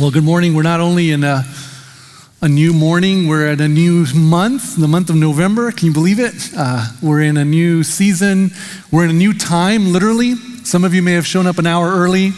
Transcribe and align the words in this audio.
Well, 0.00 0.12
good 0.12 0.22
morning. 0.22 0.54
We're 0.54 0.62
not 0.62 0.78
only 0.78 1.10
in 1.10 1.24
a, 1.24 1.42
a 2.40 2.48
new 2.48 2.72
morning, 2.72 3.26
we're 3.26 3.48
at 3.48 3.60
a 3.60 3.66
new 3.66 4.06
month, 4.14 4.76
the 4.76 4.86
month 4.86 5.10
of 5.10 5.16
November. 5.16 5.72
Can 5.72 5.88
you 5.88 5.92
believe 5.92 6.20
it? 6.20 6.34
Uh, 6.56 6.86
we're 7.02 7.22
in 7.22 7.36
a 7.36 7.44
new 7.44 7.82
season. 7.82 8.52
We're 8.92 9.06
in 9.06 9.10
a 9.10 9.14
new 9.14 9.34
time, 9.34 9.92
literally. 9.92 10.36
Some 10.62 10.84
of 10.84 10.94
you 10.94 11.02
may 11.02 11.14
have 11.14 11.26
shown 11.26 11.48
up 11.48 11.58
an 11.58 11.66
hour 11.66 11.88
early, 11.88 12.30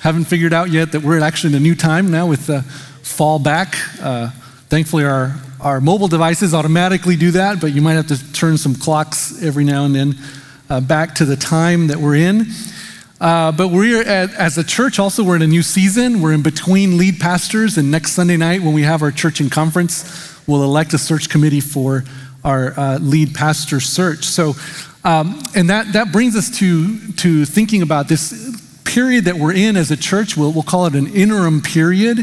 haven't 0.00 0.26
figured 0.26 0.52
out 0.52 0.70
yet 0.70 0.92
that 0.92 1.00
we're 1.00 1.18
actually 1.20 1.54
in 1.54 1.56
a 1.56 1.60
new 1.60 1.74
time 1.74 2.10
now 2.10 2.26
with 2.26 2.48
the 2.48 2.60
fall 2.60 3.38
back. 3.38 3.76
Uh, 3.98 4.28
thankfully, 4.68 5.04
our, 5.04 5.34
our 5.58 5.80
mobile 5.80 6.08
devices 6.08 6.52
automatically 6.52 7.16
do 7.16 7.30
that, 7.30 7.62
but 7.62 7.72
you 7.72 7.80
might 7.80 7.94
have 7.94 8.08
to 8.08 8.32
turn 8.34 8.58
some 8.58 8.74
clocks 8.74 9.42
every 9.42 9.64
now 9.64 9.86
and 9.86 9.94
then 9.94 10.14
uh, 10.68 10.82
back 10.82 11.14
to 11.14 11.24
the 11.24 11.36
time 11.36 11.86
that 11.86 11.96
we're 11.96 12.16
in. 12.16 12.44
Uh, 13.18 13.50
but 13.50 13.68
we're 13.68 14.02
at, 14.02 14.34
as 14.34 14.58
a 14.58 14.64
church 14.64 14.98
also, 14.98 15.24
we're 15.24 15.36
in 15.36 15.42
a 15.42 15.46
new 15.46 15.62
season. 15.62 16.20
We're 16.20 16.34
in 16.34 16.42
between 16.42 16.98
lead 16.98 17.18
pastors, 17.18 17.78
and 17.78 17.90
next 17.90 18.12
Sunday 18.12 18.36
night, 18.36 18.60
when 18.60 18.74
we 18.74 18.82
have 18.82 19.02
our 19.02 19.10
church 19.10 19.40
in 19.40 19.48
conference, 19.48 20.38
we'll 20.46 20.62
elect 20.62 20.92
a 20.92 20.98
search 20.98 21.30
committee 21.30 21.62
for 21.62 22.04
our 22.44 22.78
uh, 22.78 22.98
lead 22.98 23.34
pastor 23.34 23.80
search. 23.80 24.24
So, 24.24 24.54
um, 25.02 25.40
and 25.54 25.70
that, 25.70 25.94
that 25.94 26.12
brings 26.12 26.36
us 26.36 26.58
to, 26.58 26.98
to 27.12 27.44
thinking 27.46 27.82
about 27.82 28.08
this 28.08 28.60
period 28.84 29.24
that 29.24 29.36
we're 29.36 29.54
in 29.54 29.76
as 29.76 29.90
a 29.90 29.96
church. 29.96 30.36
We'll, 30.36 30.52
we'll 30.52 30.62
call 30.62 30.86
it 30.86 30.94
an 30.94 31.06
interim 31.06 31.62
period. 31.62 32.18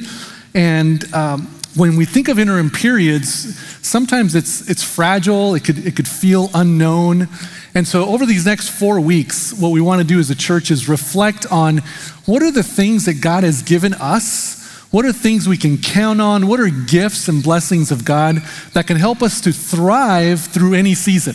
And 0.54 1.12
um, 1.14 1.48
when 1.76 1.96
we 1.96 2.06
think 2.06 2.28
of 2.28 2.38
interim 2.38 2.70
periods, 2.70 3.58
sometimes 3.82 4.36
it's, 4.36 4.70
it's 4.70 4.84
fragile, 4.84 5.56
it 5.56 5.64
could, 5.64 5.86
it 5.88 5.96
could 5.96 6.08
feel 6.08 6.50
unknown. 6.54 7.28
And 7.76 7.88
so, 7.88 8.06
over 8.06 8.26
these 8.26 8.46
next 8.46 8.70
four 8.70 9.00
weeks, 9.00 9.52
what 9.54 9.70
we 9.70 9.82
want 9.82 10.00
to 10.00 10.08
do 10.08 10.20
as 10.20 10.30
a 10.30 10.36
church 10.36 10.70
is 10.70 10.88
reflect 10.88 11.46
on 11.52 11.80
what 12.26 12.44
are 12.44 12.52
the 12.52 12.64
things 12.64 13.06
that 13.06 13.16
God 13.16 13.44
has 13.44 13.64
given 13.64 13.94
us? 13.96 14.62
What 14.92 15.06
are 15.06 15.12
things 15.12 15.50
we 15.50 15.58
can 15.58 15.80
count 15.80 16.22
on? 16.22 16.48
What 16.48 16.60
are 16.60 16.70
gifts 16.70 17.28
and 17.28 17.42
blessings 17.42 17.90
of 17.90 18.06
God 18.06 18.44
that 18.74 18.86
can 18.86 18.98
help 18.98 19.24
us 19.24 19.42
to 19.42 19.52
thrive 19.52 20.40
through 20.42 20.76
any 20.76 20.94
season? 20.94 21.34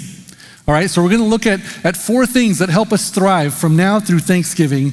All 0.69 0.75
right, 0.75 0.89
so 0.89 1.03
we're 1.03 1.09
going 1.09 1.23
to 1.23 1.27
look 1.27 1.47
at, 1.47 1.61
at 1.85 1.97
four 1.97 2.25
things 2.25 2.61
that 2.61 2.69
help 2.69 2.93
us 2.93 3.11
thrive 3.11 3.55
from 3.55 3.75
now 3.75 3.99
through 3.99 4.21
Thanksgiving, 4.21 4.93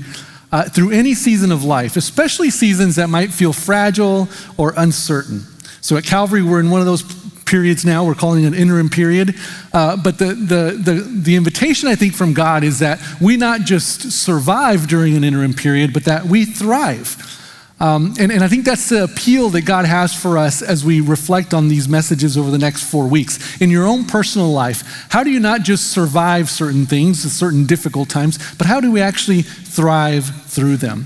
uh, 0.51 0.63
through 0.63 0.91
any 0.91 1.13
season 1.13 1.51
of 1.51 1.63
life, 1.63 1.95
especially 1.95 2.49
seasons 2.49 2.95
that 2.95 3.07
might 3.07 3.31
feel 3.31 3.53
fragile 3.53 4.29
or 4.57 4.73
uncertain. 4.77 5.41
So 5.81 5.95
at 5.97 6.05
Calvary, 6.05 6.41
we're 6.41 6.59
in 6.59 6.71
one 6.71 6.79
of 6.79 6.87
those 6.87 7.03
periods 7.45 7.85
now. 7.85 8.03
We're 8.05 8.15
calling 8.15 8.43
it 8.43 8.47
an 8.47 8.53
interim 8.53 8.89
period. 8.89 9.35
Uh, 9.73 9.97
but 9.97 10.17
the, 10.17 10.27
the, 10.27 10.79
the, 10.81 10.93
the 11.01 11.35
invitation, 11.35 11.87
I 11.87 11.95
think, 11.95 12.13
from 12.13 12.33
God 12.33 12.63
is 12.63 12.79
that 12.79 12.99
we 13.21 13.37
not 13.37 13.61
just 13.61 14.11
survive 14.11 14.87
during 14.87 15.15
an 15.15 15.23
interim 15.23 15.53
period, 15.53 15.93
but 15.93 16.05
that 16.05 16.25
we 16.25 16.45
thrive. 16.45 17.31
Um, 17.79 18.13
and, 18.17 18.31
and 18.31 18.41
I 18.41 18.47
think 18.47 18.63
that's 18.63 18.87
the 18.87 19.03
appeal 19.03 19.49
that 19.49 19.63
God 19.63 19.85
has 19.85 20.15
for 20.15 20.37
us 20.37 20.61
as 20.61 20.85
we 20.85 21.01
reflect 21.01 21.53
on 21.53 21.67
these 21.67 21.89
messages 21.89 22.37
over 22.37 22.49
the 22.49 22.57
next 22.57 22.89
four 22.89 23.05
weeks. 23.07 23.61
In 23.61 23.69
your 23.69 23.85
own 23.85 24.05
personal 24.05 24.49
life, 24.49 25.07
how 25.09 25.23
do 25.23 25.29
you 25.29 25.41
not 25.41 25.63
just 25.63 25.91
survive 25.91 26.49
certain 26.49 26.85
things, 26.85 27.19
certain 27.31 27.65
difficult 27.65 28.07
times, 28.07 28.39
but 28.55 28.65
how 28.67 28.79
do 28.79 28.91
we 28.91 29.01
actually 29.01 29.41
thrive 29.41 30.25
through 30.45 30.77
them? 30.77 31.05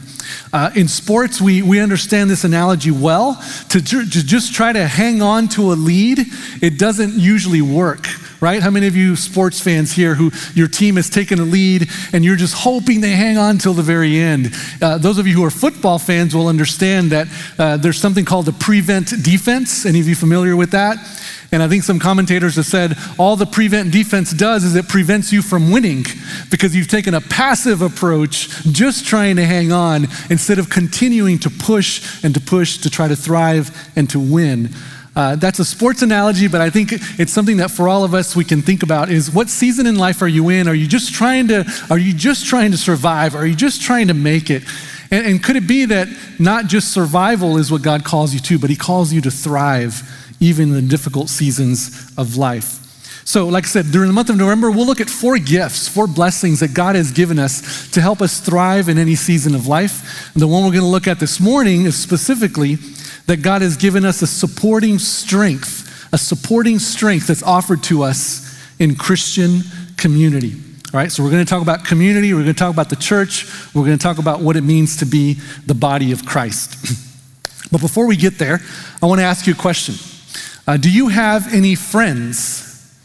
Uh, 0.51 0.71
in 0.75 0.87
sports, 0.87 1.39
we, 1.39 1.61
we 1.61 1.79
understand 1.79 2.29
this 2.29 2.43
analogy 2.43 2.91
well. 2.91 3.35
To, 3.69 3.81
to 3.81 4.05
just 4.05 4.53
try 4.53 4.73
to 4.73 4.87
hang 4.87 5.21
on 5.21 5.47
to 5.49 5.71
a 5.71 5.75
lead, 5.75 6.19
it 6.61 6.79
doesn't 6.79 7.13
usually 7.13 7.61
work, 7.61 8.07
right? 8.41 8.61
How 8.61 8.69
many 8.69 8.87
of 8.87 8.95
you 8.95 9.15
sports 9.15 9.59
fans 9.59 9.91
here 9.91 10.15
who 10.15 10.31
your 10.53 10.67
team 10.67 10.95
has 10.95 11.09
taken 11.09 11.39
a 11.39 11.43
lead 11.43 11.89
and 12.13 12.25
you're 12.25 12.35
just 12.35 12.55
hoping 12.55 13.01
they 13.01 13.11
hang 13.11 13.37
on 13.37 13.57
till 13.57 13.73
the 13.73 13.83
very 13.83 14.17
end? 14.17 14.53
Uh, 14.81 14.97
those 14.97 15.17
of 15.17 15.27
you 15.27 15.33
who 15.33 15.43
are 15.43 15.51
football 15.51 15.99
fans 15.99 16.35
will 16.35 16.47
understand 16.47 17.11
that 17.11 17.27
uh, 17.57 17.77
there's 17.77 17.99
something 17.99 18.25
called 18.25 18.45
the 18.45 18.53
prevent 18.53 19.23
defense. 19.23 19.85
Any 19.85 19.99
of 19.99 20.07
you 20.07 20.15
familiar 20.15 20.55
with 20.55 20.71
that? 20.71 20.97
And 21.51 21.63
I 21.63 21.67
think 21.67 21.83
some 21.83 21.99
commentators 21.99 22.57
have 22.57 22.65
said 22.65 22.95
all 23.17 23.35
the 23.35 23.45
prevent 23.45 23.91
defense 23.91 24.31
does 24.31 24.63
is 24.63 24.75
it 24.75 24.87
prevents 24.87 25.33
you 25.33 25.41
from 25.41 25.71
winning 25.71 26.05
because 26.51 26.75
you've 26.75 26.87
taken 26.87 27.15
a 27.15 27.21
passive 27.21 27.81
approach, 27.81 28.49
just 28.65 29.05
trying 29.05 29.35
to 29.37 29.45
hang 29.45 29.71
on 29.71 30.05
instead 30.29 30.59
of 30.59 30.69
continuing 30.69 31.39
to 31.39 31.49
push 31.49 32.23
and 32.23 32.35
to 32.35 32.39
push 32.39 32.77
to 32.79 32.89
try 32.89 33.07
to 33.07 33.15
thrive 33.15 33.91
and 33.95 34.09
to 34.11 34.19
win. 34.19 34.69
Uh, 35.15 35.35
that's 35.35 35.57
a 35.57 35.65
sports 35.65 36.03
analogy, 36.03 36.47
but 36.47 36.61
I 36.61 36.69
think 36.69 36.91
it's 37.19 37.33
something 37.33 37.57
that 37.57 37.71
for 37.71 37.89
all 37.89 38.03
of 38.03 38.13
us 38.13 38.35
we 38.35 38.45
can 38.45 38.61
think 38.61 38.83
about 38.83 39.09
is 39.09 39.31
what 39.31 39.49
season 39.49 39.87
in 39.87 39.95
life 39.95 40.21
are 40.21 40.27
you 40.27 40.49
in? 40.49 40.67
Are 40.67 40.75
you 40.75 40.87
just 40.87 41.13
trying 41.13 41.47
to, 41.47 41.65
are 41.89 41.97
you 41.97 42.13
just 42.13 42.45
trying 42.45 42.71
to 42.71 42.77
survive? 42.77 43.35
Are 43.35 43.45
you 43.45 43.55
just 43.55 43.81
trying 43.81 44.07
to 44.09 44.13
make 44.13 44.51
it? 44.51 44.63
And, 45.09 45.25
and 45.25 45.43
could 45.43 45.55
it 45.55 45.67
be 45.67 45.85
that 45.85 46.07
not 46.37 46.67
just 46.67 46.93
survival 46.93 47.57
is 47.57 47.71
what 47.71 47.81
God 47.81 48.05
calls 48.05 48.35
you 48.35 48.39
to, 48.41 48.59
but 48.59 48.69
He 48.69 48.75
calls 48.75 49.11
you 49.11 49.19
to 49.21 49.31
thrive? 49.31 50.03
Even 50.39 50.69
in 50.69 50.75
the 50.75 50.81
difficult 50.81 51.29
seasons 51.29 52.11
of 52.17 52.37
life. 52.37 52.85
So, 53.29 53.47
like 53.47 53.65
I 53.65 53.67
said, 53.67 53.91
during 53.91 54.07
the 54.07 54.13
month 54.13 54.31
of 54.31 54.37
November, 54.37 54.71
we'll 54.71 54.87
look 54.87 54.99
at 54.99 55.09
four 55.09 55.37
gifts, 55.37 55.87
four 55.87 56.07
blessings 56.07 56.61
that 56.61 56.73
God 56.73 56.95
has 56.95 57.11
given 57.11 57.37
us 57.37 57.87
to 57.91 58.01
help 58.01 58.23
us 58.23 58.39
thrive 58.39 58.89
in 58.89 58.97
any 58.97 59.13
season 59.13 59.53
of 59.53 59.67
life. 59.67 60.33
And 60.33 60.41
the 60.41 60.47
one 60.47 60.63
we're 60.63 60.71
going 60.71 60.81
to 60.81 60.87
look 60.87 61.07
at 61.07 61.19
this 61.19 61.39
morning 61.39 61.85
is 61.85 61.95
specifically 61.95 62.77
that 63.27 63.43
God 63.43 63.61
has 63.61 63.77
given 63.77 64.03
us 64.03 64.23
a 64.23 64.27
supporting 64.27 64.97
strength, 64.97 66.09
a 66.11 66.17
supporting 66.17 66.79
strength 66.79 67.27
that's 67.27 67.43
offered 67.43 67.83
to 67.83 68.01
us 68.01 68.59
in 68.79 68.95
Christian 68.95 69.61
community. 69.95 70.55
All 70.91 70.99
right, 70.99 71.11
so 71.11 71.21
we're 71.21 71.29
going 71.29 71.45
to 71.45 71.49
talk 71.49 71.61
about 71.61 71.85
community, 71.85 72.33
we're 72.33 72.41
going 72.41 72.55
to 72.55 72.59
talk 72.59 72.73
about 72.73 72.89
the 72.89 72.95
church, 72.95 73.45
we're 73.75 73.85
going 73.85 73.95
to 73.95 74.01
talk 74.01 74.17
about 74.17 74.39
what 74.39 74.55
it 74.55 74.61
means 74.61 74.97
to 74.97 75.05
be 75.05 75.35
the 75.67 75.75
body 75.75 76.11
of 76.11 76.25
Christ. 76.25 76.97
but 77.71 77.79
before 77.79 78.07
we 78.07 78.15
get 78.15 78.39
there, 78.39 78.59
I 79.03 79.05
want 79.05 79.19
to 79.19 79.25
ask 79.25 79.45
you 79.45 79.53
a 79.53 79.55
question. 79.55 79.93
Uh, 80.69 80.77
do 80.77 80.91
you 80.91 81.07
have 81.07 81.51
any 81.51 81.73
friends? 81.73 82.95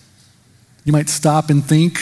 You 0.85 0.93
might 0.93 1.09
stop 1.09 1.49
and 1.49 1.65
think, 1.65 1.99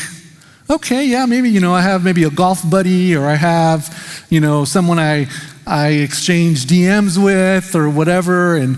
okay, 0.69 1.07
yeah, 1.07 1.25
maybe, 1.25 1.51
you 1.51 1.61
know, 1.61 1.73
I 1.73 1.83
have 1.83 2.03
maybe 2.03 2.25
a 2.25 2.31
golf 2.31 2.69
buddy 2.69 3.15
or 3.15 3.27
I 3.27 3.37
have, 3.37 4.27
you 4.29 4.41
know, 4.41 4.65
someone 4.65 4.99
I, 4.99 5.29
I 5.65 5.91
exchange 5.91 6.67
DMs 6.67 7.17
with 7.17 7.77
or 7.77 7.89
whatever. 7.89 8.57
And, 8.57 8.77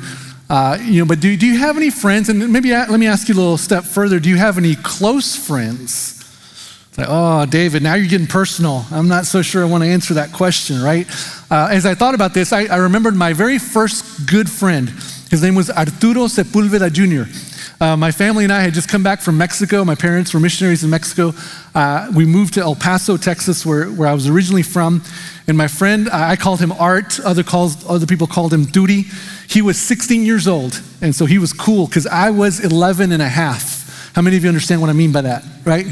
uh, 0.50 0.76
you 0.82 0.98
know, 1.00 1.06
but 1.06 1.20
do, 1.20 1.34
do 1.38 1.46
you 1.46 1.56
have 1.58 1.78
any 1.78 1.88
friends? 1.88 2.28
And 2.28 2.52
maybe 2.52 2.72
let 2.72 3.00
me 3.00 3.06
ask 3.06 3.30
you 3.30 3.34
a 3.34 3.40
little 3.40 3.56
step 3.56 3.84
further. 3.84 4.20
Do 4.20 4.28
you 4.28 4.36
have 4.36 4.58
any 4.58 4.74
close 4.74 5.34
friends? 5.34 6.20
It's 6.90 6.98
like, 6.98 7.06
oh, 7.08 7.46
David, 7.46 7.82
now 7.82 7.94
you're 7.94 8.10
getting 8.10 8.26
personal. 8.26 8.84
I'm 8.90 9.08
not 9.08 9.24
so 9.24 9.40
sure 9.40 9.62
I 9.62 9.66
want 9.66 9.84
to 9.84 9.88
answer 9.88 10.12
that 10.14 10.34
question, 10.34 10.82
right? 10.82 11.06
Uh, 11.50 11.68
as 11.70 11.86
I 11.86 11.94
thought 11.94 12.14
about 12.14 12.34
this, 12.34 12.52
I, 12.52 12.66
I 12.66 12.76
remembered 12.76 13.16
my 13.16 13.32
very 13.32 13.58
first 13.58 14.28
good 14.28 14.50
friend. 14.50 14.92
His 15.34 15.42
name 15.42 15.56
was 15.56 15.68
Arturo 15.68 16.26
Sepulveda 16.26 16.92
Jr. 16.92 17.28
Uh, 17.84 17.96
my 17.96 18.12
family 18.12 18.44
and 18.44 18.52
I 18.52 18.60
had 18.60 18.72
just 18.72 18.88
come 18.88 19.02
back 19.02 19.20
from 19.20 19.36
Mexico. 19.36 19.84
My 19.84 19.96
parents 19.96 20.32
were 20.32 20.38
missionaries 20.38 20.84
in 20.84 20.90
Mexico. 20.90 21.32
Uh, 21.74 22.08
we 22.14 22.24
moved 22.24 22.54
to 22.54 22.60
El 22.60 22.76
Paso, 22.76 23.16
Texas, 23.16 23.66
where, 23.66 23.86
where 23.86 24.06
I 24.06 24.14
was 24.14 24.28
originally 24.28 24.62
from. 24.62 25.02
And 25.48 25.58
my 25.58 25.66
friend, 25.66 26.08
I 26.08 26.36
called 26.36 26.60
him 26.60 26.70
Art. 26.70 27.18
Other, 27.18 27.42
calls, 27.42 27.84
other 27.90 28.06
people 28.06 28.28
called 28.28 28.54
him 28.54 28.64
Duty. 28.64 29.06
He 29.48 29.60
was 29.60 29.76
16 29.76 30.24
years 30.24 30.46
old. 30.46 30.80
And 31.02 31.12
so 31.12 31.26
he 31.26 31.38
was 31.38 31.52
cool 31.52 31.88
because 31.88 32.06
I 32.06 32.30
was 32.30 32.60
11 32.60 33.10
and 33.10 33.20
a 33.20 33.28
half. 33.28 34.12
How 34.14 34.22
many 34.22 34.36
of 34.36 34.44
you 34.44 34.48
understand 34.48 34.82
what 34.82 34.90
I 34.90 34.92
mean 34.92 35.10
by 35.10 35.22
that, 35.22 35.44
right? 35.64 35.86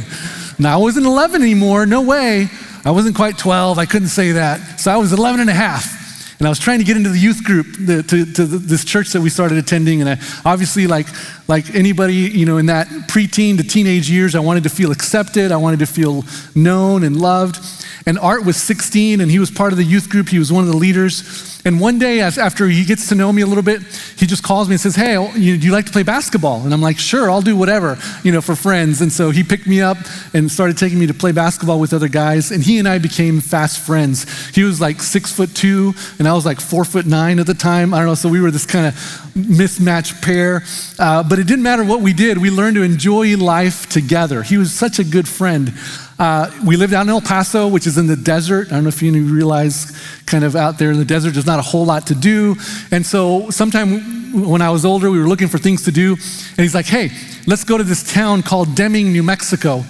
Now, 0.60 0.74
I 0.74 0.80
wasn't 0.80 1.06
11 1.06 1.42
anymore. 1.42 1.84
No 1.84 2.02
way. 2.02 2.46
I 2.84 2.92
wasn't 2.92 3.16
quite 3.16 3.38
12. 3.38 3.76
I 3.76 3.86
couldn't 3.86 4.06
say 4.06 4.30
that. 4.30 4.78
So 4.78 4.92
I 4.92 4.98
was 4.98 5.12
11 5.12 5.40
and 5.40 5.50
a 5.50 5.52
half. 5.52 6.01
And 6.42 6.48
I 6.48 6.50
was 6.50 6.58
trying 6.58 6.80
to 6.80 6.84
get 6.84 6.96
into 6.96 7.08
the 7.08 7.20
youth 7.20 7.44
group 7.44 7.68
the, 7.78 8.02
to, 8.02 8.24
to 8.32 8.44
the, 8.44 8.58
this 8.58 8.84
church 8.84 9.12
that 9.12 9.20
we 9.20 9.30
started 9.30 9.58
attending. 9.58 10.00
And 10.00 10.10
I, 10.10 10.18
obviously, 10.44 10.88
like, 10.88 11.06
like 11.46 11.72
anybody, 11.72 12.16
you 12.16 12.46
know, 12.46 12.58
in 12.58 12.66
that 12.66 12.88
preteen 13.06 13.58
to 13.58 13.62
teenage 13.62 14.10
years, 14.10 14.34
I 14.34 14.40
wanted 14.40 14.64
to 14.64 14.68
feel 14.68 14.90
accepted. 14.90 15.52
I 15.52 15.56
wanted 15.56 15.78
to 15.78 15.86
feel 15.86 16.24
known 16.56 17.04
and 17.04 17.16
loved. 17.16 17.64
And 18.06 18.18
Art 18.18 18.44
was 18.44 18.56
16 18.56 19.20
and 19.20 19.30
he 19.30 19.38
was 19.38 19.50
part 19.50 19.72
of 19.72 19.78
the 19.78 19.84
youth 19.84 20.08
group. 20.08 20.28
He 20.28 20.38
was 20.38 20.52
one 20.52 20.64
of 20.64 20.70
the 20.70 20.76
leaders. 20.76 21.60
And 21.64 21.78
one 21.78 22.00
day, 22.00 22.20
after 22.20 22.66
he 22.66 22.84
gets 22.84 23.08
to 23.10 23.14
know 23.14 23.32
me 23.32 23.42
a 23.42 23.46
little 23.46 23.62
bit, 23.62 23.82
he 24.16 24.26
just 24.26 24.42
calls 24.42 24.68
me 24.68 24.74
and 24.74 24.80
says, 24.80 24.96
Hey, 24.96 25.14
do 25.32 25.40
you 25.40 25.70
like 25.70 25.86
to 25.86 25.92
play 25.92 26.02
basketball? 26.02 26.62
And 26.64 26.74
I'm 26.74 26.82
like, 26.82 26.98
Sure, 26.98 27.30
I'll 27.30 27.42
do 27.42 27.56
whatever, 27.56 27.98
you 28.24 28.32
know, 28.32 28.40
for 28.40 28.56
friends. 28.56 29.00
And 29.00 29.12
so 29.12 29.30
he 29.30 29.44
picked 29.44 29.68
me 29.68 29.80
up 29.80 29.96
and 30.34 30.50
started 30.50 30.76
taking 30.76 30.98
me 30.98 31.06
to 31.06 31.14
play 31.14 31.30
basketball 31.30 31.78
with 31.78 31.92
other 31.92 32.08
guys. 32.08 32.50
And 32.50 32.64
he 32.64 32.78
and 32.78 32.88
I 32.88 32.98
became 32.98 33.40
fast 33.40 33.78
friends. 33.78 34.26
He 34.50 34.64
was 34.64 34.80
like 34.80 35.00
six 35.00 35.32
foot 35.32 35.54
two, 35.54 35.94
and 36.18 36.26
I 36.26 36.32
was 36.32 36.44
like 36.44 36.60
four 36.60 36.84
foot 36.84 37.06
nine 37.06 37.38
at 37.38 37.46
the 37.46 37.54
time. 37.54 37.94
I 37.94 37.98
don't 37.98 38.06
know. 38.06 38.14
So 38.14 38.28
we 38.28 38.40
were 38.40 38.50
this 38.50 38.66
kind 38.66 38.86
of 38.86 39.36
mismatched 39.36 40.20
pair. 40.22 40.62
Uh, 40.98 41.22
but 41.22 41.38
it 41.38 41.46
didn't 41.46 41.62
matter 41.62 41.84
what 41.84 42.00
we 42.00 42.12
did, 42.12 42.38
we 42.38 42.50
learned 42.50 42.76
to 42.76 42.82
enjoy 42.82 43.36
life 43.36 43.88
together. 43.88 44.42
He 44.42 44.58
was 44.58 44.74
such 44.74 44.98
a 44.98 45.04
good 45.04 45.28
friend. 45.28 45.72
Uh, 46.18 46.50
we 46.64 46.76
lived 46.76 46.94
out 46.94 47.02
in 47.02 47.10
El 47.10 47.20
Paso, 47.20 47.68
which 47.68 47.86
is 47.86 47.98
in 47.98 48.06
the 48.06 48.16
desert. 48.16 48.68
I 48.68 48.76
don't 48.76 48.84
know 48.84 48.88
if 48.88 49.02
you 49.02 49.12
realize, 49.24 49.96
kind 50.26 50.44
of 50.44 50.54
out 50.54 50.78
there 50.78 50.90
in 50.90 50.98
the 50.98 51.04
desert, 51.04 51.32
there's 51.32 51.46
not 51.46 51.58
a 51.58 51.62
whole 51.62 51.84
lot 51.84 52.06
to 52.08 52.14
do. 52.14 52.56
And 52.90 53.04
so, 53.04 53.50
sometime 53.50 54.22
when 54.32 54.62
I 54.62 54.70
was 54.70 54.84
older, 54.84 55.10
we 55.10 55.18
were 55.18 55.28
looking 55.28 55.48
for 55.48 55.58
things 55.58 55.84
to 55.84 55.92
do. 55.92 56.12
And 56.12 56.58
he's 56.58 56.74
like, 56.74 56.86
hey, 56.86 57.10
let's 57.46 57.64
go 57.64 57.76
to 57.76 57.84
this 57.84 58.12
town 58.12 58.42
called 58.42 58.74
Deming, 58.74 59.12
New 59.12 59.22
Mexico. 59.22 59.84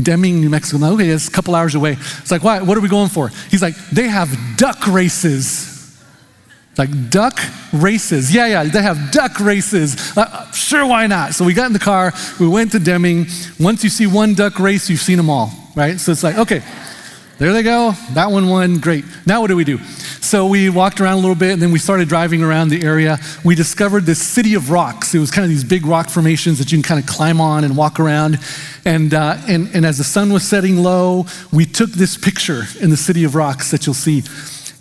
Deming, 0.00 0.40
New 0.40 0.50
Mexico. 0.50 0.78
Like, 0.78 0.92
okay, 0.92 1.08
it's 1.08 1.28
a 1.28 1.30
couple 1.30 1.54
hours 1.54 1.74
away. 1.74 1.92
It's 1.92 2.30
like, 2.30 2.42
why? 2.42 2.60
What 2.60 2.76
are 2.76 2.80
we 2.80 2.88
going 2.88 3.08
for? 3.08 3.28
He's 3.50 3.62
like, 3.62 3.76
they 3.90 4.08
have 4.08 4.28
duck 4.56 4.86
races. 4.86 5.75
Like 6.78 7.10
duck 7.10 7.38
races. 7.72 8.34
Yeah, 8.34 8.46
yeah, 8.46 8.64
they 8.64 8.82
have 8.82 9.10
duck 9.10 9.40
races. 9.40 10.16
Uh, 10.16 10.50
sure, 10.52 10.86
why 10.86 11.06
not? 11.06 11.34
So 11.34 11.44
we 11.44 11.54
got 11.54 11.66
in 11.66 11.72
the 11.72 11.78
car, 11.78 12.12
we 12.38 12.46
went 12.46 12.72
to 12.72 12.78
Deming. 12.78 13.26
Once 13.58 13.82
you 13.82 13.90
see 13.90 14.06
one 14.06 14.34
duck 14.34 14.58
race, 14.58 14.90
you've 14.90 15.00
seen 15.00 15.16
them 15.16 15.30
all, 15.30 15.50
right? 15.74 15.98
So 15.98 16.12
it's 16.12 16.22
like, 16.22 16.36
okay, 16.36 16.62
there 17.38 17.52
they 17.52 17.62
go. 17.62 17.92
That 18.12 18.30
one 18.30 18.48
won. 18.48 18.78
Great. 18.78 19.04
Now 19.26 19.42
what 19.42 19.48
do 19.48 19.56
we 19.56 19.64
do? 19.64 19.78
So 20.20 20.46
we 20.46 20.70
walked 20.70 21.00
around 21.00 21.14
a 21.14 21.20
little 21.20 21.34
bit 21.34 21.52
and 21.52 21.60
then 21.60 21.70
we 21.70 21.78
started 21.78 22.08
driving 22.08 22.42
around 22.42 22.70
the 22.70 22.82
area. 22.82 23.18
We 23.44 23.54
discovered 23.54 24.04
this 24.04 24.20
city 24.20 24.54
of 24.54 24.70
rocks. 24.70 25.14
It 25.14 25.18
was 25.18 25.30
kind 25.30 25.44
of 25.44 25.50
these 25.50 25.62
big 25.62 25.84
rock 25.84 26.08
formations 26.08 26.58
that 26.58 26.72
you 26.72 26.78
can 26.78 26.82
kind 26.82 27.00
of 27.00 27.06
climb 27.06 27.40
on 27.40 27.64
and 27.64 27.76
walk 27.76 28.00
around. 28.00 28.38
And, 28.86 29.12
uh, 29.12 29.36
and, 29.46 29.68
and 29.74 29.84
as 29.84 29.98
the 29.98 30.04
sun 30.04 30.32
was 30.32 30.48
setting 30.48 30.78
low, 30.78 31.26
we 31.52 31.66
took 31.66 31.90
this 31.90 32.16
picture 32.16 32.64
in 32.80 32.88
the 32.88 32.96
city 32.96 33.24
of 33.24 33.34
rocks 33.34 33.70
that 33.70 33.86
you'll 33.86 33.94
see. 33.94 34.22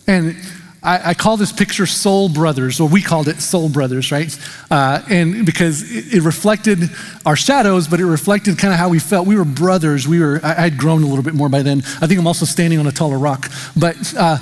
And 0.08 0.38
I, 0.86 1.10
I, 1.10 1.14
call 1.16 1.36
this 1.36 1.52
picture 1.52 1.88
Soul 1.88 2.30
Brothers, 2.30 2.80
or 2.80 2.88
we 2.88 3.02
called 3.02 3.28
it 3.28 3.42
Soul 3.42 3.70
Brothers, 3.70 4.12
right? 4.12 4.38
Uh, 4.70 5.02
and 5.10 5.44
because 5.44 5.82
it, 5.92 6.14
it, 6.14 6.22
reflected 6.22 6.92
our 7.26 7.36
shadows, 7.36 7.88
but 7.88 8.00
it 8.00 8.06
reflected 8.06 8.60
kind 8.60 8.72
of 8.72 8.80
how 8.80 8.90
we 8.90 9.00
felt. 9.00 9.26
We 9.26 9.36
were 9.36 9.46
brothers. 9.46 10.08
We 10.08 10.20
were. 10.20 10.40
I, 10.44 10.54
had 10.54 10.78
grown 10.78 11.02
a 11.02 11.08
little 11.08 11.24
bit 11.24 11.34
more 11.34 11.50
by 11.50 11.64
then. 11.64 11.80
I 12.02 12.08
think 12.08 12.20
I'm 12.20 12.28
also 12.28 12.46
standing 12.46 12.78
on 12.78 12.86
a 12.86 12.92
taller 12.92 13.18
rock. 13.18 13.52
But 13.76 14.14
uh, 14.16 14.38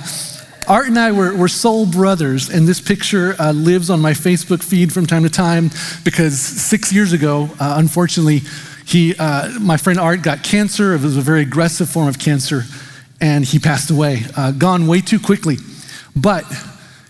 Art 0.68 0.86
and 0.86 0.98
I 0.98 1.12
were, 1.12 1.34
were 1.34 1.48
soul 1.48 1.86
brothers, 1.86 2.50
and 2.50 2.68
this 2.68 2.80
picture 2.80 3.34
uh, 3.38 3.52
lives 3.52 3.88
on 3.88 4.00
my 4.00 4.12
Facebook 4.12 4.62
feed 4.62 4.92
from 4.92 5.06
time 5.06 5.22
to 5.22 5.30
time 5.30 5.70
because 6.04 6.38
six 6.38 6.92
years 6.92 7.14
ago, 7.14 7.48
uh, 7.58 7.76
unfortunately, 7.78 8.42
he, 8.84 9.14
uh, 9.18 9.58
my 9.60 9.78
friend 9.78 9.98
Art 9.98 10.22
got 10.22 10.42
cancer. 10.42 10.94
It 10.94 11.00
was 11.00 11.16
a 11.16 11.22
very 11.22 11.40
aggressive 11.40 11.88
form 11.88 12.06
of 12.06 12.18
cancer, 12.18 12.64
and 13.18 13.46
he 13.46 13.58
passed 13.58 13.90
away, 13.90 14.24
uh, 14.36 14.52
gone 14.52 14.86
way 14.86 15.00
too 15.00 15.18
quickly. 15.18 15.56
But 16.16 16.44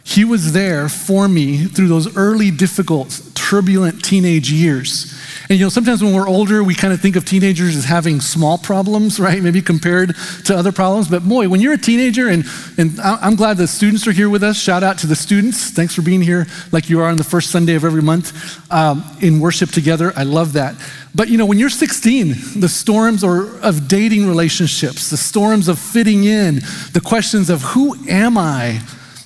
he 0.02 0.24
was 0.24 0.52
there 0.52 0.88
for 0.88 1.28
me 1.28 1.64
through 1.64 1.88
those 1.88 2.16
early, 2.16 2.50
difficult, 2.50 3.20
turbulent 3.44 4.02
teenage 4.02 4.50
years. 4.50 5.12
And 5.50 5.58
you 5.58 5.66
know, 5.66 5.68
sometimes 5.68 6.02
when 6.02 6.14
we're 6.14 6.26
older, 6.26 6.64
we 6.64 6.74
kind 6.74 6.94
of 6.94 7.00
think 7.00 7.14
of 7.14 7.26
teenagers 7.26 7.76
as 7.76 7.84
having 7.84 8.22
small 8.22 8.56
problems, 8.56 9.20
right? 9.26 9.42
Maybe 9.42 9.60
compared 9.60 10.16
to 10.46 10.56
other 10.56 10.72
problems. 10.72 11.08
But 11.08 11.28
boy, 11.28 11.48
when 11.50 11.60
you're 11.60 11.74
a 11.74 11.78
teenager, 11.78 12.28
and, 12.28 12.44
and 12.78 12.98
I'm 13.00 13.36
glad 13.36 13.58
the 13.58 13.68
students 13.68 14.06
are 14.06 14.12
here 14.12 14.30
with 14.30 14.42
us. 14.42 14.58
Shout 14.58 14.82
out 14.82 14.96
to 14.98 15.06
the 15.06 15.14
students. 15.14 15.70
Thanks 15.70 15.94
for 15.94 16.00
being 16.00 16.22
here 16.22 16.46
like 16.72 16.88
you 16.88 17.00
are 17.00 17.06
on 17.06 17.16
the 17.16 17.24
first 17.24 17.50
Sunday 17.50 17.74
of 17.74 17.84
every 17.84 18.00
month 18.00 18.32
um, 18.72 19.04
in 19.20 19.40
worship 19.40 19.70
together. 19.70 20.12
I 20.16 20.22
love 20.22 20.54
that. 20.54 20.74
But 21.14 21.28
you 21.28 21.36
know, 21.36 21.46
when 21.46 21.58
you're 21.58 21.68
16, 21.68 22.60
the 22.60 22.68
storms 22.68 23.22
are 23.22 23.58
of 23.60 23.88
dating 23.88 24.26
relationships, 24.26 25.10
the 25.10 25.18
storms 25.18 25.68
of 25.68 25.78
fitting 25.78 26.24
in, 26.24 26.56
the 26.92 27.02
questions 27.04 27.50
of 27.50 27.60
who 27.60 27.94
am 28.08 28.38
I? 28.38 28.80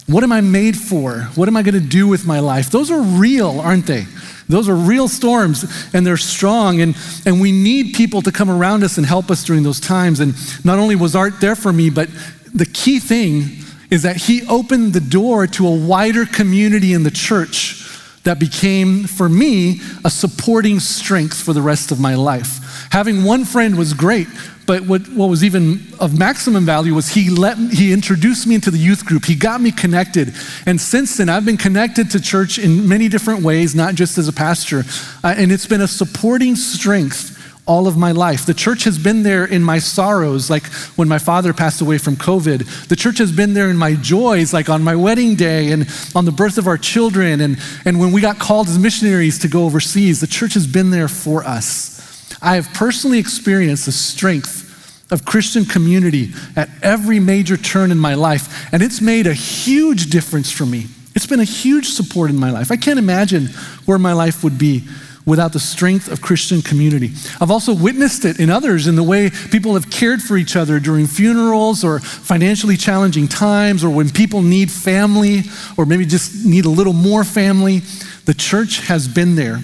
What 0.08 0.24
am 0.24 0.32
I 0.32 0.40
made 0.40 0.74
for? 0.76 1.20
What 1.34 1.48
am 1.48 1.56
I 1.56 1.62
going 1.62 1.74
to 1.74 1.86
do 1.86 2.08
with 2.08 2.24
my 2.24 2.40
life? 2.40 2.70
Those 2.70 2.90
are 2.90 3.00
real, 3.00 3.60
aren't 3.60 3.86
they? 3.86 4.06
Those 4.48 4.66
are 4.66 4.74
real 4.74 5.06
storms 5.06 5.66
and 5.92 6.06
they're 6.06 6.16
strong. 6.16 6.80
And, 6.80 6.96
and 7.26 7.42
we 7.42 7.52
need 7.52 7.94
people 7.94 8.22
to 8.22 8.32
come 8.32 8.48
around 8.48 8.82
us 8.82 8.96
and 8.96 9.06
help 9.06 9.30
us 9.30 9.44
during 9.44 9.64
those 9.64 9.80
times. 9.80 10.20
And 10.20 10.34
not 10.64 10.78
only 10.78 10.96
was 10.96 11.14
Art 11.14 11.40
there 11.42 11.54
for 11.54 11.74
me, 11.74 11.90
but 11.90 12.08
the 12.54 12.64
key 12.64 12.98
thing 12.98 13.58
is 13.90 14.02
that 14.02 14.16
he 14.16 14.46
opened 14.48 14.94
the 14.94 15.00
door 15.00 15.46
to 15.46 15.66
a 15.66 15.76
wider 15.76 16.24
community 16.24 16.94
in 16.94 17.02
the 17.02 17.10
church 17.10 17.84
that 18.24 18.38
became, 18.38 19.04
for 19.04 19.28
me, 19.28 19.80
a 20.06 20.10
supporting 20.10 20.80
strength 20.80 21.36
for 21.38 21.52
the 21.52 21.62
rest 21.62 21.90
of 21.90 22.00
my 22.00 22.14
life. 22.14 22.88
Having 22.90 23.24
one 23.24 23.44
friend 23.44 23.76
was 23.76 23.92
great, 23.92 24.28
but 24.68 24.82
what, 24.82 25.08
what 25.08 25.30
was 25.30 25.42
even 25.42 25.80
of 25.98 26.18
maximum 26.18 26.66
value 26.66 26.94
was 26.94 27.08
he 27.08 27.30
let 27.30 27.56
he 27.56 27.90
introduced 27.90 28.46
me 28.46 28.54
into 28.54 28.70
the 28.70 28.76
youth 28.76 29.06
group. 29.06 29.24
He 29.24 29.34
got 29.34 29.62
me 29.62 29.72
connected. 29.72 30.34
And 30.66 30.78
since 30.78 31.16
then, 31.16 31.30
I've 31.30 31.46
been 31.46 31.56
connected 31.56 32.10
to 32.10 32.20
church 32.20 32.58
in 32.58 32.86
many 32.86 33.08
different 33.08 33.42
ways, 33.42 33.74
not 33.74 33.94
just 33.94 34.18
as 34.18 34.28
a 34.28 34.32
pastor. 34.32 34.84
Uh, 35.24 35.34
and 35.38 35.50
it's 35.50 35.64
been 35.64 35.80
a 35.80 35.88
supporting 35.88 36.54
strength 36.54 37.34
all 37.64 37.88
of 37.88 37.96
my 37.96 38.12
life. 38.12 38.44
The 38.44 38.52
church 38.52 38.84
has 38.84 38.98
been 38.98 39.22
there 39.22 39.46
in 39.46 39.62
my 39.62 39.78
sorrows, 39.78 40.50
like 40.50 40.66
when 40.96 41.08
my 41.08 41.18
father 41.18 41.54
passed 41.54 41.80
away 41.80 41.96
from 41.96 42.16
COVID. 42.16 42.88
The 42.88 42.96
church 42.96 43.16
has 43.18 43.32
been 43.32 43.54
there 43.54 43.70
in 43.70 43.76
my 43.78 43.94
joys, 43.94 44.52
like 44.52 44.68
on 44.68 44.84
my 44.84 44.96
wedding 44.96 45.34
day 45.34 45.72
and 45.72 45.88
on 46.14 46.26
the 46.26 46.32
birth 46.32 46.58
of 46.58 46.66
our 46.66 46.78
children, 46.78 47.40
and, 47.40 47.58
and 47.86 47.98
when 47.98 48.12
we 48.12 48.20
got 48.20 48.38
called 48.38 48.68
as 48.68 48.78
missionaries 48.78 49.38
to 49.38 49.48
go 49.48 49.64
overseas. 49.64 50.20
The 50.20 50.26
church 50.26 50.52
has 50.52 50.66
been 50.66 50.90
there 50.90 51.08
for 51.08 51.42
us. 51.42 51.97
I 52.40 52.54
have 52.54 52.72
personally 52.74 53.18
experienced 53.18 53.86
the 53.86 53.92
strength 53.92 54.66
of 55.10 55.24
Christian 55.24 55.64
community 55.64 56.32
at 56.54 56.68
every 56.82 57.18
major 57.18 57.56
turn 57.56 57.90
in 57.90 57.98
my 57.98 58.14
life, 58.14 58.72
and 58.72 58.82
it's 58.82 59.00
made 59.00 59.26
a 59.26 59.34
huge 59.34 60.10
difference 60.10 60.50
for 60.50 60.66
me. 60.66 60.86
It's 61.14 61.26
been 61.26 61.40
a 61.40 61.44
huge 61.44 61.88
support 61.88 62.30
in 62.30 62.36
my 62.36 62.50
life. 62.50 62.70
I 62.70 62.76
can't 62.76 62.98
imagine 62.98 63.46
where 63.86 63.98
my 63.98 64.12
life 64.12 64.44
would 64.44 64.58
be 64.58 64.84
without 65.24 65.52
the 65.52 65.60
strength 65.60 66.10
of 66.10 66.22
Christian 66.22 66.62
community. 66.62 67.10
I've 67.40 67.50
also 67.50 67.74
witnessed 67.74 68.24
it 68.24 68.40
in 68.40 68.48
others 68.48 68.86
in 68.86 68.96
the 68.96 69.02
way 69.02 69.30
people 69.50 69.74
have 69.74 69.90
cared 69.90 70.22
for 70.22 70.36
each 70.36 70.56
other 70.56 70.80
during 70.80 71.06
funerals 71.06 71.84
or 71.84 71.98
financially 71.98 72.76
challenging 72.78 73.28
times 73.28 73.84
or 73.84 73.90
when 73.90 74.08
people 74.08 74.40
need 74.40 74.70
family 74.70 75.42
or 75.76 75.84
maybe 75.84 76.06
just 76.06 76.46
need 76.46 76.64
a 76.64 76.70
little 76.70 76.94
more 76.94 77.24
family. 77.24 77.80
The 78.24 78.32
church 78.32 78.86
has 78.86 79.06
been 79.06 79.34
there 79.34 79.60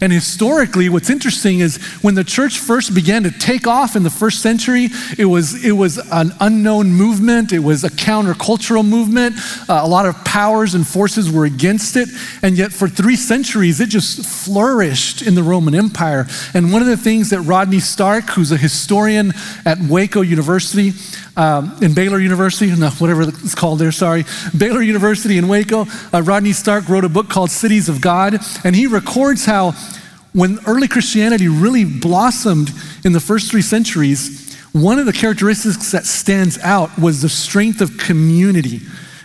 and 0.00 0.12
historically, 0.12 0.88
what's 0.88 1.10
interesting 1.10 1.60
is 1.60 1.76
when 2.02 2.14
the 2.14 2.24
church 2.24 2.58
first 2.58 2.94
began 2.94 3.22
to 3.24 3.30
take 3.30 3.66
off 3.66 3.96
in 3.96 4.02
the 4.02 4.10
first 4.10 4.40
century, 4.40 4.88
it 5.18 5.24
was, 5.24 5.64
it 5.64 5.72
was 5.72 5.98
an 6.10 6.32
unknown 6.40 6.92
movement, 6.92 7.52
it 7.52 7.58
was 7.58 7.84
a 7.84 7.90
countercultural 7.90 8.86
movement. 8.86 9.36
Uh, 9.68 9.80
a 9.82 9.88
lot 9.88 10.06
of 10.06 10.14
powers 10.24 10.74
and 10.74 10.86
forces 10.86 11.30
were 11.30 11.44
against 11.44 11.96
it. 11.96 12.08
And 12.42 12.56
yet, 12.56 12.72
for 12.72 12.88
three 12.88 13.16
centuries, 13.16 13.80
it 13.80 13.88
just 13.88 14.24
flourished 14.24 15.22
in 15.22 15.34
the 15.34 15.42
Roman 15.42 15.74
Empire. 15.74 16.26
And 16.54 16.72
one 16.72 16.82
of 16.82 16.88
the 16.88 16.96
things 16.96 17.30
that 17.30 17.40
Rodney 17.40 17.80
Stark, 17.80 18.30
who's 18.30 18.52
a 18.52 18.56
historian 18.56 19.32
at 19.64 19.78
Waco 19.80 20.20
University, 20.20 20.92
um, 21.36 21.76
in 21.80 21.94
Baylor 21.94 22.18
University, 22.18 22.74
no, 22.74 22.90
whatever 22.90 23.22
it's 23.22 23.54
called 23.54 23.78
there, 23.78 23.92
sorry, 23.92 24.24
Baylor 24.56 24.82
University 24.82 25.38
in 25.38 25.48
Waco, 25.48 25.86
uh, 26.12 26.22
Rodney 26.22 26.52
Stark 26.52 26.88
wrote 26.88 27.04
a 27.04 27.08
book 27.08 27.28
called 27.28 27.50
Cities 27.50 27.88
of 27.88 28.00
God, 28.00 28.38
and 28.64 28.76
he 28.76 28.86
records 28.86 29.46
how 29.46 29.72
when 30.32 30.58
early 30.66 30.88
Christianity 30.88 31.48
really 31.48 31.84
blossomed 31.84 32.70
in 33.04 33.12
the 33.12 33.20
first 33.20 33.50
three 33.50 33.62
centuries, 33.62 34.56
one 34.72 34.98
of 34.98 35.06
the 35.06 35.12
characteristics 35.12 35.92
that 35.92 36.06
stands 36.06 36.58
out 36.58 36.98
was 36.98 37.20
the 37.20 37.28
strength 37.28 37.80
of 37.80 37.98
community. 37.98 38.80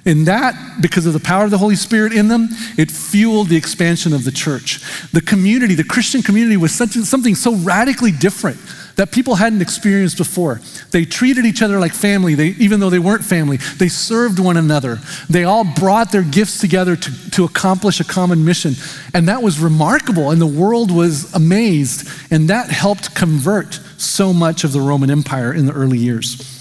And 0.06 0.25
that, 0.27 0.81
because 0.81 1.06
of 1.06 1.13
the 1.13 1.19
power 1.19 1.44
of 1.44 1.51
the 1.51 1.57
Holy 1.57 1.75
Spirit 1.75 2.13
in 2.13 2.30
them, 2.30 2.48
it 2.77 2.89
fueled 2.89 3.50
the 3.50 3.57
expansion 3.57 4.13
of 4.13 4.24
the 4.24 4.32
church. 4.32 4.79
The 5.12 5.22
community, 5.22 5.75
the 5.75 5.84
Christian 5.84 6.22
community, 6.22 6.55
was 6.55 6.74
such, 6.74 6.91
something 6.91 7.36
so 7.36 7.55
radically 7.55 8.12
different 8.12 8.58
that 8.98 9.12
people 9.12 9.36
hadn't 9.36 9.62
experienced 9.62 10.18
before. 10.18 10.60
They 10.92 11.06
treated 11.06 11.46
each 11.46 11.62
other 11.62 11.80
like 11.80 11.94
family, 11.94 12.34
they, 12.34 12.48
even 12.60 12.80
though 12.80 12.89
they 12.89 13.00
weren't 13.00 13.24
family. 13.24 13.58
They 13.58 13.88
served 13.88 14.39
one 14.39 14.58
another. 14.58 15.00
They 15.30 15.44
all 15.44 15.63
brought 15.63 16.12
their 16.12 16.24
gifts 16.24 16.60
together 16.60 16.96
to, 16.96 17.32
to 17.32 17.46
accomplish 17.46 18.00
a 18.00 18.04
common 18.04 18.44
mission. 18.44 18.74
And 19.13 19.27
that 19.30 19.44
was 19.44 19.60
remarkable, 19.60 20.32
and 20.32 20.42
the 20.42 20.48
world 20.48 20.92
was 20.92 21.32
amazed. 21.36 22.10
And 22.32 22.50
that 22.50 22.72
helped 22.72 23.16
convert 23.16 23.75
so 23.98 24.34
much 24.34 24.63
of 24.63 24.72
the 24.72 24.82
Roman 24.82 25.12
Empire 25.12 25.54
in 25.54 25.68
the 25.68 25.74
early 25.74 26.00
years. 26.00 26.54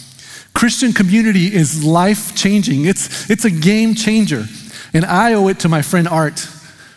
Christian 0.53 0.93
community 0.93 1.55
is 1.55 1.85
life 1.85 2.37
changing, 2.37 2.85
it's, 2.85 3.31
it's 3.31 3.47
a 3.47 3.51
game 3.51 3.95
changer. 3.95 4.45
And 4.93 5.05
I 5.07 5.33
owe 5.33 5.49
it 5.49 5.59
to 5.61 5.69
my 5.69 5.81
friend 5.81 6.07
Art, 6.07 6.47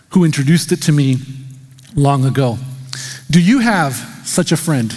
who 0.09 0.25
introduced 0.25 0.73
it 0.73 0.81
to 0.83 0.91
me 0.91 1.17
long 1.95 2.25
ago. 2.25 2.57
Do 3.31 3.41
you 3.41 3.59
have 3.59 3.95
such 4.25 4.51
a 4.51 4.57
friend? 4.57 4.93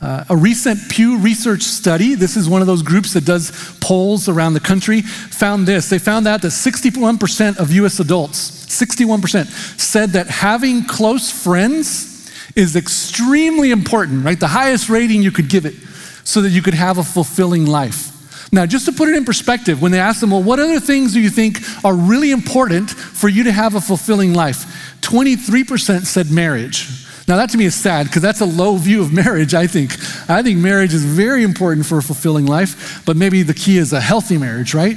Uh, 0.00 0.24
a 0.30 0.36
recent 0.36 0.88
Pew 0.88 1.18
Research 1.18 1.62
study, 1.62 2.14
this 2.14 2.36
is 2.36 2.48
one 2.48 2.60
of 2.60 2.68
those 2.68 2.82
groups 2.82 3.14
that 3.14 3.24
does 3.24 3.76
polls 3.80 4.28
around 4.28 4.54
the 4.54 4.60
country, 4.60 5.02
found 5.02 5.66
this. 5.66 5.90
They 5.90 5.98
found 5.98 6.28
out 6.28 6.40
that 6.42 6.48
61% 6.48 7.58
of 7.58 7.72
US 7.72 7.98
adults, 7.98 8.66
61%, 8.66 9.46
said 9.80 10.10
that 10.10 10.28
having 10.28 10.84
close 10.84 11.32
friends 11.32 12.30
is 12.54 12.76
extremely 12.76 13.72
important, 13.72 14.24
right? 14.24 14.38
The 14.38 14.48
highest 14.48 14.88
rating 14.88 15.22
you 15.22 15.32
could 15.32 15.48
give 15.48 15.66
it 15.66 15.74
so 16.22 16.42
that 16.42 16.50
you 16.50 16.62
could 16.62 16.74
have 16.74 16.98
a 16.98 17.04
fulfilling 17.04 17.66
life. 17.66 18.14
Now, 18.52 18.66
just 18.66 18.86
to 18.86 18.92
put 18.92 19.08
it 19.08 19.16
in 19.16 19.24
perspective, 19.24 19.82
when 19.82 19.90
they 19.90 19.98
asked 19.98 20.20
them, 20.20 20.30
well, 20.30 20.42
what 20.42 20.60
other 20.60 20.78
things 20.78 21.12
do 21.12 21.20
you 21.20 21.28
think 21.28 21.58
are 21.84 21.94
really 21.94 22.30
important 22.30 22.88
for 22.90 23.28
you 23.28 23.44
to 23.44 23.52
have 23.52 23.74
a 23.74 23.80
fulfilling 23.80 24.32
life? 24.32 24.94
23% 25.00 26.06
said 26.06 26.30
marriage. 26.30 27.07
Now, 27.28 27.36
that 27.36 27.50
to 27.50 27.58
me 27.58 27.66
is 27.66 27.74
sad 27.74 28.06
because 28.06 28.22
that's 28.22 28.40
a 28.40 28.46
low 28.46 28.76
view 28.76 29.02
of 29.02 29.12
marriage, 29.12 29.52
I 29.52 29.66
think. 29.66 29.92
I 30.30 30.42
think 30.42 30.58
marriage 30.58 30.94
is 30.94 31.04
very 31.04 31.42
important 31.42 31.84
for 31.84 31.98
a 31.98 32.02
fulfilling 32.02 32.46
life, 32.46 33.04
but 33.04 33.16
maybe 33.16 33.42
the 33.42 33.52
key 33.52 33.76
is 33.76 33.92
a 33.92 34.00
healthy 34.00 34.38
marriage, 34.38 34.72
right? 34.72 34.96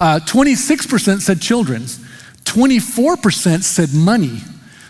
Uh, 0.00 0.20
26% 0.24 1.20
said 1.20 1.40
children, 1.40 1.82
24% 2.44 3.62
said 3.64 3.92
money. 3.92 4.38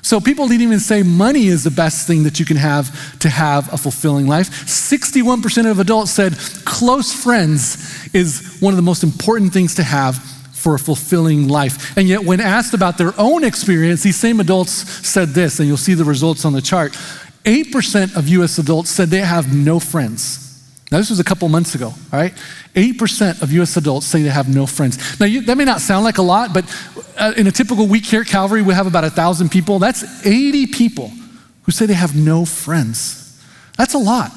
So 0.02 0.20
people 0.20 0.48
didn't 0.48 0.62
even 0.62 0.80
say 0.80 1.02
money 1.02 1.46
is 1.46 1.64
the 1.64 1.70
best 1.70 2.06
thing 2.06 2.24
that 2.24 2.38
you 2.38 2.44
can 2.44 2.58
have 2.58 3.18
to 3.20 3.30
have 3.30 3.72
a 3.72 3.78
fulfilling 3.78 4.26
life. 4.26 4.50
61% 4.50 5.70
of 5.70 5.78
adults 5.78 6.10
said 6.10 6.36
close 6.66 7.14
friends 7.14 8.08
is 8.12 8.58
one 8.60 8.72
of 8.72 8.76
the 8.76 8.82
most 8.82 9.02
important 9.02 9.52
things 9.52 9.76
to 9.76 9.82
have 9.82 10.41
for 10.62 10.74
a 10.74 10.78
fulfilling 10.78 11.48
life. 11.48 11.96
And 11.96 12.08
yet, 12.08 12.24
when 12.24 12.40
asked 12.40 12.72
about 12.72 12.96
their 12.98 13.12
own 13.18 13.42
experience, 13.42 14.02
these 14.02 14.18
same 14.18 14.38
adults 14.38 14.72
said 15.06 15.30
this, 15.30 15.58
and 15.58 15.66
you'll 15.66 15.76
see 15.76 15.94
the 15.94 16.04
results 16.04 16.44
on 16.44 16.52
the 16.52 16.62
chart 16.62 16.96
8% 17.44 18.16
of 18.16 18.28
US 18.28 18.58
adults 18.58 18.90
said 18.90 19.08
they 19.08 19.18
have 19.18 19.52
no 19.52 19.80
friends. 19.80 20.38
Now, 20.92 20.98
this 20.98 21.10
was 21.10 21.18
a 21.18 21.24
couple 21.24 21.48
months 21.48 21.74
ago, 21.74 21.86
all 21.86 21.96
right? 22.12 22.32
8% 22.74 23.42
of 23.42 23.50
US 23.52 23.76
adults 23.76 24.06
say 24.06 24.22
they 24.22 24.28
have 24.28 24.54
no 24.54 24.66
friends. 24.66 25.18
Now, 25.18 25.26
you, 25.26 25.40
that 25.42 25.56
may 25.56 25.64
not 25.64 25.80
sound 25.80 26.04
like 26.04 26.18
a 26.18 26.22
lot, 26.22 26.54
but 26.54 26.64
uh, 27.18 27.32
in 27.36 27.46
a 27.46 27.50
typical 27.50 27.86
week 27.88 28.04
here 28.04 28.20
at 28.20 28.26
Calvary, 28.26 28.62
we 28.62 28.74
have 28.74 28.86
about 28.86 29.02
1,000 29.02 29.50
people. 29.50 29.78
That's 29.78 30.24
80 30.24 30.68
people 30.68 31.10
who 31.62 31.72
say 31.72 31.86
they 31.86 31.94
have 31.94 32.14
no 32.14 32.44
friends. 32.44 33.42
That's 33.76 33.94
a 33.94 33.98
lot. 33.98 34.30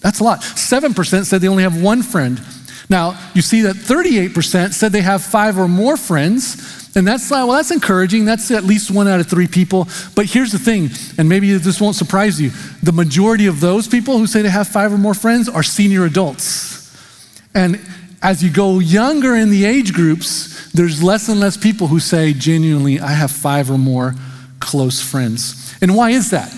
That's 0.00 0.20
a 0.20 0.24
lot. 0.24 0.40
7% 0.40 1.24
said 1.24 1.40
they 1.40 1.48
only 1.48 1.64
have 1.64 1.80
one 1.80 2.02
friend. 2.02 2.40
Now, 2.88 3.18
you 3.34 3.42
see 3.42 3.62
that 3.62 3.76
38% 3.76 4.72
said 4.72 4.92
they 4.92 5.02
have 5.02 5.22
five 5.22 5.58
or 5.58 5.68
more 5.68 5.96
friends. 5.96 6.86
And 6.96 7.06
that's 7.06 7.30
well, 7.30 7.52
that's 7.52 7.70
encouraging. 7.70 8.24
That's 8.24 8.50
at 8.50 8.64
least 8.64 8.90
one 8.90 9.06
out 9.06 9.20
of 9.20 9.26
three 9.26 9.48
people. 9.48 9.86
But 10.14 10.26
here's 10.26 10.52
the 10.52 10.58
thing, 10.58 10.88
and 11.18 11.28
maybe 11.28 11.52
this 11.52 11.78
won't 11.78 11.94
surprise 11.94 12.40
you. 12.40 12.50
The 12.82 12.92
majority 12.92 13.46
of 13.46 13.60
those 13.60 13.86
people 13.86 14.16
who 14.16 14.26
say 14.26 14.40
they 14.40 14.48
have 14.48 14.68
five 14.68 14.92
or 14.92 14.98
more 14.98 15.12
friends 15.12 15.46
are 15.48 15.62
senior 15.62 16.06
adults. 16.06 16.76
And 17.54 17.80
as 18.22 18.42
you 18.42 18.50
go 18.50 18.78
younger 18.78 19.34
in 19.36 19.50
the 19.50 19.66
age 19.66 19.92
groups, 19.92 20.72
there's 20.72 21.02
less 21.02 21.28
and 21.28 21.38
less 21.38 21.56
people 21.56 21.88
who 21.88 22.00
say 22.00 22.32
genuinely, 22.32 22.98
I 22.98 23.12
have 23.12 23.30
five 23.30 23.70
or 23.70 23.78
more 23.78 24.14
close 24.58 25.02
friends. 25.02 25.76
And 25.82 25.94
why 25.94 26.10
is 26.10 26.30
that? 26.30 26.52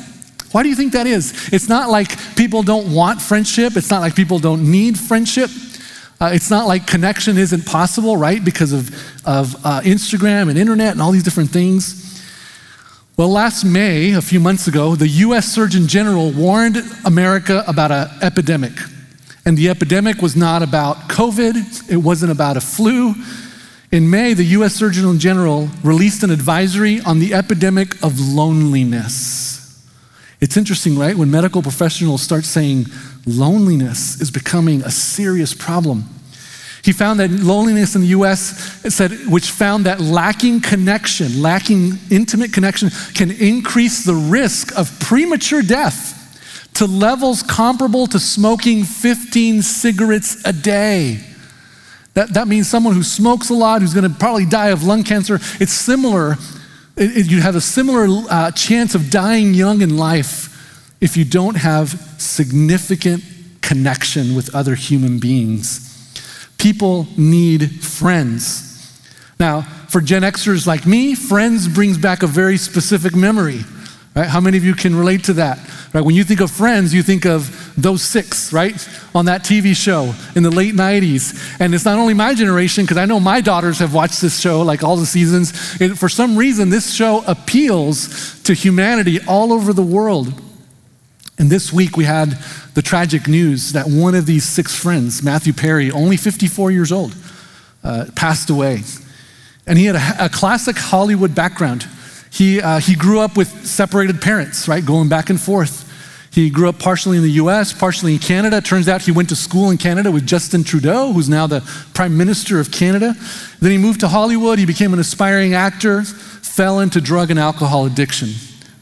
Why 0.53 0.63
do 0.63 0.69
you 0.69 0.77
think 0.77 0.93
that 0.93 1.07
is? 1.07 1.53
It's 1.53 1.69
not 1.69 1.91
like 1.91 2.37
people 2.37 2.63
don't 2.63 2.95
want 2.95 3.21
friendship. 3.21 3.77
It's 3.77 3.91
not 3.91 4.01
like 4.01 4.15
people 4.15 4.39
don't 4.39 4.71
need 4.71 4.99
friendship. 4.99 5.51
Uh, 6.21 6.31
it's 6.33 6.51
not 6.51 6.67
like 6.67 6.87
connection 6.87 7.39
isn't 7.39 7.65
possible, 7.65 8.17
right? 8.17 8.45
Because 8.45 8.73
of, 8.73 8.89
of 9.25 9.55
uh, 9.65 9.81
Instagram 9.83 10.49
and 10.49 10.59
internet 10.59 10.93
and 10.93 11.01
all 11.01 11.13
these 11.13 11.23
different 11.23 11.51
things. 11.51 12.05
Well, 13.17 13.29
last 13.29 13.65
May, 13.65 14.13
a 14.13 14.23
few 14.23 14.41
months 14.41 14.69
ago, 14.69 14.95
the 14.95 15.09
US 15.09 15.47
Surgeon 15.53 15.87
General 15.87 16.31
warned 16.31 16.79
America 17.05 17.65
about 17.67 17.91
an 17.91 18.09
epidemic. 18.23 18.73
And 19.45 19.57
the 19.57 19.71
epidemic 19.71 20.21
was 20.21 20.37
not 20.37 20.63
about 20.63 21.09
COVID, 21.09 21.91
it 21.91 21.97
wasn't 21.97 22.33
about 22.33 22.57
a 22.57 22.61
flu. 22.61 23.15
In 23.91 24.11
May, 24.11 24.35
the 24.35 24.45
US 24.45 24.75
Surgeon 24.75 25.19
General 25.19 25.69
released 25.83 26.23
an 26.23 26.31
advisory 26.31 27.01
on 27.01 27.19
the 27.19 27.33
epidemic 27.33 27.95
of 28.05 28.21
loneliness. 28.21 29.48
It's 30.41 30.57
interesting, 30.57 30.97
right? 30.99 31.17
When 31.17 31.31
medical 31.31 31.63
professionals 31.63 32.23
start 32.23 32.45
saying 32.45 32.87
loneliness 33.27 34.21
is 34.21 34.31
becoming 34.31 34.83
a 34.83 34.91
serious 34.91 35.53
problem. 35.53 36.05
He 36.85 36.93
found 36.93 37.19
that 37.21 37.31
loneliness 37.31 37.97
in 37.97 38.03
the 38.03 38.09
US 38.09 38.41
said, 38.95 39.11
which 39.27 39.51
found 39.51 39.85
that 39.87 40.01
lacking 40.01 40.61
connection, 40.61 41.43
lacking 41.43 41.99
intimate 42.11 42.53
connection, 42.53 42.91
can 43.15 43.31
increase 43.33 44.05
the 44.05 44.15
risk 44.15 44.77
of 44.79 44.99
premature 45.01 45.63
death 45.63 46.15
to 46.75 46.87
levels 46.87 47.43
comparable 47.43 48.07
to 48.07 48.21
smoking 48.21 48.85
15 48.85 49.63
cigarettes 49.63 50.41
a 50.45 50.53
day. 50.53 51.21
That, 52.15 52.35
that 52.35 52.47
means 52.49 52.69
someone 52.69 52.95
who 52.95 53.03
smokes 53.03 53.51
a 53.51 53.55
lot, 53.55 53.83
who's 53.83 53.95
going 53.95 54.11
to 54.11 54.17
probably 54.17 54.47
die 54.47 54.69
of 54.69 54.85
lung 54.85 55.03
cancer. 55.03 55.41
It's 55.61 55.73
similar 55.73 56.37
you 56.99 57.41
have 57.41 57.57
a 57.57 57.61
similar 57.61 58.07
uh, 58.29 58.51
chance 58.51 58.95
of 58.95 59.11
dying 59.11 59.55
young 59.55 59.83
in 59.83 59.97
life 59.97 60.49
if 61.01 61.17
you 61.17 61.25
don't 61.25 61.57
have 61.57 61.91
significant 62.19 63.23
connection 63.63 64.35
with 64.35 64.55
other 64.55 64.75
human 64.75 65.19
beings. 65.19 65.85
People 66.59 67.07
need 67.17 67.85
friends. 67.85 68.65
Now, 69.39 69.63
for 69.89 70.01
Gen 70.01 70.23
Xers 70.23 70.67
like 70.67 70.87
me, 70.87 71.15
friends 71.15 71.69
brings 71.69 71.97
back 71.97 72.23
a 72.23 72.27
very 72.27 72.57
specific 72.57 73.15
memory. 73.15 73.61
Right? 74.19 74.27
How 74.27 74.41
many 74.41 74.57
of 74.57 74.65
you 74.65 74.75
can 74.75 74.97
relate 74.97 75.23
to 75.25 75.35
that? 75.35 75.61
Right? 75.95 76.05
When 76.05 76.17
you 76.17 76.25
think 76.25 76.41
of 76.41 76.51
friends, 76.51 76.93
you 76.93 77.05
think 77.05 77.25
of 77.25 77.73
those 77.81 78.03
six, 78.03 78.53
right? 78.53 78.75
On 79.15 79.27
that 79.27 79.45
TV 79.45 79.77
show 79.77 80.13
in 80.35 80.43
the 80.43 80.51
late 80.51 80.75
90s. 80.75 81.61
And 81.61 81.73
it's 81.73 81.85
not 81.85 82.01
only 82.01 82.15
my 82.15 82.35
generation, 82.35 82.83
because 82.83 82.97
I 82.97 83.05
know 83.05 83.21
my 83.21 83.41
daughters 83.41 83.79
have 83.79 83.95
watched 83.95 84.21
this 84.21 84.41
show 84.41 84.63
like 84.63 84.83
all 84.83 84.97
the 84.97 85.07
seasons. 85.07 85.81
It, 85.81 85.97
for 85.97 86.09
some 86.09 86.37
reason, 86.37 86.69
this 86.69 86.93
show 86.93 87.23
appeals 87.29 88.43
to 88.43 88.55
humanity 88.55 89.21
all 89.29 89.53
over 89.53 89.73
the 89.73 89.85
world. 89.85 90.35
And 91.39 91.49
this 91.49 91.73
week 91.73 91.97
we 91.97 92.03
had 92.03 92.31
the 92.75 92.83
tragic 92.83 93.29
news 93.29 93.75
that 93.75 93.87
one 93.87 94.17
of 94.17 94.27
these 94.27 94.43
six 94.43 94.75
friends, 94.75 95.23
Matthew 95.23 95.53
Perry, 95.53 95.93
only 95.93 96.17
54 96.17 96.73
years 96.73 96.91
old, 96.91 97.15
uh, 97.85 98.07
passed 98.17 98.51
away. 98.51 98.81
And 99.65 99.79
he 99.79 99.85
had 99.85 99.95
a, 99.95 100.25
a 100.25 100.29
classic 100.29 100.77
Hollywood 100.77 101.37
background. 101.37 101.87
He, 102.31 102.61
uh, 102.61 102.81
he 102.81 102.95
grew 102.95 103.21
up 103.21 103.37
with 103.37 103.67
separated 103.67 104.21
parents, 104.21 104.69
right, 104.69 104.85
going 104.85 105.09
back 105.09 105.31
and 105.31 105.41
forth. 105.41 105.87
He 106.31 106.51
grew 106.51 106.69
up 106.69 106.79
partially 106.79 107.17
in 107.17 107.23
the 107.23 107.33
US, 107.33 107.73
partially 107.73 108.13
in 108.13 108.19
Canada. 108.19 108.61
Turns 108.61 108.89
out 108.89 109.03
he 109.03 109.11
went 109.11 109.29
to 109.31 109.37
school 109.37 109.71
in 109.71 109.79
Canada 109.79 110.11
with 110.11 110.27
Justin 110.27 110.63
Trudeau, 110.63 111.13
who's 111.13 111.29
now 111.29 111.47
the 111.47 111.61
Prime 111.95 112.17
Minister 112.17 112.61
of 112.61 112.71
Canada. 112.71 113.15
Then 113.61 113.73
he 113.73 113.79
moved 113.79 114.01
to 114.01 114.09
Hollywood. 114.09 114.59
He 114.59 114.67
became 114.67 114.93
an 114.93 115.01
aspiring 115.01 115.55
actor, 115.55 116.05
fell 116.05 116.81
into 116.81 117.01
drug 117.01 117.31
and 117.31 117.41
alcohol 117.41 117.87
addiction. 117.87 118.29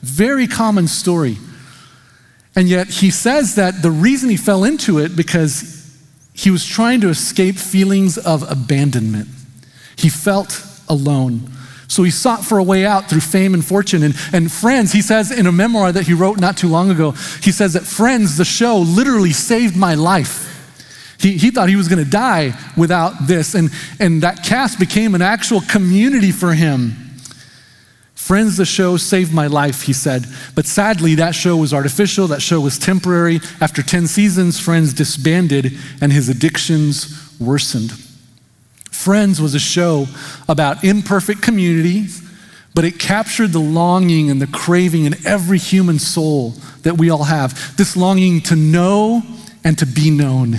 Very 0.02 0.46
common 0.46 0.88
story. 0.88 1.38
And 2.54 2.68
yet 2.68 2.88
he 2.88 3.10
says 3.10 3.54
that 3.54 3.82
the 3.82 3.90
reason 3.90 4.28
he 4.28 4.36
fell 4.36 4.64
into 4.64 4.98
it 4.98 5.14
because 5.14 5.76
he 6.34 6.50
was 6.50 6.66
trying 6.66 7.00
to 7.00 7.08
escape 7.08 7.56
feelings 7.56 8.18
of 8.18 8.42
abandonment. 8.50 9.28
He 9.96 10.08
felt 10.08 10.62
alone. 10.88 11.50
So 11.88 12.02
he 12.02 12.10
sought 12.10 12.44
for 12.44 12.58
a 12.58 12.62
way 12.62 12.84
out 12.84 13.08
through 13.08 13.20
fame 13.20 13.54
and 13.54 13.64
fortune. 13.64 14.02
And, 14.02 14.14
and 14.32 14.50
Friends, 14.50 14.92
he 14.92 15.02
says 15.02 15.30
in 15.30 15.46
a 15.46 15.52
memoir 15.52 15.92
that 15.92 16.06
he 16.06 16.14
wrote 16.14 16.40
not 16.40 16.56
too 16.56 16.68
long 16.68 16.90
ago, 16.90 17.12
he 17.42 17.52
says 17.52 17.74
that 17.74 17.84
Friends, 17.84 18.36
the 18.36 18.44
show, 18.44 18.78
literally 18.78 19.32
saved 19.32 19.76
my 19.76 19.94
life. 19.94 20.52
He, 21.18 21.38
he 21.38 21.50
thought 21.50 21.68
he 21.68 21.76
was 21.76 21.88
going 21.88 22.04
to 22.04 22.10
die 22.10 22.58
without 22.76 23.26
this. 23.26 23.54
And, 23.54 23.70
and 23.98 24.22
that 24.22 24.44
cast 24.44 24.78
became 24.78 25.14
an 25.14 25.22
actual 25.22 25.60
community 25.62 26.32
for 26.32 26.52
him. 26.54 27.06
Friends, 28.14 28.56
the 28.56 28.64
show 28.64 28.96
saved 28.96 29.32
my 29.32 29.46
life, 29.46 29.82
he 29.82 29.92
said. 29.92 30.26
But 30.54 30.66
sadly, 30.66 31.14
that 31.14 31.34
show 31.34 31.56
was 31.56 31.72
artificial, 31.72 32.26
that 32.28 32.42
show 32.42 32.60
was 32.60 32.78
temporary. 32.78 33.40
After 33.60 33.82
10 33.82 34.08
seasons, 34.08 34.58
Friends 34.58 34.92
disbanded 34.92 35.78
and 36.00 36.12
his 36.12 36.28
addictions 36.28 37.38
worsened. 37.38 37.92
Friends 38.90 39.40
was 39.40 39.54
a 39.54 39.60
show 39.60 40.06
about 40.48 40.84
imperfect 40.84 41.42
communities, 41.42 42.22
but 42.74 42.84
it 42.84 42.98
captured 42.98 43.52
the 43.52 43.60
longing 43.60 44.30
and 44.30 44.40
the 44.40 44.46
craving 44.46 45.04
in 45.04 45.14
every 45.26 45.58
human 45.58 45.98
soul 45.98 46.50
that 46.82 46.98
we 46.98 47.10
all 47.10 47.24
have. 47.24 47.76
This 47.76 47.96
longing 47.96 48.40
to 48.42 48.56
know 48.56 49.22
and 49.64 49.78
to 49.78 49.86
be 49.86 50.10
known, 50.10 50.56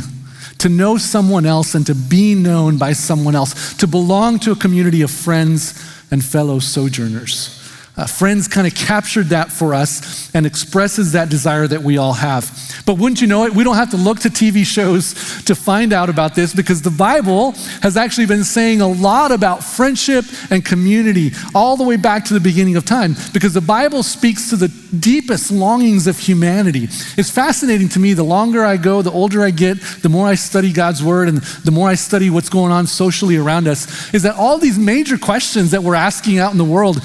to 0.60 0.70
know 0.70 0.98
someone 0.98 1.46
else 1.46 1.76
and 1.76 1.86
to 1.86 1.96
be 1.96 2.36
known 2.36 2.78
by 2.78 2.94
someone 2.94 3.36
else, 3.36 3.74
to 3.76 3.88
belong 3.88 4.40
to 4.40 4.52
a 4.52 4.56
community 4.56 5.02
of 5.02 5.12
friends 5.12 5.74
and 6.12 6.24
fellow 6.24 6.60
sojourners. 6.60 7.57
Uh, 7.98 8.06
friends 8.06 8.48
kind 8.48 8.68
of 8.68 8.76
captured 8.76 9.28
that 9.30 9.52
for 9.52 9.74
us 9.74 10.30
and 10.36 10.46
expresses 10.46 11.14
that 11.14 11.30
desire 11.30 11.68
that 11.68 11.82
we 11.82 11.98
all 11.98 12.14
have. 12.14 12.46
But 12.86 13.00
wouldn't 13.00 13.22
you 13.22 13.28
know 13.28 13.46
it? 13.46 13.54
We 13.54 13.64
don't 13.64 13.76
have 13.76 13.90
to 13.92 13.98
look 13.98 14.20
to 14.20 14.30
TV 14.30 14.64
shows 14.64 15.16
to 15.46 15.56
find 15.56 15.92
out 15.92 16.08
about 16.08 16.36
this 16.36 16.54
because 16.54 16.84
the 16.84 16.92
Bible 16.92 17.54
has 17.82 17.98
actually 17.98 18.28
been 18.28 18.44
saying 18.44 18.82
a 18.82 18.88
lot 18.88 19.32
about 19.32 19.64
friendship 19.64 20.26
and 20.52 20.64
community 20.64 21.32
all 21.56 21.76
the 21.76 21.84
way 21.84 21.98
back 21.98 22.24
to 22.26 22.36
the 22.36 22.40
beginning 22.40 22.76
of 22.76 22.86
time 22.86 23.16
because 23.34 23.56
the 23.56 23.62
Bible 23.62 24.04
speaks 24.04 24.52
to 24.52 24.56
the 24.56 24.68
deepest 25.00 25.50
longings 25.50 26.06
of 26.06 26.20
humanity. 26.20 26.84
It's 27.18 27.32
fascinating 27.32 27.90
to 27.90 28.00
me. 28.00 28.14
The 28.14 28.24
longer 28.24 28.64
I 28.64 28.78
go, 28.78 29.02
the 29.02 29.12
older 29.12 29.42
I 29.42 29.50
get, 29.50 29.82
the 30.04 30.10
more 30.10 30.28
I 30.28 30.36
study 30.36 30.72
God's 30.72 31.04
word 31.04 31.30
and 31.30 31.40
the 31.40 31.72
more 31.72 31.90
I 31.90 31.96
study 31.96 32.30
what's 32.30 32.50
going 32.50 32.72
on 32.72 32.86
socially 32.86 33.38
around 33.38 33.68
us, 33.68 34.14
is 34.14 34.22
that 34.22 34.36
all 34.36 34.60
these 34.60 34.78
major 34.78 35.18
questions 35.18 35.72
that 35.72 35.82
we're 35.82 35.96
asking 35.96 36.38
out 36.38 36.52
in 36.52 36.60
the 36.60 36.64
world 36.64 37.02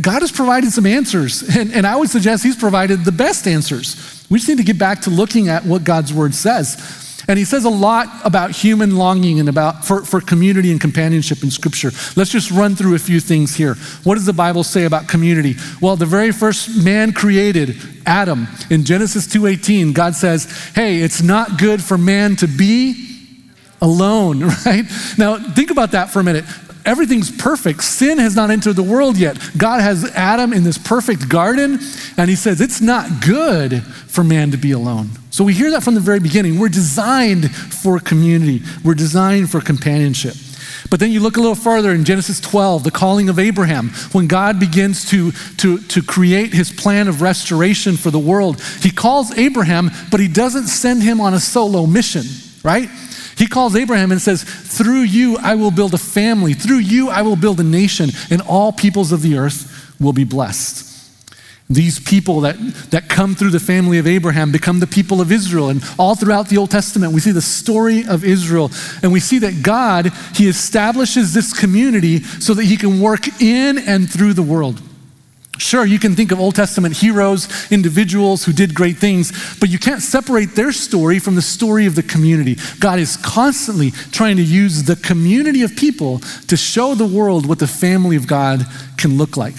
God 0.00 0.22
has 0.22 0.30
provided 0.30 0.70
some 0.70 0.86
answers, 0.86 1.42
and, 1.42 1.72
and 1.72 1.86
I 1.86 1.96
would 1.96 2.10
suggest 2.10 2.44
He's 2.44 2.56
provided 2.56 3.04
the 3.04 3.12
best 3.12 3.46
answers. 3.48 4.24
We 4.30 4.38
just 4.38 4.48
need 4.48 4.58
to 4.58 4.64
get 4.64 4.78
back 4.78 5.02
to 5.02 5.10
looking 5.10 5.48
at 5.48 5.64
what 5.64 5.82
God's 5.82 6.12
Word 6.12 6.34
says. 6.34 7.08
And 7.28 7.38
he 7.38 7.44
says 7.44 7.64
a 7.64 7.70
lot 7.70 8.08
about 8.24 8.50
human 8.50 8.96
longing 8.96 9.38
and 9.38 9.48
about 9.48 9.84
for, 9.84 10.04
for 10.04 10.20
community 10.20 10.70
and 10.72 10.80
companionship 10.80 11.42
in 11.42 11.50
Scripture. 11.50 11.90
Let's 12.16 12.30
just 12.30 12.50
run 12.50 12.74
through 12.74 12.94
a 12.94 12.98
few 12.98 13.20
things 13.20 13.54
here. 13.54 13.74
What 14.04 14.14
does 14.14 14.26
the 14.26 14.32
Bible 14.32 14.64
say 14.64 14.84
about 14.84 15.06
community? 15.06 15.54
Well, 15.80 15.96
the 15.96 16.06
very 16.06 16.32
first 16.32 16.82
man 16.82 17.12
created, 17.12 17.76
Adam, 18.06 18.48
in 18.68 18.84
Genesis 18.84 19.26
2:18, 19.26 19.92
God 19.92 20.14
says, 20.14 20.48
"Hey, 20.74 21.02
it's 21.02 21.22
not 21.22 21.58
good 21.58 21.82
for 21.82 21.98
man 21.98 22.36
to 22.36 22.48
be 22.48 23.06
alone." 23.80 24.50
Right 24.66 24.84
now, 25.16 25.36
think 25.36 25.70
about 25.70 25.92
that 25.92 26.10
for 26.10 26.20
a 26.20 26.24
minute 26.24 26.44
everything's 26.84 27.30
perfect. 27.30 27.82
Sin 27.82 28.18
has 28.18 28.36
not 28.36 28.50
entered 28.50 28.74
the 28.74 28.82
world 28.82 29.16
yet. 29.16 29.38
God 29.56 29.80
has 29.80 30.04
Adam 30.14 30.52
in 30.52 30.64
this 30.64 30.78
perfect 30.78 31.28
garden, 31.28 31.78
and 32.16 32.30
he 32.30 32.36
says 32.36 32.60
it's 32.60 32.80
not 32.80 33.24
good 33.24 33.82
for 33.82 34.24
man 34.24 34.50
to 34.50 34.56
be 34.56 34.72
alone. 34.72 35.10
So 35.30 35.44
we 35.44 35.54
hear 35.54 35.70
that 35.70 35.82
from 35.82 35.94
the 35.94 36.00
very 36.00 36.20
beginning. 36.20 36.58
We're 36.58 36.68
designed 36.68 37.54
for 37.54 37.98
community, 37.98 38.62
we're 38.84 38.94
designed 38.94 39.50
for 39.50 39.60
companionship. 39.60 40.34
But 40.88 40.98
then 40.98 41.10
you 41.10 41.20
look 41.20 41.36
a 41.36 41.40
little 41.40 41.54
further 41.54 41.92
in 41.92 42.04
Genesis 42.04 42.40
12, 42.40 42.84
the 42.84 42.90
calling 42.90 43.28
of 43.28 43.38
Abraham, 43.38 43.90
when 44.12 44.26
God 44.26 44.58
begins 44.58 45.08
to, 45.10 45.32
to, 45.58 45.78
to 45.78 46.02
create 46.02 46.52
his 46.52 46.72
plan 46.72 47.06
of 47.06 47.22
restoration 47.22 47.96
for 47.96 48.10
the 48.10 48.18
world. 48.18 48.60
He 48.80 48.90
calls 48.90 49.36
Abraham, 49.36 49.90
but 50.10 50.20
he 50.20 50.28
doesn't 50.28 50.66
send 50.66 51.02
him 51.02 51.20
on 51.20 51.34
a 51.34 51.40
solo 51.40 51.86
mission, 51.86 52.24
right? 52.64 52.88
He 53.40 53.46
calls 53.46 53.74
Abraham 53.74 54.12
and 54.12 54.20
says, 54.20 54.44
Through 54.44 55.00
you 55.00 55.38
I 55.38 55.54
will 55.54 55.70
build 55.70 55.94
a 55.94 55.98
family, 55.98 56.52
through 56.52 56.80
you 56.80 57.08
I 57.08 57.22
will 57.22 57.36
build 57.36 57.58
a 57.58 57.64
nation, 57.64 58.10
and 58.28 58.42
all 58.42 58.70
peoples 58.70 59.12
of 59.12 59.22
the 59.22 59.38
earth 59.38 59.96
will 59.98 60.12
be 60.12 60.24
blessed. 60.24 60.86
These 61.70 62.00
people 62.00 62.42
that, 62.42 62.58
that 62.90 63.08
come 63.08 63.34
through 63.34 63.52
the 63.52 63.58
family 63.58 63.96
of 63.96 64.06
Abraham 64.06 64.52
become 64.52 64.78
the 64.78 64.86
people 64.86 65.22
of 65.22 65.32
Israel. 65.32 65.70
And 65.70 65.82
all 65.98 66.14
throughout 66.14 66.50
the 66.50 66.58
Old 66.58 66.70
Testament, 66.70 67.14
we 67.14 67.20
see 67.20 67.30
the 67.30 67.40
story 67.40 68.04
of 68.04 68.24
Israel. 68.24 68.70
And 69.02 69.10
we 69.10 69.20
see 69.20 69.38
that 69.38 69.62
God, 69.62 70.12
He 70.34 70.46
establishes 70.46 71.32
this 71.32 71.58
community 71.58 72.22
so 72.22 72.52
that 72.52 72.64
He 72.64 72.76
can 72.76 73.00
work 73.00 73.40
in 73.40 73.78
and 73.78 74.10
through 74.10 74.34
the 74.34 74.42
world. 74.42 74.82
Sure, 75.60 75.84
you 75.84 75.98
can 75.98 76.16
think 76.16 76.32
of 76.32 76.40
Old 76.40 76.54
Testament 76.54 76.96
heroes, 76.96 77.46
individuals 77.70 78.44
who 78.44 78.52
did 78.52 78.74
great 78.74 78.96
things, 78.96 79.30
but 79.60 79.68
you 79.68 79.78
can't 79.78 80.00
separate 80.00 80.54
their 80.56 80.72
story 80.72 81.18
from 81.18 81.34
the 81.34 81.42
story 81.42 81.84
of 81.84 81.94
the 81.94 82.02
community. 82.02 82.56
God 82.80 82.98
is 82.98 83.18
constantly 83.18 83.90
trying 83.90 84.36
to 84.36 84.42
use 84.42 84.84
the 84.84 84.96
community 84.96 85.60
of 85.60 85.76
people 85.76 86.20
to 86.48 86.56
show 86.56 86.94
the 86.94 87.06
world 87.06 87.44
what 87.44 87.58
the 87.58 87.66
family 87.66 88.16
of 88.16 88.26
God 88.26 88.66
can 88.96 89.18
look 89.18 89.36
like. 89.36 89.54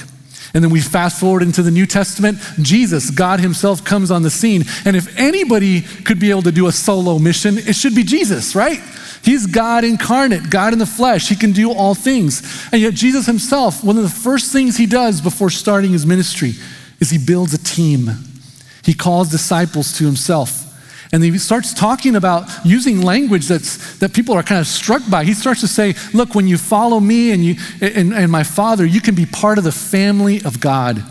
And 0.54 0.64
then 0.64 0.72
we 0.72 0.82
fast 0.82 1.20
forward 1.20 1.44
into 1.44 1.64
the 1.64 1.72
New 1.72 1.86
Testament. 1.86 2.40
Jesus, 2.62 3.10
God 3.10 3.40
Himself, 3.40 3.86
comes 3.86 4.12
on 4.12 4.24
the 4.24 4.30
scene. 4.30 4.64
And 4.86 4.96
if 4.96 5.18
anybody 5.18 5.82
could 5.82 6.20
be 6.20 6.30
able 6.30 6.42
to 6.42 6.52
do 6.52 6.68
a 6.68 6.72
solo 6.72 7.20
mission, 7.20 7.58
it 7.58 7.76
should 7.76 7.96
be 7.96 8.04
Jesus, 8.04 8.54
right? 8.54 8.80
He's 9.24 9.46
God 9.46 9.84
incarnate, 9.84 10.50
God 10.50 10.74
in 10.74 10.80
the 10.80 10.86
flesh. 10.86 11.30
He 11.30 11.36
can 11.36 11.52
do 11.52 11.72
all 11.72 11.96
things. 11.96 12.42
And 12.72 12.82
yet, 12.82 12.96
Jesus 12.96 13.26
Himself, 13.26 13.84
one 13.84 13.98
of 13.98 14.04
the 14.04 14.10
first 14.10 14.52
things 14.52 14.78
He 14.78 14.86
does 14.86 15.22
before 15.22 15.50
starting 15.50 15.92
His 15.92 16.06
ministry 16.06 16.54
is 17.00 17.10
He 17.10 17.18
builds 17.18 17.54
a 17.54 17.58
team. 17.58 18.10
He 18.84 18.94
calls 18.94 19.30
disciples 19.30 19.98
to 20.00 20.06
Himself. 20.06 20.61
And 21.14 21.24
he 21.24 21.38
starts 21.38 21.74
talking 21.74 22.16
about 22.16 22.50
using 22.64 23.02
language 23.02 23.48
that's, 23.48 23.98
that 24.00 24.14
people 24.14 24.34
are 24.34 24.44
kind 24.44 24.62
of 24.62 24.68
struck 24.68 25.02
by. 25.10 25.26
He 25.26 25.34
starts 25.34 25.60
to 25.60 25.68
say, 25.68 25.94
Look, 26.14 26.36
when 26.36 26.48
you 26.48 26.58
follow 26.58 27.00
me 27.00 27.32
and, 27.32 27.44
you, 27.44 27.56
and, 27.82 28.14
and 28.14 28.32
my 28.32 28.44
Father, 28.44 28.86
you 28.86 29.02
can 29.02 29.16
be 29.16 29.26
part 29.26 29.58
of 29.58 29.64
the 29.64 29.74
family 29.74 30.42
of 30.44 30.62
God. 30.62 31.04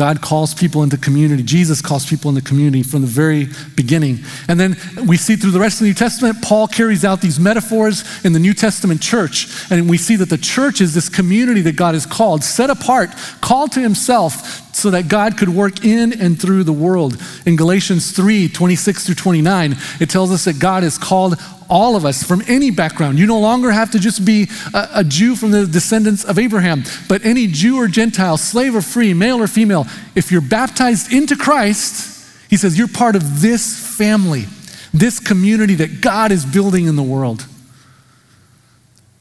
God 0.00 0.22
calls 0.22 0.54
people 0.54 0.82
into 0.82 0.96
community. 0.96 1.42
Jesus 1.42 1.82
calls 1.82 2.08
people 2.08 2.30
into 2.30 2.40
community 2.40 2.82
from 2.82 3.02
the 3.02 3.06
very 3.06 3.48
beginning. 3.76 4.20
And 4.48 4.58
then 4.58 4.76
we 5.06 5.18
see 5.18 5.36
through 5.36 5.50
the 5.50 5.60
rest 5.60 5.74
of 5.74 5.80
the 5.80 5.88
New 5.88 5.94
Testament, 5.94 6.40
Paul 6.40 6.68
carries 6.68 7.04
out 7.04 7.20
these 7.20 7.38
metaphors 7.38 8.24
in 8.24 8.32
the 8.32 8.38
New 8.38 8.54
Testament 8.54 9.02
church. 9.02 9.46
And 9.70 9.90
we 9.90 9.98
see 9.98 10.16
that 10.16 10.30
the 10.30 10.38
church 10.38 10.80
is 10.80 10.94
this 10.94 11.10
community 11.10 11.60
that 11.62 11.76
God 11.76 11.92
has 11.92 12.06
called, 12.06 12.42
set 12.42 12.70
apart, 12.70 13.10
called 13.42 13.72
to 13.72 13.80
himself 13.80 14.69
so 14.72 14.90
that 14.90 15.08
God 15.08 15.36
could 15.36 15.48
work 15.48 15.84
in 15.84 16.20
and 16.20 16.40
through 16.40 16.64
the 16.64 16.72
world. 16.72 17.20
In 17.46 17.56
Galatians 17.56 18.12
3 18.12 18.48
26 18.48 19.06
through 19.06 19.14
29, 19.14 19.76
it 20.00 20.10
tells 20.10 20.30
us 20.30 20.44
that 20.44 20.58
God 20.58 20.82
has 20.82 20.98
called 20.98 21.36
all 21.68 21.94
of 21.94 22.04
us 22.04 22.22
from 22.22 22.42
any 22.48 22.70
background. 22.70 23.18
You 23.18 23.26
no 23.26 23.38
longer 23.38 23.70
have 23.70 23.92
to 23.92 23.98
just 23.98 24.24
be 24.24 24.48
a, 24.74 24.88
a, 24.96 25.04
Jew 25.04 25.36
from 25.36 25.52
the 25.52 25.66
descendants 25.66 26.24
of 26.24 26.38
Abraham, 26.38 26.82
but 27.08 27.24
any 27.24 27.46
Jew 27.46 27.76
or 27.76 27.86
Gentile, 27.86 28.36
slave 28.36 28.74
or 28.74 28.82
free, 28.82 29.14
male 29.14 29.40
or 29.40 29.46
female, 29.46 29.86
if 30.16 30.32
you're 30.32 30.40
baptized 30.40 31.12
into 31.12 31.36
Christ, 31.36 32.28
he 32.50 32.56
says 32.56 32.76
you're 32.76 32.88
part 32.88 33.14
of 33.14 33.40
this 33.40 33.96
family, 33.96 34.46
this 34.92 35.20
community 35.20 35.76
that 35.76 36.00
God 36.00 36.32
is 36.32 36.44
building 36.44 36.86
in 36.86 36.96
the 36.96 37.02
world. 37.04 37.46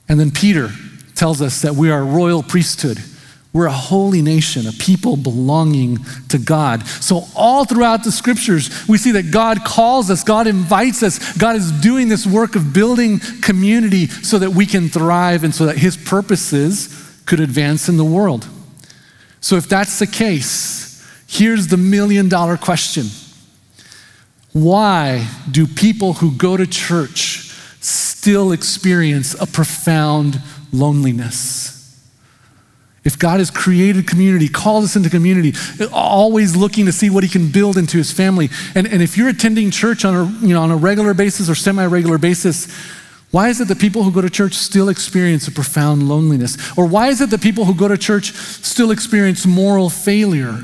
And 0.09 0.19
then 0.19 0.31
Peter 0.31 0.71
tells 1.13 1.41
us 1.41 1.61
that 1.61 1.75
we 1.75 1.91
are 1.91 2.01
a 2.01 2.05
royal 2.05 2.41
priesthood 2.41 2.97
we're 3.51 3.65
a 3.65 3.71
holy 3.71 4.21
nation, 4.21 4.67
a 4.67 4.71
people 4.71 5.17
belonging 5.17 5.97
to 6.27 6.37
God. 6.37 6.85
So, 6.85 7.23
all 7.35 7.65
throughout 7.65 8.03
the 8.03 8.11
scriptures, 8.11 8.87
we 8.87 8.99
see 8.99 9.11
that 9.13 9.31
God 9.31 9.65
calls 9.65 10.11
us, 10.11 10.23
God 10.23 10.45
invites 10.45 11.01
us, 11.01 11.35
God 11.37 11.55
is 11.55 11.71
doing 11.71 12.09
this 12.09 12.27
work 12.27 12.55
of 12.55 12.73
building 12.73 13.19
community 13.41 14.05
so 14.05 14.37
that 14.37 14.51
we 14.51 14.67
can 14.67 14.87
thrive 14.87 15.43
and 15.43 15.53
so 15.53 15.65
that 15.65 15.77
His 15.79 15.97
purposes 15.97 17.21
could 17.25 17.39
advance 17.39 17.89
in 17.89 17.97
the 17.97 18.05
world. 18.05 18.47
So, 19.41 19.55
if 19.55 19.67
that's 19.67 19.97
the 19.97 20.07
case, 20.07 21.03
here's 21.27 21.67
the 21.67 21.77
million 21.77 22.29
dollar 22.29 22.55
question 22.55 23.07
Why 24.53 25.27
do 25.49 25.65
people 25.65 26.13
who 26.13 26.35
go 26.35 26.55
to 26.55 26.67
church 26.67 27.51
still 27.81 28.51
experience 28.51 29.33
a 29.41 29.47
profound 29.47 30.39
loneliness? 30.71 31.58
If 33.09 33.17
God 33.17 33.39
has 33.39 33.49
created 33.49 34.05
community, 34.05 34.47
called 34.47 34.83
us 34.83 34.95
into 34.95 35.09
community, 35.09 35.55
always 35.91 36.55
looking 36.55 36.85
to 36.85 36.91
see 36.91 37.09
what 37.09 37.23
he 37.23 37.29
can 37.29 37.51
build 37.51 37.75
into 37.75 37.97
his 37.97 38.11
family. 38.11 38.49
And, 38.75 38.85
and 38.85 39.01
if 39.01 39.17
you're 39.17 39.29
attending 39.29 39.71
church 39.71 40.05
on 40.05 40.13
a, 40.13 40.45
you 40.45 40.53
know, 40.53 40.61
on 40.61 40.69
a 40.69 40.77
regular 40.77 41.15
basis 41.15 41.49
or 41.49 41.55
semi-regular 41.55 42.19
basis, 42.19 42.71
why 43.31 43.49
is 43.49 43.59
it 43.61 43.67
that 43.69 43.79
people 43.79 44.03
who 44.03 44.11
go 44.11 44.21
to 44.21 44.29
church 44.29 44.53
still 44.53 44.89
experience 44.89 45.47
a 45.47 45.51
profound 45.51 46.07
loneliness? 46.07 46.55
Or 46.77 46.85
why 46.85 47.07
is 47.07 47.19
it 47.19 47.31
that 47.31 47.41
people 47.41 47.65
who 47.65 47.73
go 47.73 47.87
to 47.87 47.97
church 47.97 48.31
still 48.31 48.91
experience 48.91 49.43
moral 49.43 49.89
failure? 49.89 50.63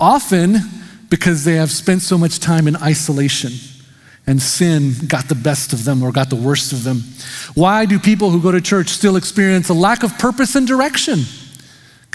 Often 0.00 0.56
because 1.10 1.44
they 1.44 1.56
have 1.56 1.70
spent 1.70 2.00
so 2.00 2.16
much 2.16 2.40
time 2.40 2.66
in 2.66 2.76
isolation 2.76 3.52
and 4.26 4.40
sin 4.40 4.94
got 5.06 5.28
the 5.28 5.34
best 5.34 5.74
of 5.74 5.84
them 5.84 6.02
or 6.02 6.10
got 6.10 6.30
the 6.30 6.36
worst 6.36 6.72
of 6.72 6.84
them. 6.84 7.02
Why 7.54 7.84
do 7.84 7.98
people 7.98 8.30
who 8.30 8.40
go 8.40 8.50
to 8.50 8.62
church 8.62 8.88
still 8.88 9.16
experience 9.16 9.68
a 9.68 9.74
lack 9.74 10.02
of 10.02 10.18
purpose 10.18 10.54
and 10.54 10.66
direction? 10.66 11.26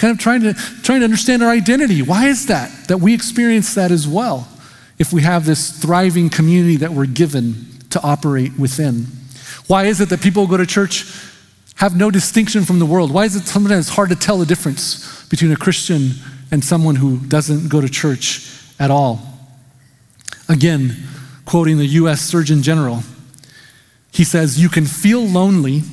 Kind 0.02 0.12
of 0.12 0.20
trying 0.20 0.42
to, 0.42 0.54
trying 0.82 1.00
to 1.02 1.04
understand 1.04 1.44
our 1.44 1.52
identity. 1.52 2.02
Why 2.02 2.26
is 2.26 2.48
that? 2.48 2.88
That 2.88 2.98
we 2.98 3.14
experience 3.14 3.76
that 3.76 3.92
as 3.92 4.08
well 4.08 4.48
if 4.98 5.14
we 5.14 5.22
have 5.22 5.46
this 5.46 5.70
thriving 5.70 6.28
community 6.28 6.78
that 6.78 6.92
we're 6.92 7.06
given 7.06 7.68
to 7.92 8.02
operate 8.02 8.58
within. 8.58 9.06
Why 9.68 9.86
is 9.86 10.02
it 10.02 10.10
that 10.10 10.20
people 10.22 10.46
who 10.46 10.52
go 10.52 10.58
to 10.58 10.66
church 10.66 11.06
have 11.76 11.96
no 11.96 12.10
distinction 12.10 12.66
from 12.66 12.80
the 12.80 12.86
world? 12.86 13.14
Why 13.14 13.26
is 13.26 13.36
it 13.36 13.44
sometimes 13.44 13.90
hard 13.90 14.10
to 14.10 14.16
tell 14.16 14.40
the 14.40 14.46
difference 14.46 15.24
between 15.26 15.52
a 15.52 15.56
Christian 15.56 16.14
and 16.50 16.64
someone 16.64 16.96
who 16.96 17.18
doesn't 17.18 17.70
go 17.70 17.80
to 17.80 17.88
church 17.88 18.50
at 18.80 18.90
all? 18.90 19.22
Again, 20.50 20.98
quoting 21.46 21.78
the 21.78 21.86
US 21.86 22.22
Surgeon 22.22 22.64
General, 22.64 23.04
he 24.12 24.24
says, 24.24 24.60
You 24.60 24.70
can 24.70 24.88
feel 24.88 25.22
lonely 25.22 25.84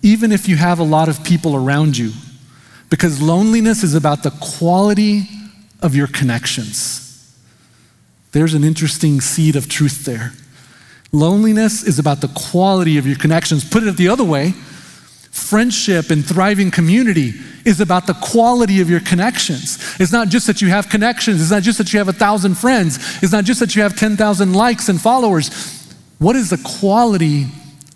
even 0.00 0.32
if 0.32 0.48
you 0.48 0.56
have 0.56 0.78
a 0.78 0.84
lot 0.84 1.10
of 1.10 1.22
people 1.22 1.54
around 1.54 1.98
you 1.98 2.12
because 2.90 3.20
loneliness 3.20 3.82
is 3.82 3.94
about 3.94 4.22
the 4.22 4.30
quality 4.30 5.28
of 5.82 5.94
your 5.94 6.06
connections. 6.06 7.04
There's 8.32 8.54
an 8.54 8.64
interesting 8.64 9.20
seed 9.20 9.56
of 9.56 9.68
truth 9.68 10.04
there. 10.04 10.32
Loneliness 11.12 11.82
is 11.82 11.98
about 11.98 12.20
the 12.20 12.28
quality 12.28 12.98
of 12.98 13.06
your 13.06 13.16
connections. 13.16 13.68
Put 13.68 13.84
it 13.84 13.96
the 13.96 14.08
other 14.08 14.24
way 14.24 14.54
friendship 15.38 16.10
and 16.10 16.26
thriving 16.26 16.70
community 16.70 17.32
is 17.64 17.80
about 17.80 18.06
the 18.06 18.14
quality 18.14 18.80
of 18.80 18.90
your 18.90 19.00
connections. 19.00 19.78
It's 20.00 20.12
not 20.12 20.28
just 20.28 20.46
that 20.46 20.60
you 20.60 20.68
have 20.68 20.88
connections, 20.88 21.40
it's 21.40 21.50
not 21.50 21.62
just 21.62 21.78
that 21.78 21.92
you 21.92 21.98
have 21.98 22.08
a 22.08 22.12
thousand 22.12 22.56
friends, 22.56 22.98
it's 23.22 23.32
not 23.32 23.44
just 23.44 23.60
that 23.60 23.76
you 23.76 23.82
have 23.82 23.96
10,000 23.96 24.52
likes 24.52 24.88
and 24.88 25.00
followers. 25.00 25.94
What 26.18 26.34
is 26.34 26.50
the 26.50 26.58
quality 26.80 27.46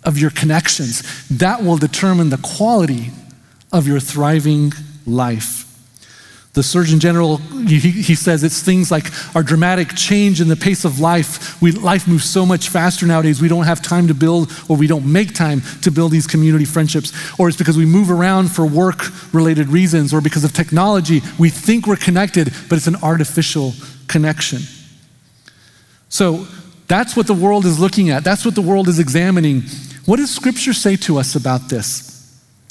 of 0.03 0.17
your 0.17 0.31
connections? 0.31 1.27
That 1.29 1.63
will 1.63 1.77
determine 1.77 2.29
the 2.29 2.37
quality 2.37 3.11
of 3.73 3.87
your 3.87 3.99
thriving 3.99 4.71
life. 5.05 5.61
The 6.53 6.61
Surgeon 6.61 6.99
General, 6.99 7.37
he, 7.37 7.79
he, 7.79 8.13
says 8.13 8.43
it's 8.43 8.61
things 8.61 8.91
like 8.91 9.07
our 9.35 9.41
dramatic 9.41 9.95
change 9.95 10.39
in 10.39 10.49
the 10.49 10.55
pace 10.55 10.85
of 10.85 10.99
life. 10.99 11.59
We, 11.63 11.71
life 11.71 12.07
moves 12.07 12.29
so 12.29 12.45
much 12.45 12.69
faster 12.69 13.07
nowadays, 13.07 13.41
we 13.41 13.47
don't 13.47 13.63
have 13.63 13.81
time 13.81 14.07
to 14.07 14.13
build, 14.13 14.51
or 14.69 14.77
we 14.77 14.85
don't 14.85 15.11
make 15.11 15.33
time 15.33 15.63
to 15.81 15.89
build 15.89 16.11
these 16.11 16.27
community 16.27 16.65
friendships. 16.65 17.11
Or 17.39 17.47
it's 17.47 17.57
because 17.57 17.75
we 17.75 17.87
move 17.87 18.11
around 18.11 18.51
for 18.51 18.67
work 18.67 19.01
related 19.33 19.67
reasons, 19.69 20.13
or 20.13 20.21
because 20.21 20.43
of 20.43 20.53
technology. 20.53 21.21
We 21.39 21.49
think 21.49 21.87
we're 21.87 21.95
connected, 21.95 22.53
but 22.69 22.77
it's 22.77 22.87
an 22.87 22.97
artificial 22.97 23.73
connection. 24.07 24.59
So 26.09 26.45
that's 26.87 27.15
what 27.15 27.25
the 27.25 27.33
world 27.33 27.65
is 27.65 27.79
looking 27.79 28.11
at, 28.11 28.23
that's 28.23 28.45
what 28.45 28.53
the 28.53 28.61
world 28.61 28.87
is 28.87 28.99
examining. 28.99 29.63
What 30.05 30.17
does 30.17 30.29
Scripture 30.29 30.73
say 30.73 30.97
to 30.97 31.17
us 31.17 31.33
about 31.35 31.69
this? 31.69 32.12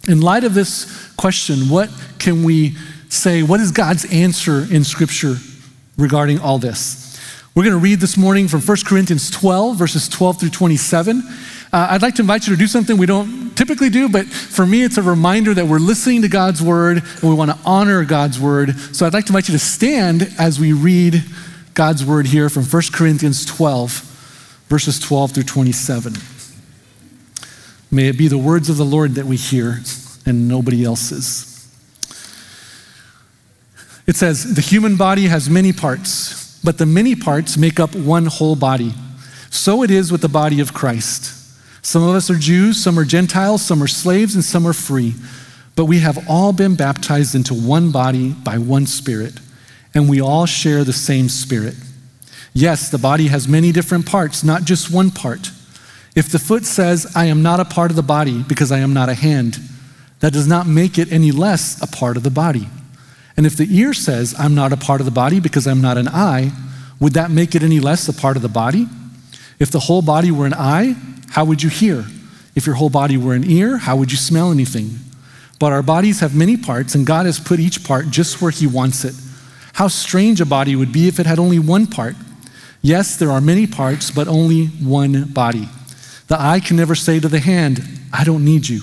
In 0.09 0.21
light 0.21 0.43
of 0.43 0.55
this 0.55 1.13
question, 1.15 1.69
what 1.69 1.89
can 2.19 2.43
we 2.43 2.77
say? 3.09 3.43
What 3.43 3.61
is 3.61 3.71
God's 3.71 4.05
answer 4.13 4.67
in 4.69 4.83
Scripture 4.83 5.37
regarding 5.97 6.41
all 6.41 6.59
this? 6.59 7.21
We're 7.55 7.63
going 7.65 7.75
to 7.75 7.79
read 7.79 8.01
this 8.01 8.17
morning 8.17 8.49
from 8.49 8.63
1 8.63 8.77
Corinthians 8.85 9.31
12, 9.31 9.77
verses 9.77 10.09
12 10.09 10.41
through 10.41 10.51
27. 10.51 11.23
Uh, 11.73 11.87
I'd 11.91 12.03
like 12.03 12.17
to 12.17 12.23
invite 12.23 12.47
you 12.47 12.55
to 12.55 12.59
do 12.59 12.67
something 12.67 12.97
we 12.97 13.07
don't 13.07 13.55
typically 13.55 13.91
do, 13.91 14.09
but 14.09 14.27
for 14.27 14.67
me, 14.67 14.83
it's 14.83 14.97
a 14.97 15.03
reminder 15.03 15.55
that 15.55 15.67
we're 15.67 15.79
listening 15.79 16.23
to 16.23 16.29
God's 16.29 16.61
word 16.61 16.99
and 16.99 17.23
we 17.23 17.35
want 17.35 17.51
to 17.51 17.59
honor 17.65 18.05
God's 18.05 18.41
word. 18.41 18.77
So 18.97 19.07
I'd 19.07 19.13
like 19.13 19.27
to 19.27 19.31
invite 19.31 19.49
you 19.49 19.53
to 19.53 19.59
stand 19.59 20.35
as 20.39 20.59
we 20.59 20.73
read 20.73 21.23
God's 21.75 22.05
word 22.05 22.27
here 22.27 22.49
from 22.49 22.65
1 22.65 22.83
Corinthians 22.93 23.45
12, 23.45 23.91
verses 24.69 24.99
12 24.99 25.33
through 25.33 25.45
27. 25.45 26.15
May 27.93 28.09
it 28.09 28.17
be 28.17 28.27
the 28.27 28.39
words 28.39 28.71
of 28.71 28.79
the 28.79 28.87
Lord 28.87 29.17
that 29.17 29.27
we 29.27 29.37
hear 29.37 29.81
and 30.25 30.49
nobody 30.49 30.83
else's. 30.83 31.49
It 34.07 34.17
says, 34.17 34.55
The 34.55 34.63
human 34.63 34.97
body 34.97 35.27
has 35.27 35.51
many 35.51 35.75
parts, 35.75 36.59
but 36.65 36.79
the 36.79 36.87
many 36.87 37.15
parts 37.15 37.59
make 37.59 37.79
up 37.79 37.95
one 37.95 38.27
whole 38.27 38.57
body. 38.57 38.95
So 39.51 39.83
it 39.83 39.91
is 39.91 40.11
with 40.11 40.23
the 40.23 40.29
body 40.31 40.59
of 40.61 40.73
Christ. 40.73 41.39
Some 41.85 42.03
of 42.03 42.15
us 42.15 42.31
are 42.31 42.37
Jews, 42.37 42.83
some 42.83 42.99
are 42.99 43.05
Gentiles, 43.05 43.61
some 43.61 43.83
are 43.83 43.89
slaves, 43.89 44.35
and 44.35 44.43
some 44.43 44.67
are 44.67 44.73
free. 44.73 45.15
But 45.77 45.85
we 45.85 45.99
have 45.99 46.27
all 46.31 46.55
been 46.55 46.77
baptized 46.77 47.35
into 47.35 47.53
one 47.53 47.91
body 47.91 48.31
by 48.31 48.57
one 48.57 48.87
Spirit, 48.87 49.35
and 49.93 50.09
we 50.09 50.19
all 50.19 50.47
share 50.47 50.83
the 50.83 50.95
same 50.95 51.29
Spirit. 51.29 51.75
Yes, 52.55 52.89
the 52.89 52.99
body 52.99 53.27
has 53.27 53.47
many 53.47 53.71
different 53.71 54.07
parts, 54.07 54.43
not 54.43 54.65
just 54.65 54.91
one 54.91 55.11
part. 55.11 55.51
If 56.15 56.31
the 56.31 56.39
foot 56.39 56.67
says, 56.67 57.11
I 57.15 57.27
am 57.27 57.43
not 57.43 57.61
a 57.61 57.65
part 57.65 57.91
of 57.91 57.97
the 57.97 58.03
body 58.03 58.43
because 58.43 58.71
I 58.71 58.79
am 58.79 58.93
not 58.93 59.09
a 59.09 59.15
hand, 59.15 59.59
that 60.21 60.33
does 60.33 60.47
not 60.47 60.67
make 60.67 60.99
it 60.99 61.11
any 61.11 61.33
less 61.33 61.83
a 61.83 61.87
part 61.87 62.17
of 62.17 62.23
the 62.23 62.31
body. 62.31 62.69
And 63.37 63.47
if 63.47 63.57
the 63.57 63.67
ear 63.71 63.95
says, 63.95 64.35
I'm 64.39 64.55
not 64.55 64.73
a 64.73 64.77
part 64.77 65.01
of 65.01 65.07
the 65.07 65.11
body 65.11 65.41
because 65.41 65.67
I'm 65.67 65.81
not 65.81 65.97
an 65.97 66.09
eye, 66.09 66.53
would 67.01 67.15
that 67.15 67.31
make 67.31 67.55
it 67.55 67.63
any 67.63 67.81
less 67.81 68.09
a 68.09 68.13
part 68.13 68.37
of 68.37 68.43
the 68.43 68.49
body? 68.49 68.87
If 69.59 69.71
the 69.71 69.81
whole 69.81 70.03
body 70.03 70.31
were 70.31 70.47
an 70.47 70.55
eye, 70.55 70.97
how 71.31 71.45
would 71.45 71.63
you 71.63 71.71
hear? 71.71 72.05
If 72.55 72.67
your 72.67 72.75
whole 72.75 72.91
body 72.91 73.17
were 73.17 73.35
an 73.35 73.49
ear, 73.51 73.79
how 73.79 73.97
would 73.97 74.13
you 74.13 74.19
smell 74.19 74.53
anything? 74.53 74.99
But 75.59 75.73
our 75.73 75.83
bodies 75.83 76.21
have 76.21 76.35
many 76.35 76.57
parts, 76.57 76.95
and 76.95 77.07
God 77.07 77.25
has 77.25 77.41
put 77.41 77.59
each 77.59 77.85
part 77.85 78.11
just 78.11 78.43
where 78.43 78.51
He 78.51 78.67
wants 78.67 79.05
it. 79.05 79.15
How 79.75 79.89
strange 79.89 80.41
a 80.41 80.47
body 80.47 80.77
would 80.77 80.93
be 80.93 81.09
if 81.09 81.19
it 81.19 81.27
had 81.27 81.39
only 81.39 81.59
one 81.59 81.87
part. 81.87 82.17
Yes, 82.83 83.17
there 83.17 83.31
are 83.31 83.41
many 83.41 83.67
parts, 83.67 84.11
but 84.11 84.29
only 84.29 84.67
one 84.67 85.25
body. 85.25 85.69
The 86.33 86.41
eye 86.41 86.61
can 86.61 86.79
never 86.79 86.95
say 86.95 87.21
to 87.21 87.29
the 87.29 87.41
hand, 87.41 87.87
I 88.11 88.25
don't 88.25 88.43
need 88.43 88.67
you. 88.67 88.81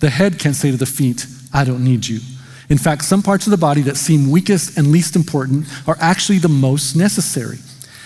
The 0.00 0.10
head 0.10 0.38
can't 0.38 0.54
say 0.54 0.70
to 0.70 0.76
the 0.76 0.84
feet, 0.84 1.24
I 1.50 1.64
don't 1.64 1.82
need 1.82 2.06
you. 2.06 2.20
In 2.68 2.76
fact, 2.76 3.04
some 3.04 3.22
parts 3.22 3.46
of 3.46 3.50
the 3.50 3.56
body 3.56 3.80
that 3.80 3.96
seem 3.96 4.30
weakest 4.30 4.76
and 4.76 4.92
least 4.92 5.16
important 5.16 5.66
are 5.88 5.96
actually 6.00 6.36
the 6.36 6.50
most 6.50 6.94
necessary. 6.94 7.60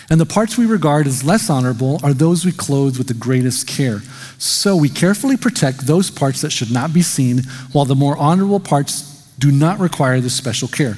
And 0.08 0.20
the 0.20 0.24
parts 0.24 0.56
we 0.56 0.66
regard 0.66 1.08
as 1.08 1.24
less 1.24 1.50
honorable 1.50 1.98
are 2.04 2.14
those 2.14 2.44
we 2.44 2.52
clothe 2.52 2.96
with 2.96 3.08
the 3.08 3.14
greatest 3.14 3.66
care. 3.66 4.02
So 4.38 4.76
we 4.76 4.88
carefully 4.88 5.36
protect 5.36 5.88
those 5.88 6.08
parts 6.08 6.40
that 6.42 6.52
should 6.52 6.70
not 6.70 6.94
be 6.94 7.02
seen, 7.02 7.42
while 7.72 7.86
the 7.86 7.96
more 7.96 8.16
honorable 8.16 8.60
parts 8.60 9.28
do 9.36 9.50
not 9.50 9.80
require 9.80 10.20
this 10.20 10.36
special 10.36 10.68
care. 10.68 10.96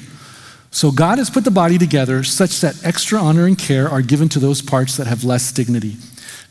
So 0.69 0.91
God 0.91 1.17
has 1.17 1.31
put 1.31 1.43
the 1.43 1.49
body 1.49 1.79
together 1.79 2.23
such 2.23 2.61
that 2.61 2.85
extra 2.85 3.17
honor 3.17 3.47
and 3.47 3.57
care 3.57 3.89
are 3.89 4.03
given 4.03 4.29
to 4.29 4.39
those 4.39 4.61
parts 4.61 4.95
that 4.97 5.07
have 5.07 5.23
less 5.23 5.51
dignity. 5.51 5.97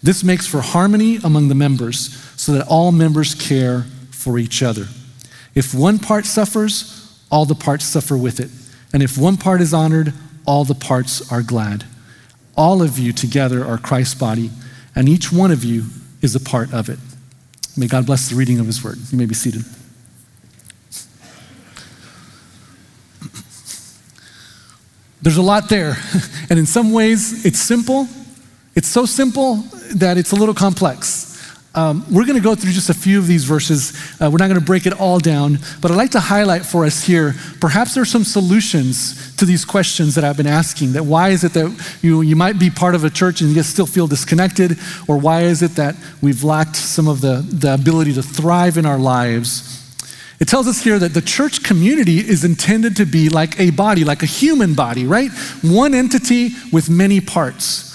This 0.02 0.22
makes 0.22 0.46
for 0.46 0.60
harmony 0.60 1.16
among 1.16 1.48
the 1.48 1.54
members 1.54 2.14
so 2.40 2.52
that 2.52 2.66
all 2.68 2.92
members 2.92 3.34
care 3.34 3.82
for 4.10 4.38
each 4.38 4.62
other. 4.62 4.86
If 5.54 5.74
one 5.74 5.98
part 5.98 6.24
suffers, 6.24 7.20
all 7.30 7.44
the 7.44 7.54
parts 7.54 7.84
suffer 7.84 8.16
with 8.16 8.40
it. 8.40 8.50
And 8.92 9.02
if 9.02 9.18
one 9.18 9.36
part 9.36 9.60
is 9.60 9.74
honored, 9.74 10.12
all 10.46 10.64
the 10.64 10.74
parts 10.74 11.30
are 11.32 11.42
glad. 11.42 11.84
All 12.56 12.82
of 12.82 12.98
you 12.98 13.12
together 13.12 13.64
are 13.64 13.78
Christ's 13.78 14.14
body, 14.14 14.50
and 14.94 15.08
each 15.08 15.32
one 15.32 15.50
of 15.50 15.62
you 15.62 15.84
is 16.22 16.34
a 16.34 16.40
part 16.40 16.72
of 16.72 16.88
it. 16.88 16.98
May 17.76 17.86
God 17.86 18.06
bless 18.06 18.28
the 18.28 18.36
reading 18.36 18.58
of 18.58 18.66
his 18.66 18.82
word. 18.82 18.98
You 19.10 19.18
may 19.18 19.26
be 19.26 19.34
seated. 19.34 19.62
There's 25.20 25.36
a 25.36 25.42
lot 25.42 25.68
there, 25.68 25.96
and 26.50 26.58
in 26.58 26.66
some 26.66 26.92
ways 26.92 27.44
it's 27.44 27.60
simple, 27.60 28.08
it's 28.78 28.86
so 28.86 29.04
simple 29.04 29.56
that 29.96 30.16
it's 30.16 30.30
a 30.30 30.36
little 30.36 30.54
complex. 30.54 31.26
Um, 31.74 32.04
we're 32.12 32.24
going 32.24 32.38
to 32.38 32.42
go 32.42 32.54
through 32.54 32.70
just 32.70 32.90
a 32.90 32.94
few 32.94 33.18
of 33.18 33.26
these 33.26 33.42
verses. 33.42 33.92
Uh, 34.20 34.30
we're 34.30 34.38
not 34.38 34.46
going 34.46 34.60
to 34.60 34.64
break 34.64 34.86
it 34.86 34.92
all 34.92 35.18
down, 35.18 35.58
but 35.82 35.90
I'd 35.90 35.96
like 35.96 36.12
to 36.12 36.20
highlight 36.20 36.64
for 36.64 36.84
us 36.84 37.02
here 37.02 37.34
perhaps 37.60 37.96
there's 37.96 38.08
some 38.08 38.22
solutions 38.22 39.34
to 39.34 39.44
these 39.44 39.64
questions 39.64 40.14
that 40.14 40.22
I've 40.22 40.36
been 40.36 40.46
asking. 40.46 40.92
That 40.92 41.02
why 41.02 41.30
is 41.30 41.42
it 41.42 41.54
that 41.54 41.98
you, 42.02 42.20
you 42.20 42.36
might 42.36 42.60
be 42.60 42.70
part 42.70 42.94
of 42.94 43.02
a 43.02 43.10
church 43.10 43.40
and 43.40 43.50
you 43.50 43.60
still 43.64 43.84
feel 43.84 44.06
disconnected? 44.06 44.78
Or 45.08 45.18
why 45.18 45.42
is 45.42 45.60
it 45.60 45.72
that 45.72 45.96
we've 46.22 46.44
lacked 46.44 46.76
some 46.76 47.08
of 47.08 47.20
the, 47.20 47.44
the 47.50 47.74
ability 47.74 48.12
to 48.12 48.22
thrive 48.22 48.78
in 48.78 48.86
our 48.86 48.98
lives? 48.98 49.74
It 50.38 50.46
tells 50.46 50.68
us 50.68 50.84
here 50.84 51.00
that 51.00 51.14
the 51.14 51.22
church 51.22 51.64
community 51.64 52.18
is 52.18 52.44
intended 52.44 52.94
to 52.98 53.06
be 53.06 53.28
like 53.28 53.58
a 53.58 53.70
body, 53.70 54.04
like 54.04 54.22
a 54.22 54.26
human 54.26 54.74
body, 54.74 55.04
right? 55.04 55.32
One 55.62 55.94
entity 55.94 56.50
with 56.72 56.88
many 56.88 57.20
parts. 57.20 57.87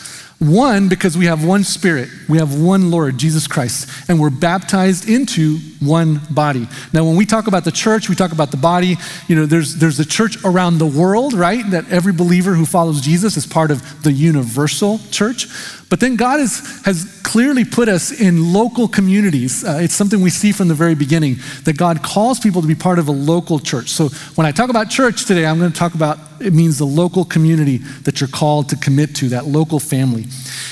One, 0.44 0.90
because 0.90 1.18
we 1.18 1.28
have 1.28 1.46
one 1.46 1.64
Spirit, 1.64 2.10
we 2.28 2.38
have 2.38 2.60
one 2.60 2.92
Lord, 2.92 3.18
Jesus 3.18 3.48
Christ, 3.48 3.90
and 4.10 4.20
we're 4.20 4.30
baptized 4.30 5.08
into 5.08 5.58
one 5.80 6.20
body. 6.30 6.68
Now, 6.92 7.06
when 7.06 7.16
we 7.16 7.26
talk 7.26 7.48
about 7.48 7.64
the 7.64 7.72
church, 7.72 8.10
we 8.10 8.16
talk 8.16 8.34
about 8.34 8.52
the 8.52 8.58
body. 8.58 8.98
You 9.30 9.38
know, 9.38 9.46
there's, 9.46 9.76
there's 9.76 9.96
the 9.96 10.04
church 10.04 10.44
around 10.44 10.80
the 10.80 10.86
world, 10.86 11.34
right? 11.34 11.64
That 11.72 11.90
every 11.90 12.12
believer 12.12 12.56
who 12.56 12.66
follows 12.66 13.00
Jesus 13.00 13.38
is 13.38 13.46
part 13.48 13.72
of 13.72 14.04
the 14.04 14.12
universal 14.12 15.00
church. 15.12 15.48
But 15.90 16.02
then 16.02 16.18
God 16.18 16.42
is, 16.42 16.84
has 16.84 17.22
clearly 17.24 17.66
put 17.66 17.90
us 17.90 18.12
in 18.12 18.54
local 18.54 18.88
communities. 18.88 19.64
Uh, 19.64 19.80
it's 19.82 19.96
something 19.96 20.22
we 20.22 20.30
see 20.30 20.52
from 20.52 20.68
the 20.68 20.74
very 20.74 20.96
beginning 20.96 21.38
that 21.64 21.78
God 21.78 22.04
calls 22.04 22.40
people 22.40 22.62
to 22.62 22.68
be 22.68 22.76
part 22.76 23.00
of 23.00 23.08
a 23.08 23.12
local 23.12 23.60
church. 23.60 23.90
So 23.90 24.10
when 24.36 24.46
I 24.46 24.52
talk 24.52 24.70
about 24.70 24.90
church 24.90 25.26
today, 25.26 25.46
I'm 25.46 25.58
going 25.58 25.72
to 25.72 25.78
talk 25.78 25.96
about 25.96 26.20
it 26.40 26.54
means 26.54 26.78
the 26.78 26.86
local 26.86 27.24
community 27.24 27.78
that 28.04 28.20
you're 28.20 28.28
called 28.28 28.70
to 28.70 28.76
commit 28.76 29.16
to, 29.18 29.30
that 29.30 29.46
local 29.46 29.80
family. 29.80 30.26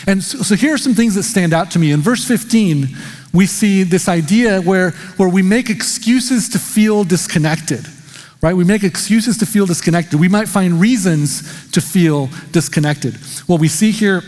And 0.05 0.21
so, 0.21 0.39
so 0.39 0.55
here 0.55 0.73
are 0.73 0.77
some 0.77 0.93
things 0.93 1.15
that 1.15 1.23
stand 1.23 1.53
out 1.53 1.71
to 1.71 1.79
me. 1.79 1.91
In 1.91 2.01
verse 2.01 2.27
15, 2.27 2.89
we 3.33 3.45
see 3.45 3.83
this 3.83 4.09
idea 4.09 4.61
where, 4.61 4.91
where 5.17 5.29
we 5.29 5.41
make 5.41 5.69
excuses 5.69 6.49
to 6.49 6.59
feel 6.59 7.03
disconnected 7.03 7.85
right? 8.43 8.55
We 8.55 8.63
make 8.63 8.83
excuses 8.83 9.37
to 9.37 9.45
feel 9.45 9.67
disconnected. 9.67 10.19
We 10.19 10.27
might 10.27 10.49
find 10.49 10.81
reasons 10.81 11.69
to 11.73 11.79
feel 11.79 12.27
disconnected. 12.51 13.13
What 13.45 13.59
we 13.59 13.67
see 13.67 13.91
here 13.91 14.23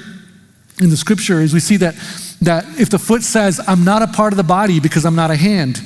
in 0.82 0.90
the 0.90 0.98
scripture 0.98 1.42
is 1.42 1.54
we 1.54 1.60
see 1.60 1.78
that, 1.78 1.96
that 2.42 2.66
if 2.80 2.90
the 2.90 3.00
foot 3.00 3.24
says, 3.24 3.62
I'm 3.68 3.84
not 3.84 4.02
a 4.02 4.08
part 4.08 4.34
of 4.34 4.38
the 4.38 4.44
body 4.44 4.80
because 4.80 5.06
I'm 5.06 5.16
not 5.16 5.32
a 5.32 5.36
hand, 5.36 5.82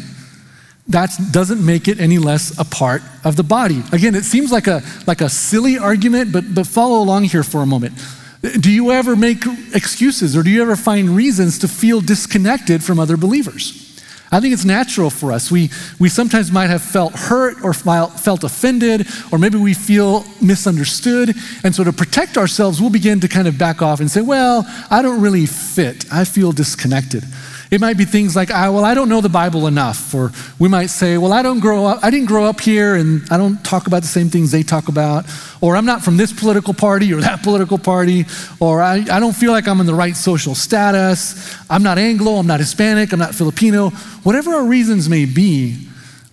that 0.88 1.12
doesn't 1.32 1.66
make 1.66 1.88
it 1.88 2.00
any 2.00 2.18
less 2.18 2.58
a 2.58 2.64
part 2.64 3.02
of 3.26 3.36
the 3.36 3.44
body. 3.44 3.84
Again, 3.92 4.16
it 4.16 4.24
seems 4.24 4.52
like 4.52 4.68
a, 4.68 4.82
like 5.06 5.22
a 5.22 5.30
silly 5.30 5.78
argument, 5.78 6.32
but, 6.32 6.56
but 6.56 6.66
follow 6.66 7.02
along 7.02 7.26
here 7.26 7.44
for 7.44 7.62
a 7.62 7.66
moment. 7.66 7.94
Do 8.42 8.72
you 8.72 8.92
ever 8.92 9.16
make 9.16 9.44
excuses 9.74 10.38
or 10.38 10.44
do 10.44 10.50
you 10.50 10.62
ever 10.62 10.76
find 10.76 11.10
reasons 11.10 11.60
to 11.60 11.68
feel 11.68 12.00
disconnected 12.00 12.84
from 12.84 13.00
other 13.00 13.18
believers? 13.18 13.87
I 14.32 14.40
think 14.42 14.54
it's 14.54 14.66
natural 14.66 15.10
for 15.10 15.32
us. 15.32 15.50
We, 15.50 15.70
we 16.00 16.10
sometimes 16.10 16.52
might 16.52 16.68
have 16.68 16.82
felt 16.82 17.14
hurt 17.14 17.64
or 17.64 17.74
felt 17.74 18.44
offended, 18.44 19.08
or 19.32 19.40
maybe 19.40 19.58
we 19.58 19.74
feel 19.74 20.26
misunderstood. 20.42 21.34
And 21.64 21.74
so, 21.74 21.84
to 21.84 21.94
protect 21.94 22.38
ourselves, 22.38 22.82
we'll 22.82 22.90
begin 22.90 23.22
to 23.22 23.28
kind 23.28 23.48
of 23.48 23.58
back 23.58 23.82
off 23.82 24.00
and 24.02 24.12
say, 24.12 24.22
Well, 24.22 24.66
I 24.90 25.02
don't 25.02 25.22
really 25.22 25.46
fit. 25.46 26.12
I 26.12 26.26
feel 26.26 26.52
disconnected. 26.52 27.24
It 27.70 27.82
might 27.82 27.98
be 27.98 28.06
things 28.06 28.36
like, 28.36 28.50
I, 28.50 28.70
well, 28.70 28.86
I 28.86 28.94
don't 28.94 29.10
know 29.10 29.20
the 29.20 29.30
Bible 29.30 29.68
enough. 29.68 30.14
Or 30.14 30.32
we 30.58 30.70
might 30.70 30.88
say, 30.88 31.18
well, 31.18 31.34
I 31.34 31.42
don't 31.42 31.60
grow 31.60 31.86
up, 31.86 32.04
I 32.04 32.10
didn't 32.10 32.28
grow 32.28 32.46
up 32.46 32.62
here 32.62 32.96
and 32.96 33.22
I 33.30 33.38
don't 33.38 33.64
talk 33.64 33.88
about 33.88 34.04
the 34.04 34.08
same 34.08 34.30
things 34.30 34.52
they 34.52 34.64
talk 34.64 34.88
about. 34.88 35.26
Or 35.60 35.76
I'm 35.76 35.86
not 35.86 36.02
from 36.02 36.18
this 36.18 36.32
political 36.32 36.74
party 36.74 37.14
or 37.14 37.22
that 37.22 37.44
political 37.44 37.78
party. 37.78 38.26
Or 38.60 38.82
I, 38.82 39.06
I 39.12 39.20
don't 39.20 39.36
feel 39.36 39.52
like 39.52 39.68
I'm 39.68 39.80
in 39.80 39.86
the 39.86 39.96
right 39.96 40.16
social 40.16 40.56
status. 40.56 41.56
I'm 41.70 41.84
not 41.84 41.98
Anglo, 41.98 42.34
I'm 42.34 42.48
not 42.48 42.60
Hispanic, 42.60 43.12
I'm 43.12 43.20
not 43.20 43.36
Filipino. 43.36 43.90
Whatever 44.24 44.56
our 44.56 44.66
reasons 44.66 45.10
may 45.10 45.26
be, 45.26 45.88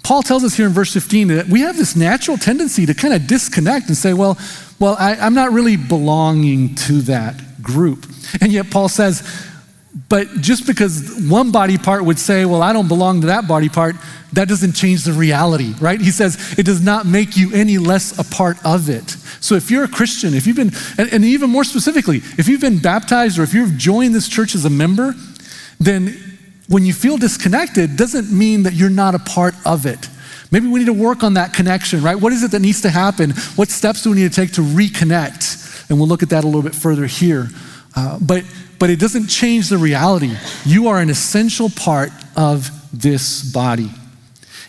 Paul 0.04 0.22
tells 0.22 0.44
us 0.44 0.54
here 0.54 0.66
in 0.66 0.72
verse 0.72 0.92
15 0.92 1.28
that 1.28 1.46
we 1.46 1.60
have 1.60 1.76
this 1.76 1.96
natural 1.96 2.36
tendency 2.36 2.84
to 2.86 2.94
kind 2.94 3.14
of 3.14 3.26
disconnect 3.26 3.88
and 3.88 3.96
say, 3.96 4.12
well, 4.12 4.38
well, 4.78 4.96
I, 4.98 5.14
I'm 5.16 5.34
not 5.34 5.52
really 5.52 5.76
belonging 5.76 6.74
to 6.74 7.00
that 7.02 7.62
group. 7.62 8.06
And 8.40 8.52
yet 8.52 8.70
Paul 8.70 8.88
says, 8.88 9.22
but 10.08 10.28
just 10.40 10.66
because 10.66 11.24
one 11.28 11.52
body 11.52 11.78
part 11.78 12.04
would 12.04 12.18
say, 12.18 12.44
well, 12.44 12.62
I 12.62 12.72
don't 12.72 12.88
belong 12.88 13.20
to 13.20 13.28
that 13.28 13.46
body 13.46 13.68
part, 13.68 13.94
that 14.32 14.48
doesn't 14.48 14.72
change 14.72 15.04
the 15.04 15.12
reality, 15.12 15.72
right? 15.80 16.00
He 16.00 16.10
says 16.10 16.58
it 16.58 16.66
does 16.66 16.82
not 16.82 17.06
make 17.06 17.36
you 17.36 17.52
any 17.54 17.78
less 17.78 18.18
a 18.18 18.24
part 18.24 18.56
of 18.64 18.88
it. 18.88 19.08
So 19.40 19.54
if 19.54 19.70
you're 19.70 19.84
a 19.84 19.88
Christian, 19.88 20.34
if 20.34 20.46
you've 20.46 20.56
been, 20.56 20.72
and, 20.98 21.12
and 21.12 21.24
even 21.24 21.50
more 21.50 21.62
specifically, 21.62 22.18
if 22.38 22.48
you've 22.48 22.60
been 22.60 22.78
baptized 22.78 23.38
or 23.38 23.44
if 23.44 23.54
you've 23.54 23.76
joined 23.76 24.14
this 24.14 24.28
church 24.28 24.56
as 24.56 24.64
a 24.64 24.70
member, 24.70 25.14
then 25.78 26.16
when 26.68 26.84
you 26.84 26.92
feel 26.92 27.16
disconnected, 27.16 27.96
doesn't 27.96 28.36
mean 28.36 28.64
that 28.64 28.72
you're 28.72 28.90
not 28.90 29.14
a 29.14 29.20
part 29.20 29.54
of 29.64 29.86
it. 29.86 30.08
Maybe 30.50 30.66
we 30.66 30.80
need 30.80 30.86
to 30.86 30.92
work 30.92 31.22
on 31.22 31.34
that 31.34 31.52
connection, 31.52 32.02
right? 32.02 32.16
What 32.16 32.32
is 32.32 32.42
it 32.42 32.50
that 32.52 32.60
needs 32.60 32.80
to 32.82 32.90
happen? 32.90 33.30
What 33.56 33.68
steps 33.68 34.02
do 34.02 34.10
we 34.10 34.16
need 34.16 34.32
to 34.32 34.34
take 34.34 34.52
to 34.54 34.60
reconnect? 34.60 35.88
And 35.88 35.98
we'll 35.98 36.08
look 36.08 36.22
at 36.22 36.30
that 36.30 36.42
a 36.44 36.46
little 36.46 36.62
bit 36.62 36.74
further 36.74 37.06
here. 37.06 37.48
Uh, 37.94 38.18
but 38.20 38.44
but 38.84 38.90
it 38.90 39.00
doesn't 39.00 39.28
change 39.28 39.70
the 39.70 39.78
reality. 39.78 40.36
You 40.66 40.88
are 40.88 41.00
an 41.00 41.08
essential 41.08 41.70
part 41.70 42.10
of 42.36 42.70
this 42.92 43.42
body. 43.42 43.88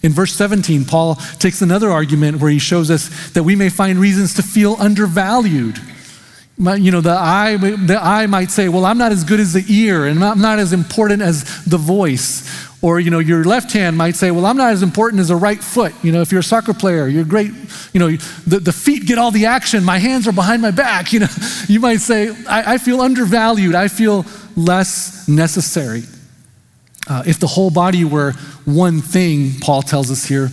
In 0.04 0.13
verse 0.13 0.32
17, 0.36 0.86
Paul 0.86 1.15
takes 1.38 1.62
another 1.62 1.91
argument 1.91 2.38
where 2.38 2.49
he 2.49 2.58
shows 2.58 2.89
us 2.89 3.32
that 3.32 3.43
we 3.43 3.58
may 3.58 3.67
find 3.67 3.99
reasons 3.99 4.36
to 4.36 4.41
feel 4.41 4.78
undervalued. 4.80 5.82
you 6.58 6.91
know, 6.91 7.01
the 7.01 7.10
eye, 7.10 7.58
the 7.58 7.99
eye 8.01 8.25
might 8.28 8.51
say, 8.51 8.69
well, 8.69 8.86
I'm 8.86 8.97
not 8.97 9.12
as 9.12 9.25
good 9.25 9.41
as 9.41 9.51
the 9.51 9.65
ear, 9.67 10.06
and 10.06 10.23
I'm 10.23 10.39
not 10.39 10.60
as 10.60 10.71
important 10.71 11.21
as 11.21 11.65
the 11.65 11.78
voice. 11.78 12.64
Or, 12.82 13.00
you 13.00 13.10
know, 13.10 13.20
your 13.20 13.44
left 13.44 13.72
hand 13.72 13.98
might 13.98 14.16
say, 14.16 14.32
well, 14.32 14.46
I'm 14.46 14.58
not 14.58 14.72
as 14.72 14.84
important 14.84 15.20
as 15.20 15.30
a 15.30 15.36
right 15.36 15.64
foot. 15.64 15.94
You 16.04 16.12
know, 16.12 16.22
if 16.22 16.32
you're 16.32 16.42
a 16.42 16.44
soccer 16.44 16.74
player, 16.74 17.08
you're 17.08 17.26
great, 17.26 17.52
you 17.94 18.00
know, 18.00 18.12
the, 18.46 18.60
the 18.60 18.74
feet 18.74 19.06
get 19.08 19.18
all 19.18 19.32
the 19.32 19.48
action, 19.48 19.84
my 19.84 19.98
hands 19.98 20.28
are 20.28 20.32
behind 20.32 20.62
my 20.62 20.72
back. 20.72 21.12
You 21.16 21.22
know, 21.22 21.28
you 21.70 21.80
might 21.80 22.02
say, 22.02 22.30
I, 22.46 22.74
I 22.74 22.78
feel 22.78 23.00
undervalued, 23.00 23.74
I 23.74 23.88
feel 23.88 24.26
less 24.58 25.28
necessary. 25.30 26.04
Uh, 27.08 27.24
if 27.26 27.40
the 27.40 27.48
whole 27.48 27.70
body 27.70 28.04
were 28.04 28.34
one 28.66 29.02
thing, 29.02 29.52
Paul 29.62 29.82
tells 29.82 30.12
us 30.12 30.26
here, 30.26 30.50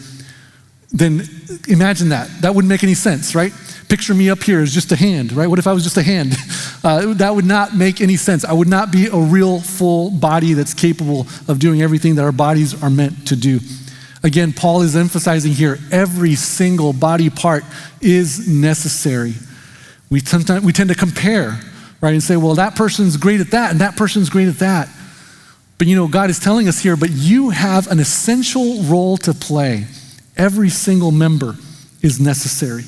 then 0.92 1.22
imagine 1.66 2.10
that. 2.10 2.28
That 2.42 2.54
wouldn't 2.54 2.68
make 2.68 2.84
any 2.84 2.94
sense, 2.94 3.34
right? 3.34 3.52
Picture 3.88 4.14
me 4.14 4.30
up 4.30 4.42
here 4.42 4.60
as 4.60 4.72
just 4.72 4.92
a 4.92 4.96
hand, 4.96 5.32
right? 5.32 5.48
What 5.48 5.58
if 5.58 5.66
I 5.66 5.72
was 5.72 5.82
just 5.82 5.96
a 5.96 6.02
hand? 6.02 6.32
Uh, 6.84 7.14
that 7.14 7.34
would 7.34 7.44
not 7.44 7.76
make 7.76 8.00
any 8.00 8.16
sense. 8.16 8.44
I 8.44 8.52
would 8.52 8.68
not 8.68 8.90
be 8.90 9.06
a 9.06 9.16
real 9.16 9.60
full 9.60 10.10
body 10.10 10.54
that's 10.54 10.74
capable 10.74 11.26
of 11.46 11.58
doing 11.58 11.80
everything 11.80 12.16
that 12.16 12.24
our 12.24 12.32
bodies 12.32 12.82
are 12.82 12.90
meant 12.90 13.28
to 13.28 13.36
do. 13.36 13.60
Again, 14.24 14.52
Paul 14.52 14.82
is 14.82 14.96
emphasizing 14.96 15.52
here 15.52 15.78
every 15.90 16.34
single 16.34 16.92
body 16.92 17.30
part 17.30 17.64
is 18.00 18.48
necessary. 18.48 19.34
We, 20.10 20.20
sometimes, 20.20 20.64
we 20.64 20.72
tend 20.72 20.90
to 20.90 20.96
compare, 20.96 21.60
right, 22.00 22.12
and 22.12 22.22
say, 22.22 22.36
well, 22.36 22.54
that 22.56 22.76
person's 22.76 23.16
great 23.16 23.40
at 23.40 23.50
that, 23.52 23.70
and 23.72 23.80
that 23.80 23.96
person's 23.96 24.28
great 24.28 24.48
at 24.48 24.58
that. 24.58 24.88
But 25.78 25.86
you 25.88 25.96
know, 25.96 26.06
God 26.06 26.30
is 26.30 26.38
telling 26.38 26.68
us 26.68 26.80
here, 26.80 26.96
but 26.96 27.10
you 27.10 27.50
have 27.50 27.90
an 27.90 27.98
essential 27.98 28.82
role 28.84 29.16
to 29.18 29.34
play. 29.34 29.86
Every 30.36 30.68
single 30.68 31.10
member 31.10 31.56
is 32.02 32.20
necessary. 32.20 32.84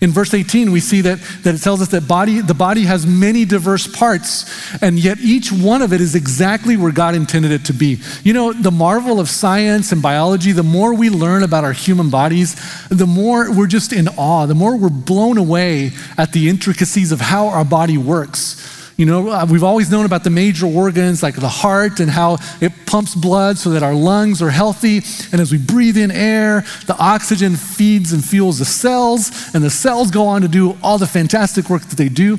In 0.00 0.10
verse 0.10 0.34
18, 0.34 0.72
we 0.72 0.80
see 0.80 1.00
that, 1.02 1.20
that 1.42 1.54
it 1.54 1.62
tells 1.62 1.80
us 1.80 1.88
that 1.88 2.08
body, 2.08 2.40
the 2.40 2.54
body 2.54 2.82
has 2.82 3.06
many 3.06 3.44
diverse 3.44 3.86
parts, 3.86 4.44
and 4.82 4.98
yet 4.98 5.18
each 5.20 5.52
one 5.52 5.82
of 5.82 5.92
it 5.92 6.00
is 6.00 6.14
exactly 6.14 6.76
where 6.76 6.92
God 6.92 7.14
intended 7.14 7.52
it 7.52 7.64
to 7.66 7.72
be. 7.72 8.00
You 8.22 8.32
know, 8.32 8.52
the 8.52 8.70
marvel 8.70 9.20
of 9.20 9.28
science 9.28 9.92
and 9.92 10.02
biology, 10.02 10.52
the 10.52 10.62
more 10.62 10.94
we 10.94 11.10
learn 11.10 11.42
about 11.42 11.64
our 11.64 11.72
human 11.72 12.10
bodies, 12.10 12.56
the 12.88 13.06
more 13.06 13.50
we're 13.52 13.66
just 13.66 13.92
in 13.92 14.08
awe, 14.08 14.46
the 14.46 14.54
more 14.54 14.76
we're 14.76 14.88
blown 14.88 15.38
away 15.38 15.92
at 16.18 16.32
the 16.32 16.48
intricacies 16.48 17.12
of 17.12 17.20
how 17.20 17.48
our 17.48 17.64
body 17.64 17.96
works. 17.96 18.83
You 18.96 19.06
know, 19.06 19.28
uh, 19.28 19.46
we've 19.50 19.64
always 19.64 19.90
known 19.90 20.06
about 20.06 20.22
the 20.22 20.30
major 20.30 20.66
organs 20.66 21.20
like 21.20 21.34
the 21.34 21.48
heart 21.48 21.98
and 21.98 22.08
how 22.08 22.38
it 22.60 22.70
pumps 22.86 23.16
blood 23.16 23.58
so 23.58 23.70
that 23.70 23.82
our 23.82 23.94
lungs 23.94 24.40
are 24.40 24.50
healthy. 24.50 25.02
And 25.32 25.40
as 25.40 25.50
we 25.50 25.58
breathe 25.58 25.96
in 25.96 26.12
air, 26.12 26.64
the 26.86 26.96
oxygen 26.96 27.56
feeds 27.56 28.12
and 28.12 28.24
fuels 28.24 28.60
the 28.60 28.64
cells, 28.64 29.52
and 29.52 29.64
the 29.64 29.70
cells 29.70 30.12
go 30.12 30.26
on 30.26 30.42
to 30.42 30.48
do 30.48 30.78
all 30.80 30.98
the 30.98 31.08
fantastic 31.08 31.68
work 31.68 31.82
that 31.82 31.96
they 31.96 32.08
do. 32.08 32.38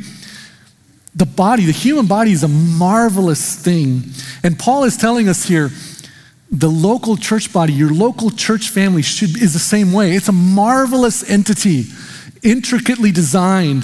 The 1.13 1.26
body, 1.26 1.65
the 1.65 1.74
human 1.74 2.08
body, 2.08 2.32
is 2.32 2.44
a 2.44 2.48
marvelous 2.48 3.56
thing. 3.56 4.04
And 4.41 4.58
Paul 4.58 4.86
is 4.86 4.96
telling 4.96 5.28
us 5.28 5.46
here 5.46 5.72
the 6.52 6.70
local 6.70 7.18
church 7.18 7.52
body, 7.52 7.74
your 7.74 7.91
local 7.91 8.30
church 8.30 8.70
family, 8.70 9.02
should, 9.02 9.41
is 9.41 9.52
the 9.52 9.60
same 9.60 9.91
way. 9.91 10.13
It's 10.13 10.30
a 10.30 10.34
marvelous 10.34 11.30
entity, 11.30 11.86
intricately 12.44 13.12
designed 13.12 13.84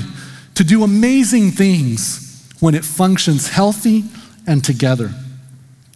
to 0.55 0.63
do 0.63 0.83
amazing 0.83 1.51
things 1.51 2.30
when 2.61 2.73
it 2.73 2.85
functions 2.85 3.49
healthy 3.49 4.05
and 4.47 4.63
together. 4.63 5.11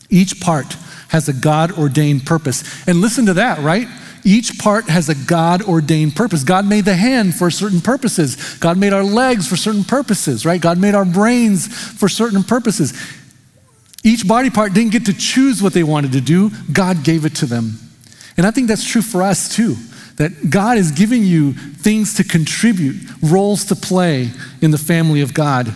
Each 0.10 0.42
part 0.42 0.76
has 1.10 1.30
a 1.30 1.34
God 1.34 1.72
ordained 1.72 2.26
purpose. 2.26 2.64
And 2.88 3.00
listen 3.00 3.26
to 3.28 3.36
that, 3.36 3.60
right? 3.60 3.88
Each 4.26 4.58
part 4.58 4.90
has 4.90 5.08
a 5.08 5.16
God 5.16 5.62
ordained 5.62 6.16
purpose. 6.16 6.44
God 6.44 6.68
made 6.68 6.86
the 6.86 6.96
hand 6.96 7.36
for 7.36 7.52
certain 7.52 7.80
purposes. 7.80 8.58
God 8.58 8.78
made 8.78 8.92
our 8.92 9.04
legs 9.04 9.48
for 9.48 9.56
certain 9.56 9.84
purposes, 9.84 10.46
right? 10.46 10.60
God 10.60 10.80
made 10.80 10.96
our 10.96 11.06
brains 11.06 11.68
for 11.68 12.10
certain 12.10 12.44
purposes. 12.44 13.00
Each 14.04 14.28
body 14.28 14.50
part 14.50 14.74
didn't 14.74 14.92
get 14.92 15.06
to 15.06 15.14
choose 15.14 15.62
what 15.62 15.74
they 15.74 15.84
wanted 15.84 16.12
to 16.14 16.22
do, 16.22 16.52
God 16.74 17.04
gave 17.04 17.26
it 17.26 17.36
to 17.36 17.46
them. 17.46 17.80
And 18.36 18.46
I 18.46 18.52
think 18.52 18.68
that's 18.68 18.88
true 18.88 19.02
for 19.02 19.22
us 19.22 19.56
too. 19.56 19.76
That 20.18 20.50
God 20.50 20.78
is 20.78 20.92
giving 20.92 21.24
you 21.24 21.54
things 21.54 22.16
to 22.16 22.24
contribute, 22.24 22.96
roles 23.22 23.66
to 23.66 23.76
play 23.76 24.32
in 24.62 24.72
the 24.72 24.78
family 24.78 25.22
of 25.22 25.34
God. 25.34 25.74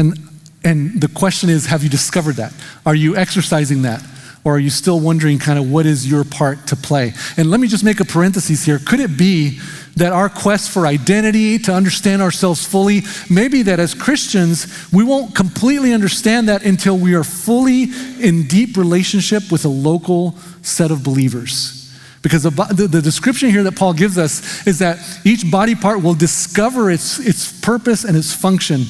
And, 0.00 0.18
and 0.64 1.00
the 1.00 1.08
question 1.08 1.50
is 1.50 1.66
have 1.66 1.84
you 1.84 1.90
discovered 1.90 2.36
that? 2.36 2.52
Are 2.86 2.94
you 2.94 3.16
exercising 3.16 3.82
that? 3.82 4.02
Or 4.42 4.54
are 4.54 4.58
you 4.58 4.70
still 4.70 4.98
wondering 4.98 5.38
kind 5.38 5.58
of 5.58 5.70
what 5.70 5.84
is 5.84 6.10
your 6.10 6.24
part 6.24 6.68
to 6.68 6.76
play? 6.76 7.12
And 7.36 7.50
let 7.50 7.60
me 7.60 7.68
just 7.68 7.84
make 7.84 8.00
a 8.00 8.06
parenthesis 8.06 8.64
here. 8.64 8.78
Could 8.78 9.00
it 9.00 9.18
be 9.18 9.60
that 9.96 10.12
our 10.12 10.30
quest 10.30 10.70
for 10.70 10.86
identity, 10.86 11.58
to 11.58 11.74
understand 11.74 12.22
ourselves 12.22 12.64
fully, 12.64 13.02
maybe 13.28 13.62
that 13.64 13.78
as 13.78 13.92
Christians, 13.92 14.90
we 14.90 15.04
won't 15.04 15.34
completely 15.34 15.92
understand 15.92 16.48
that 16.48 16.64
until 16.64 16.96
we 16.96 17.14
are 17.14 17.24
fully 17.24 17.88
in 18.18 18.46
deep 18.46 18.78
relationship 18.78 19.52
with 19.52 19.66
a 19.66 19.68
local 19.68 20.34
set 20.62 20.90
of 20.90 21.04
believers? 21.04 21.76
Because 22.22 22.44
the, 22.44 22.88
the, 22.90 23.02
description 23.02 23.50
here 23.50 23.62
that 23.64 23.76
Paul 23.76 23.92
gives 23.92 24.16
us 24.16 24.66
is 24.66 24.78
that 24.78 24.98
each 25.24 25.50
body 25.50 25.74
part 25.74 26.02
will 26.02 26.14
discover 26.14 26.90
its, 26.90 27.18
its 27.18 27.60
purpose 27.60 28.04
and 28.04 28.16
its 28.16 28.32
function 28.32 28.84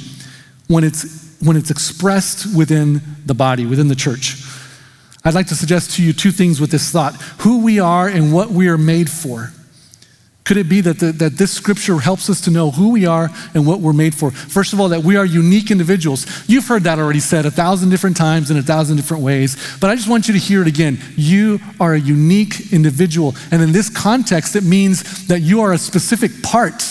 when 0.70 0.84
it's, 0.84 1.36
when 1.40 1.56
it's 1.56 1.70
expressed 1.70 2.56
within 2.56 3.00
the 3.26 3.34
body, 3.34 3.66
within 3.66 3.88
the 3.88 3.96
church. 3.96 4.40
I'd 5.24 5.34
like 5.34 5.48
to 5.48 5.56
suggest 5.56 5.96
to 5.96 6.02
you 6.02 6.12
two 6.12 6.30
things 6.30 6.60
with 6.60 6.70
this 6.70 6.90
thought 6.92 7.16
who 7.40 7.64
we 7.64 7.80
are 7.80 8.06
and 8.06 8.32
what 8.32 8.50
we 8.50 8.68
are 8.68 8.78
made 8.78 9.10
for. 9.10 9.50
Could 10.44 10.56
it 10.56 10.68
be 10.68 10.80
that, 10.80 11.00
the, 11.00 11.12
that 11.12 11.32
this 11.34 11.52
scripture 11.52 11.98
helps 11.98 12.30
us 12.30 12.40
to 12.42 12.50
know 12.50 12.70
who 12.70 12.90
we 12.90 13.04
are 13.04 13.30
and 13.52 13.66
what 13.66 13.80
we're 13.80 13.92
made 13.92 14.14
for? 14.14 14.30
First 14.30 14.72
of 14.72 14.80
all, 14.80 14.88
that 14.90 15.02
we 15.02 15.16
are 15.16 15.24
unique 15.24 15.72
individuals. 15.72 16.24
You've 16.48 16.66
heard 16.66 16.84
that 16.84 16.98
already 17.00 17.20
said 17.20 17.46
a 17.46 17.50
thousand 17.50 17.90
different 17.90 18.16
times 18.16 18.50
in 18.50 18.56
a 18.56 18.62
thousand 18.62 18.96
different 18.96 19.24
ways, 19.24 19.56
but 19.80 19.90
I 19.90 19.96
just 19.96 20.08
want 20.08 20.28
you 20.28 20.34
to 20.34 20.40
hear 20.40 20.62
it 20.62 20.68
again. 20.68 20.98
You 21.16 21.58
are 21.80 21.94
a 21.94 22.00
unique 22.00 22.72
individual. 22.72 23.34
And 23.50 23.60
in 23.60 23.72
this 23.72 23.90
context, 23.90 24.54
it 24.54 24.64
means 24.64 25.26
that 25.26 25.40
you 25.40 25.60
are 25.62 25.72
a 25.72 25.78
specific 25.78 26.42
part 26.42 26.82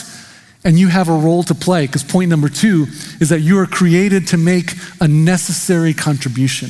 and 0.64 0.78
you 0.78 0.90
have 0.90 1.08
a 1.08 1.14
role 1.14 1.44
to 1.44 1.56
play 1.56 1.86
because 1.86 2.04
point 2.04 2.30
number 2.30 2.50
two 2.50 2.86
is 3.20 3.30
that 3.30 3.40
you 3.40 3.58
are 3.60 3.66
created 3.66 4.28
to 4.28 4.38
make 4.38 4.74
a 5.00 5.08
necessary 5.08 5.94
contribution. 5.94 6.70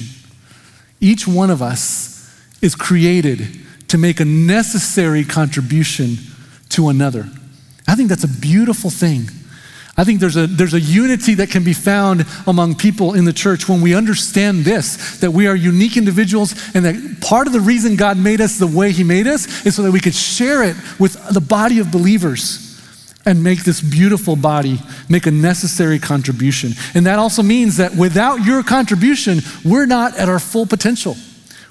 Each 1.01 1.27
one 1.27 1.49
of 1.49 1.61
us 1.61 2.31
is 2.61 2.75
created 2.75 3.59
to 3.87 3.97
make 3.97 4.19
a 4.19 4.25
necessary 4.25 5.23
contribution 5.23 6.17
to 6.69 6.89
another. 6.89 7.27
I 7.87 7.95
think 7.95 8.09
that's 8.09 8.23
a 8.23 8.39
beautiful 8.39 8.91
thing. 8.91 9.29
I 9.97 10.03
think 10.03 10.19
there's 10.19 10.37
a, 10.37 10.45
there's 10.45 10.75
a 10.75 10.79
unity 10.79 11.33
that 11.35 11.49
can 11.49 11.63
be 11.63 11.73
found 11.73 12.25
among 12.45 12.75
people 12.75 13.15
in 13.15 13.25
the 13.25 13.33
church 13.33 13.67
when 13.67 13.81
we 13.81 13.95
understand 13.95 14.63
this 14.63 15.17
that 15.19 15.31
we 15.31 15.47
are 15.47 15.55
unique 15.55 15.97
individuals, 15.97 16.53
and 16.73 16.85
that 16.85 17.21
part 17.21 17.47
of 17.47 17.53
the 17.53 17.59
reason 17.59 17.97
God 17.97 18.17
made 18.17 18.39
us 18.39 18.57
the 18.57 18.67
way 18.67 18.91
He 18.91 19.03
made 19.03 19.27
us 19.27 19.65
is 19.65 19.75
so 19.75 19.81
that 19.81 19.91
we 19.91 19.99
could 19.99 20.13
share 20.13 20.63
it 20.63 20.77
with 20.99 21.21
the 21.33 21.41
body 21.41 21.79
of 21.79 21.91
believers 21.91 22.68
and 23.29 23.43
make 23.43 23.63
this 23.63 23.79
beautiful 23.79 24.35
body 24.35 24.79
make 25.07 25.27
a 25.27 25.31
necessary 25.31 25.99
contribution. 25.99 26.71
And 26.95 27.05
that 27.05 27.19
also 27.19 27.43
means 27.43 27.77
that 27.77 27.95
without 27.95 28.43
your 28.43 28.63
contribution, 28.63 29.41
we're 29.63 29.85
not 29.85 30.17
at 30.17 30.27
our 30.27 30.39
full 30.39 30.65
potential. 30.65 31.15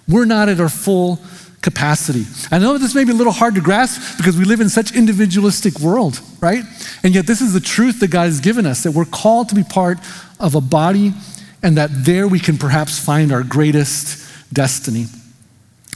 We're 0.07 0.25
not 0.25 0.49
at 0.49 0.61
our 0.61 0.69
full 0.69 1.19
capacity. 1.61 2.27
I 2.53 2.61
know 2.61 2.79
this 2.79 2.95
may 2.95 3.03
be 3.03 3.11
a 3.11 3.15
little 3.15 3.33
hard 3.33 3.57
to 3.57 3.61
grasp 3.61 4.19
because 4.19 4.39
we 4.39 4.45
live 4.45 4.61
in 4.61 4.69
such 4.69 4.95
individualistic 4.95 5.81
world, 5.81 6.21
right? 6.41 6.63
And 7.03 7.13
yet 7.13 7.27
this 7.27 7.41
is 7.41 7.53
the 7.53 7.61
truth 7.61 7.99
that 8.01 8.13
God 8.13 8.27
has 8.27 8.39
given 8.39 8.65
us 8.65 8.85
that 8.85 8.93
we're 8.93 9.05
called 9.05 9.49
to 9.49 9.57
be 9.57 9.65
part 9.65 9.99
of 10.39 10.55
a 10.55 10.61
body 10.61 11.13
and 11.61 11.77
that 11.77 11.91
there 11.93 12.29
we 12.29 12.39
can 12.39 12.57
perhaps 12.57 13.01
find 13.05 13.33
our 13.33 13.43
greatest 13.43 14.25
destiny. 14.53 15.07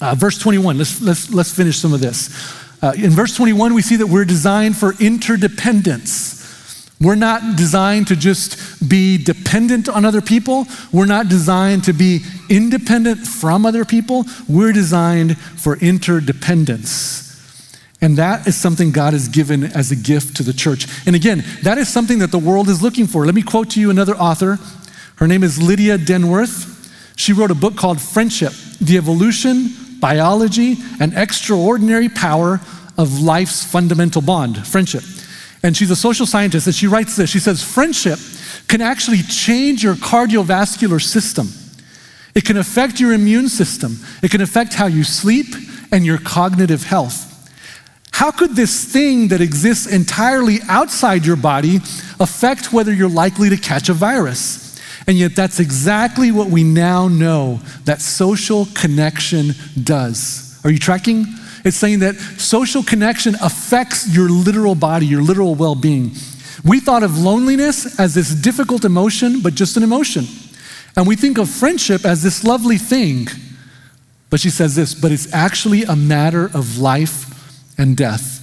Uh, 0.00 0.16
verse 0.16 0.38
21, 0.38 0.76
let's, 0.76 1.00
let's, 1.00 1.32
let's 1.32 1.54
finish 1.54 1.78
some 1.78 1.94
of 1.94 2.00
this. 2.00 2.60
Uh, 2.82 2.92
in 2.96 3.10
verse 3.10 3.36
21, 3.36 3.74
we 3.74 3.82
see 3.82 3.94
that 3.96 4.08
we're 4.08 4.24
designed 4.24 4.76
for 4.76 4.94
interdependence. 4.98 6.90
We're 7.00 7.14
not 7.14 7.56
designed 7.56 8.08
to 8.08 8.16
just 8.16 8.88
be 8.88 9.22
dependent 9.22 9.88
on 9.88 10.04
other 10.04 10.20
people. 10.20 10.66
We're 10.92 11.06
not 11.06 11.28
designed 11.28 11.84
to 11.84 11.92
be 11.92 12.24
independent 12.48 13.26
from 13.26 13.64
other 13.64 13.84
people. 13.84 14.24
We're 14.48 14.72
designed 14.72 15.38
for 15.38 15.76
interdependence. 15.76 17.20
And 18.00 18.18
that 18.18 18.48
is 18.48 18.56
something 18.56 18.90
God 18.90 19.12
has 19.12 19.28
given 19.28 19.62
as 19.62 19.92
a 19.92 19.96
gift 19.96 20.36
to 20.38 20.42
the 20.42 20.52
church. 20.52 20.86
And 21.06 21.14
again, 21.14 21.44
that 21.62 21.78
is 21.78 21.88
something 21.88 22.18
that 22.18 22.32
the 22.32 22.38
world 22.38 22.68
is 22.68 22.82
looking 22.82 23.06
for. 23.06 23.24
Let 23.24 23.36
me 23.36 23.42
quote 23.42 23.70
to 23.70 23.80
you 23.80 23.90
another 23.90 24.14
author. 24.14 24.58
Her 25.16 25.28
name 25.28 25.44
is 25.44 25.62
Lydia 25.62 25.98
Denworth. 25.98 26.68
She 27.16 27.32
wrote 27.32 27.52
a 27.52 27.54
book 27.56 27.76
called 27.76 28.00
Friendship 28.00 28.52
The 28.80 28.96
Evolution 28.96 29.70
biology, 30.02 30.76
and 31.00 31.16
extraordinary 31.16 32.10
power 32.10 32.60
of 32.98 33.20
life's 33.20 33.64
fundamental 33.64 34.20
bond, 34.20 34.66
friendship. 34.66 35.04
And 35.62 35.76
she's 35.76 35.92
a 35.92 35.96
social 35.96 36.26
scientist, 36.26 36.66
and 36.66 36.74
she 36.74 36.88
writes 36.88 37.16
this. 37.16 37.30
She 37.30 37.38
says, 37.38 37.62
Friendship 37.62 38.18
can 38.68 38.82
actually 38.82 39.22
change 39.22 39.82
your 39.82 39.94
cardiovascular 39.94 41.00
system. 41.00 41.48
It 42.34 42.44
can 42.44 42.56
affect 42.56 42.98
your 42.98 43.12
immune 43.12 43.48
system. 43.48 43.98
It 44.22 44.30
can 44.30 44.40
affect 44.40 44.74
how 44.74 44.86
you 44.86 45.04
sleep 45.04 45.46
and 45.92 46.04
your 46.04 46.18
cognitive 46.18 46.82
health. 46.82 47.28
how 48.12 48.30
could 48.30 48.54
this 48.54 48.84
thing 48.84 49.28
that 49.28 49.40
exists 49.40 49.86
entirely 49.86 50.58
outside 50.68 51.24
your 51.24 51.36
body 51.36 51.76
affect 52.20 52.72
whether 52.72 52.92
you're 52.92 53.08
likely 53.08 53.48
to 53.48 53.56
catch 53.56 53.88
a 53.88 53.94
virus? 53.94 54.71
And 55.06 55.18
yet, 55.18 55.34
that's 55.34 55.58
exactly 55.60 56.30
what 56.30 56.48
we 56.48 56.62
now 56.62 57.08
know 57.08 57.60
that 57.84 58.00
social 58.00 58.66
connection 58.74 59.52
does. 59.82 60.60
Are 60.64 60.70
you 60.70 60.78
tracking? 60.78 61.26
It's 61.64 61.76
saying 61.76 62.00
that 62.00 62.16
social 62.16 62.82
connection 62.82 63.34
affects 63.36 64.14
your 64.14 64.28
literal 64.28 64.74
body, 64.74 65.06
your 65.06 65.22
literal 65.22 65.54
well 65.54 65.74
being. 65.74 66.12
We 66.64 66.80
thought 66.80 67.02
of 67.02 67.18
loneliness 67.18 67.98
as 67.98 68.14
this 68.14 68.34
difficult 68.34 68.84
emotion, 68.84 69.40
but 69.40 69.54
just 69.54 69.76
an 69.76 69.82
emotion. 69.82 70.26
And 70.96 71.06
we 71.06 71.16
think 71.16 71.38
of 71.38 71.48
friendship 71.48 72.04
as 72.04 72.22
this 72.22 72.44
lovely 72.44 72.78
thing. 72.78 73.26
But 74.30 74.40
she 74.40 74.50
says 74.50 74.76
this, 74.76 74.94
but 74.94 75.12
it's 75.12 75.32
actually 75.32 75.82
a 75.84 75.96
matter 75.96 76.46
of 76.46 76.78
life 76.78 77.78
and 77.78 77.96
death. 77.96 78.41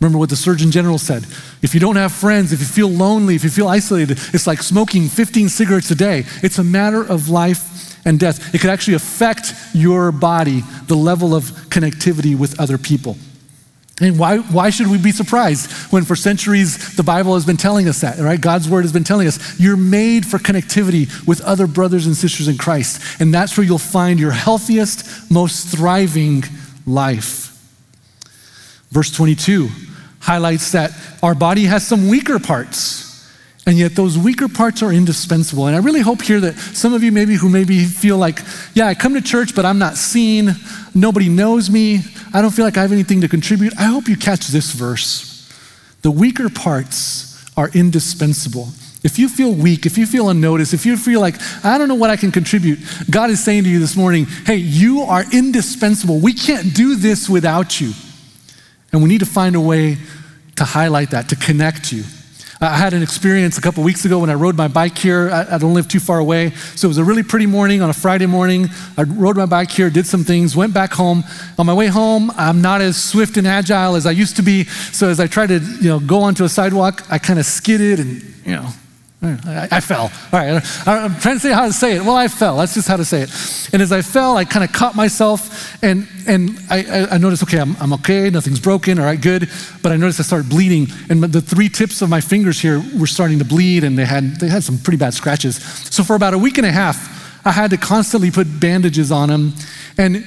Remember 0.00 0.18
what 0.18 0.30
the 0.30 0.36
Surgeon 0.36 0.70
General 0.70 0.98
said. 0.98 1.24
If 1.60 1.74
you 1.74 1.80
don't 1.80 1.96
have 1.96 2.12
friends, 2.12 2.52
if 2.52 2.60
you 2.60 2.66
feel 2.66 2.88
lonely, 2.88 3.34
if 3.34 3.42
you 3.42 3.50
feel 3.50 3.68
isolated, 3.68 4.18
it's 4.32 4.46
like 4.46 4.62
smoking 4.62 5.08
15 5.08 5.48
cigarettes 5.48 5.90
a 5.90 5.96
day. 5.96 6.24
It's 6.42 6.58
a 6.58 6.64
matter 6.64 7.02
of 7.02 7.28
life 7.28 8.06
and 8.06 8.18
death. 8.18 8.54
It 8.54 8.60
could 8.60 8.70
actually 8.70 8.94
affect 8.94 9.52
your 9.74 10.12
body, 10.12 10.62
the 10.86 10.94
level 10.94 11.34
of 11.34 11.44
connectivity 11.68 12.38
with 12.38 12.60
other 12.60 12.78
people. 12.78 13.16
And 14.00 14.16
why, 14.16 14.38
why 14.38 14.70
should 14.70 14.86
we 14.86 14.98
be 14.98 15.10
surprised 15.10 15.72
when 15.92 16.04
for 16.04 16.14
centuries 16.14 16.94
the 16.94 17.02
Bible 17.02 17.34
has 17.34 17.44
been 17.44 17.56
telling 17.56 17.88
us 17.88 18.00
that, 18.02 18.18
right? 18.18 18.40
God's 18.40 18.68
word 18.68 18.82
has 18.82 18.92
been 18.92 19.02
telling 19.02 19.26
us 19.26 19.58
you're 19.58 19.76
made 19.76 20.24
for 20.24 20.38
connectivity 20.38 21.26
with 21.26 21.40
other 21.40 21.66
brothers 21.66 22.06
and 22.06 22.16
sisters 22.16 22.46
in 22.46 22.56
Christ. 22.56 23.20
And 23.20 23.34
that's 23.34 23.56
where 23.56 23.66
you'll 23.66 23.78
find 23.78 24.20
your 24.20 24.30
healthiest, 24.30 25.28
most 25.32 25.66
thriving 25.66 26.44
life. 26.86 27.46
Verse 28.90 29.10
22 29.10 29.68
highlights 30.28 30.72
that 30.72 30.92
our 31.22 31.34
body 31.34 31.64
has 31.64 31.86
some 31.86 32.06
weaker 32.06 32.38
parts. 32.38 33.06
And 33.66 33.78
yet, 33.78 33.94
those 33.94 34.16
weaker 34.18 34.48
parts 34.48 34.82
are 34.82 34.92
indispensable. 34.92 35.66
And 35.66 35.74
I 35.74 35.78
really 35.78 36.00
hope 36.00 36.20
here 36.20 36.40
that 36.40 36.58
some 36.58 36.92
of 36.92 37.02
you, 37.02 37.12
maybe 37.12 37.34
who 37.34 37.48
maybe 37.48 37.84
feel 37.84 38.18
like, 38.18 38.40
yeah, 38.74 38.86
I 38.86 38.94
come 38.94 39.14
to 39.14 39.22
church, 39.22 39.54
but 39.54 39.64
I'm 39.64 39.78
not 39.78 39.96
seen. 39.96 40.50
Nobody 40.94 41.30
knows 41.30 41.70
me. 41.70 42.00
I 42.34 42.42
don't 42.42 42.50
feel 42.50 42.66
like 42.66 42.76
I 42.76 42.82
have 42.82 42.92
anything 42.92 43.22
to 43.22 43.28
contribute. 43.28 43.72
I 43.78 43.84
hope 43.84 44.06
you 44.06 44.16
catch 44.16 44.48
this 44.48 44.72
verse. 44.72 45.50
The 46.02 46.10
weaker 46.10 46.50
parts 46.50 47.44
are 47.56 47.70
indispensable. 47.70 48.68
If 49.02 49.18
you 49.18 49.28
feel 49.28 49.52
weak, 49.52 49.86
if 49.86 49.96
you 49.96 50.06
feel 50.06 50.28
unnoticed, 50.28 50.74
if 50.74 50.84
you 50.84 50.96
feel 50.96 51.20
like, 51.20 51.36
I 51.64 51.78
don't 51.78 51.88
know 51.88 51.94
what 51.94 52.10
I 52.10 52.16
can 52.16 52.32
contribute, 52.32 52.78
God 53.10 53.30
is 53.30 53.42
saying 53.42 53.64
to 53.64 53.70
you 53.70 53.78
this 53.78 53.96
morning, 53.96 54.26
hey, 54.44 54.56
you 54.56 55.02
are 55.02 55.24
indispensable. 55.32 56.20
We 56.20 56.34
can't 56.34 56.74
do 56.74 56.96
this 56.96 57.28
without 57.28 57.80
you. 57.80 57.92
And 58.92 59.02
we 59.02 59.08
need 59.08 59.20
to 59.20 59.26
find 59.26 59.54
a 59.54 59.60
way 59.60 59.98
to 60.58 60.64
highlight 60.64 61.10
that, 61.10 61.28
to 61.30 61.36
connect 61.36 61.92
you. 61.92 62.04
I 62.60 62.76
had 62.76 62.92
an 62.92 63.04
experience 63.04 63.56
a 63.56 63.60
couple 63.60 63.84
weeks 63.84 64.04
ago 64.04 64.18
when 64.18 64.30
I 64.30 64.34
rode 64.34 64.56
my 64.56 64.66
bike 64.66 64.98
here. 64.98 65.30
I, 65.30 65.54
I, 65.54 65.58
don't 65.58 65.74
live 65.74 65.86
too 65.86 66.00
far 66.00 66.18
away. 66.18 66.50
So 66.74 66.86
it 66.86 66.88
was 66.88 66.98
a 66.98 67.04
really 67.04 67.22
pretty 67.22 67.46
morning 67.46 67.82
on 67.82 67.90
a 67.90 67.92
Friday 67.92 68.26
morning. 68.26 68.66
I 68.96 69.04
rode 69.04 69.36
my 69.36 69.46
bike 69.46 69.70
here, 69.70 69.90
did 69.90 70.06
some 70.06 70.24
things, 70.24 70.56
went 70.56 70.74
back 70.74 70.92
home. 70.92 71.22
On 71.56 71.66
my 71.66 71.72
way 71.72 71.86
home, 71.86 72.32
I'm 72.36 72.60
not 72.60 72.80
as 72.80 73.00
swift 73.00 73.36
and 73.36 73.46
agile 73.46 73.94
as 73.94 74.06
I 74.06 74.10
used 74.10 74.34
to 74.36 74.42
be. 74.42 74.64
So 74.64 75.08
as 75.08 75.20
I 75.20 75.28
tried 75.28 75.50
to 75.50 75.60
you 75.60 75.88
know, 75.88 76.00
go 76.00 76.20
onto 76.22 76.42
a 76.42 76.48
sidewalk, 76.48 77.04
I 77.08 77.18
kind 77.18 77.38
of 77.38 77.46
skidded 77.46 78.00
and, 78.00 78.22
you 78.44 78.56
know, 78.56 78.68
Hmm, 79.20 79.34
I, 79.46 79.68
I, 79.72 79.80
fell. 79.80 80.12
All 80.32 80.38
right, 80.38 80.62
I'm 80.86 81.18
trying 81.18 81.34
to 81.34 81.40
say 81.40 81.52
how 81.52 81.66
to 81.66 81.72
say 81.72 81.96
it. 81.96 82.02
Well, 82.02 82.14
I 82.14 82.28
fell. 82.28 82.58
That's 82.58 82.74
just 82.74 82.86
how 82.86 82.96
to 82.96 83.04
say 83.04 83.22
it. 83.22 83.30
And 83.72 83.82
as 83.82 83.90
I 83.90 84.00
fell, 84.00 84.36
I 84.36 84.44
kind 84.44 84.64
of 84.64 84.72
caught 84.72 84.94
myself, 84.94 85.82
and 85.82 86.06
and 86.28 86.56
I, 86.70 87.08
I 87.10 87.18
noticed, 87.18 87.42
okay, 87.42 87.58
I'm, 87.58 87.76
I'm 87.80 87.92
okay, 87.94 88.30
nothing's 88.30 88.60
broken, 88.60 88.96
all 89.00 89.04
right, 89.04 89.20
good. 89.20 89.50
But 89.82 89.90
I 89.90 89.96
noticed 89.96 90.20
I 90.20 90.22
started 90.22 90.48
bleeding, 90.48 90.86
and 91.10 91.20
the 91.20 91.40
three 91.40 91.68
tips 91.68 92.00
of 92.00 92.08
my 92.08 92.20
fingers 92.20 92.60
here 92.60 92.80
were 92.96 93.08
starting 93.08 93.40
to 93.40 93.44
bleed, 93.44 93.82
and 93.82 93.98
they 93.98 94.04
had 94.04 94.36
they 94.38 94.46
had 94.46 94.62
some 94.62 94.78
pretty 94.78 94.98
bad 94.98 95.14
scratches. 95.14 95.56
So 95.92 96.04
for 96.04 96.14
about 96.14 96.32
a 96.32 96.38
week 96.38 96.56
and 96.56 96.66
a 96.66 96.72
half, 96.72 97.44
I 97.44 97.50
had 97.50 97.70
to 97.70 97.76
constantly 97.76 98.30
put 98.30 98.60
bandages 98.60 99.10
on 99.10 99.30
them, 99.30 99.52
and 99.98 100.24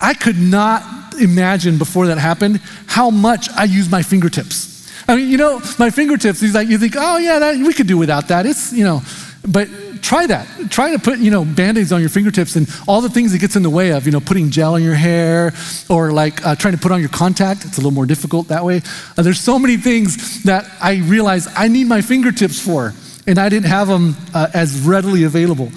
I 0.00 0.14
could 0.14 0.38
not 0.38 0.84
imagine 1.20 1.76
before 1.76 2.06
that 2.06 2.18
happened 2.18 2.60
how 2.86 3.10
much 3.10 3.50
I 3.50 3.64
used 3.64 3.90
my 3.90 4.02
fingertips. 4.02 4.75
I 5.08 5.16
mean, 5.16 5.28
you 5.28 5.36
know, 5.36 5.60
my 5.78 5.90
fingertips, 5.90 6.40
he's 6.40 6.54
like, 6.54 6.68
you 6.68 6.78
think, 6.78 6.94
oh, 6.96 7.18
yeah, 7.18 7.38
that, 7.38 7.56
we 7.56 7.72
could 7.72 7.86
do 7.86 7.96
without 7.96 8.28
that. 8.28 8.44
It's, 8.44 8.72
you 8.72 8.84
know, 8.84 9.02
but 9.46 9.68
try 10.02 10.26
that. 10.26 10.48
Try 10.70 10.90
to 10.90 10.98
put, 10.98 11.18
you 11.20 11.30
know, 11.30 11.44
band-aids 11.44 11.92
on 11.92 12.00
your 12.00 12.10
fingertips 12.10 12.56
and 12.56 12.68
all 12.88 13.00
the 13.00 13.08
things 13.08 13.32
it 13.32 13.38
gets 13.38 13.54
in 13.54 13.62
the 13.62 13.70
way 13.70 13.92
of, 13.92 14.06
you 14.06 14.12
know, 14.12 14.20
putting 14.20 14.50
gel 14.50 14.74
in 14.74 14.82
your 14.82 14.94
hair 14.94 15.52
or 15.88 16.10
like 16.10 16.44
uh, 16.44 16.56
trying 16.56 16.74
to 16.74 16.80
put 16.80 16.90
on 16.90 17.00
your 17.00 17.08
contact. 17.08 17.64
It's 17.64 17.76
a 17.76 17.80
little 17.80 17.92
more 17.92 18.06
difficult 18.06 18.48
that 18.48 18.64
way. 18.64 18.82
Uh, 19.16 19.22
there's 19.22 19.40
so 19.40 19.58
many 19.58 19.76
things 19.76 20.42
that 20.42 20.68
I 20.82 20.96
realize 20.96 21.48
I 21.56 21.68
need 21.68 21.86
my 21.86 22.00
fingertips 22.00 22.60
for, 22.60 22.92
and 23.28 23.38
I 23.38 23.48
didn't 23.48 23.68
have 23.68 23.86
them 23.86 24.16
uh, 24.34 24.48
as 24.54 24.80
readily 24.80 25.22
available. 25.22 25.70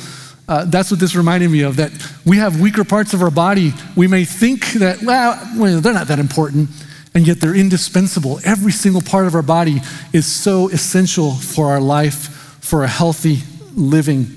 Uh, 0.48 0.66
that's 0.66 0.90
what 0.90 1.00
this 1.00 1.16
reminded 1.16 1.52
me 1.52 1.62
of 1.62 1.76
that 1.76 1.92
we 2.26 2.38
have 2.38 2.60
weaker 2.60 2.84
parts 2.84 3.14
of 3.14 3.22
our 3.22 3.30
body. 3.30 3.72
We 3.96 4.08
may 4.08 4.26
think 4.26 4.66
that, 4.74 5.04
well, 5.04 5.40
well 5.56 5.80
they're 5.80 5.94
not 5.94 6.08
that 6.08 6.18
important 6.18 6.70
and 7.14 7.26
yet 7.28 7.42
they're 7.42 7.56
indispensable. 7.56 8.40
Every 8.44 8.72
single 8.72 9.02
part 9.02 9.28
of 9.28 9.36
our 9.36 9.42
body 9.42 9.82
is 10.14 10.26
so 10.26 10.70
essential 10.70 11.32
for 11.34 11.68
our 11.68 11.82
life, 11.82 12.58
for 12.62 12.84
a 12.84 12.88
healthy 12.88 13.40
living. 13.74 14.28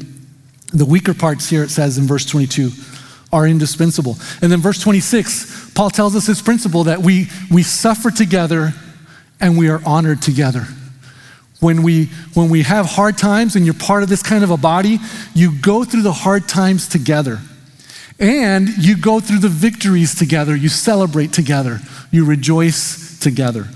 The 0.72 0.86
weaker 0.86 1.14
parts 1.14 1.48
here, 1.48 1.62
it 1.62 1.70
says 1.70 1.98
in 1.98 2.04
verse 2.04 2.24
22, 2.24 2.70
are 3.32 3.46
indispensable. 3.46 4.16
And 4.40 4.52
then 4.52 4.60
verse 4.60 4.80
26, 4.80 5.72
Paul 5.72 5.90
tells 5.90 6.14
us 6.16 6.26
this 6.26 6.42
principle 6.42 6.84
that 6.84 7.00
we, 7.00 7.28
we 7.50 7.62
suffer 7.62 8.10
together 8.10 8.72
and 9.40 9.58
we 9.58 9.68
are 9.68 9.80
honored 9.84 10.22
together. 10.22 10.66
When 11.60 11.82
we, 11.82 12.06
when 12.34 12.50
we 12.50 12.62
have 12.62 12.86
hard 12.86 13.16
times 13.16 13.54
and 13.54 13.64
you're 13.64 13.74
part 13.74 14.02
of 14.02 14.08
this 14.08 14.22
kind 14.22 14.42
of 14.42 14.50
a 14.50 14.56
body, 14.56 14.98
you 15.34 15.52
go 15.60 15.84
through 15.84 16.02
the 16.02 16.12
hard 16.12 16.48
times 16.48 16.88
together. 16.88 17.38
And 18.22 18.68
you 18.78 18.96
go 18.96 19.18
through 19.18 19.40
the 19.40 19.48
victories 19.48 20.14
together, 20.14 20.54
you 20.54 20.68
celebrate 20.68 21.32
together, 21.32 21.80
you 22.12 22.24
rejoice 22.24 23.18
together. 23.18 23.66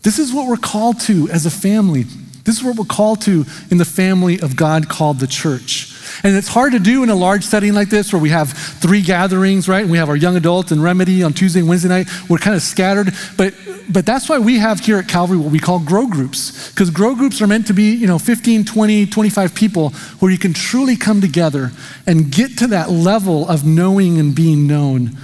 This 0.00 0.18
is 0.18 0.32
what 0.32 0.48
we're 0.48 0.56
called 0.56 0.98
to 1.00 1.28
as 1.28 1.44
a 1.44 1.50
family. 1.50 2.04
This 2.44 2.56
is 2.56 2.64
what 2.64 2.76
we're 2.76 2.84
called 2.86 3.20
to 3.22 3.44
in 3.70 3.76
the 3.76 3.84
family 3.84 4.40
of 4.40 4.56
God 4.56 4.88
called 4.88 5.20
the 5.20 5.26
church. 5.26 5.92
And 6.24 6.34
it's 6.34 6.48
hard 6.48 6.72
to 6.72 6.78
do 6.78 7.02
in 7.02 7.10
a 7.10 7.14
large 7.14 7.44
setting 7.44 7.74
like 7.74 7.90
this 7.90 8.12
where 8.14 8.20
we 8.20 8.30
have 8.30 8.50
three 8.52 9.02
gatherings, 9.02 9.68
right? 9.68 9.86
We 9.86 9.98
have 9.98 10.08
our 10.08 10.16
young 10.16 10.36
adults 10.36 10.72
and 10.72 10.82
remedy 10.82 11.22
on 11.22 11.34
Tuesday 11.34 11.60
and 11.60 11.68
Wednesday 11.68 11.90
night. 11.90 12.08
We're 12.30 12.38
kind 12.38 12.56
of 12.56 12.62
scattered. 12.62 13.12
But, 13.36 13.54
but 13.90 14.06
that's 14.06 14.28
why 14.28 14.38
we 14.38 14.58
have 14.58 14.80
here 14.80 14.98
at 14.98 15.08
Calvary 15.08 15.36
what 15.36 15.52
we 15.52 15.58
call 15.58 15.78
grow 15.78 16.06
groups. 16.06 16.70
Because 16.70 16.90
grow 16.90 17.14
groups 17.14 17.40
are 17.40 17.46
meant 17.46 17.66
to 17.68 17.72
be, 17.72 17.94
you 17.94 18.06
know, 18.06 18.18
15, 18.18 18.64
20, 18.64 19.06
25 19.06 19.54
people 19.54 19.90
where 20.18 20.30
you 20.30 20.38
can 20.38 20.52
truly 20.52 20.96
come 20.96 21.20
together 21.20 21.70
and 22.06 22.30
get 22.30 22.58
to 22.58 22.66
that 22.68 22.90
level 22.90 23.48
of 23.48 23.64
knowing 23.64 24.18
and 24.18 24.34
being 24.34 24.66
known 24.66 25.16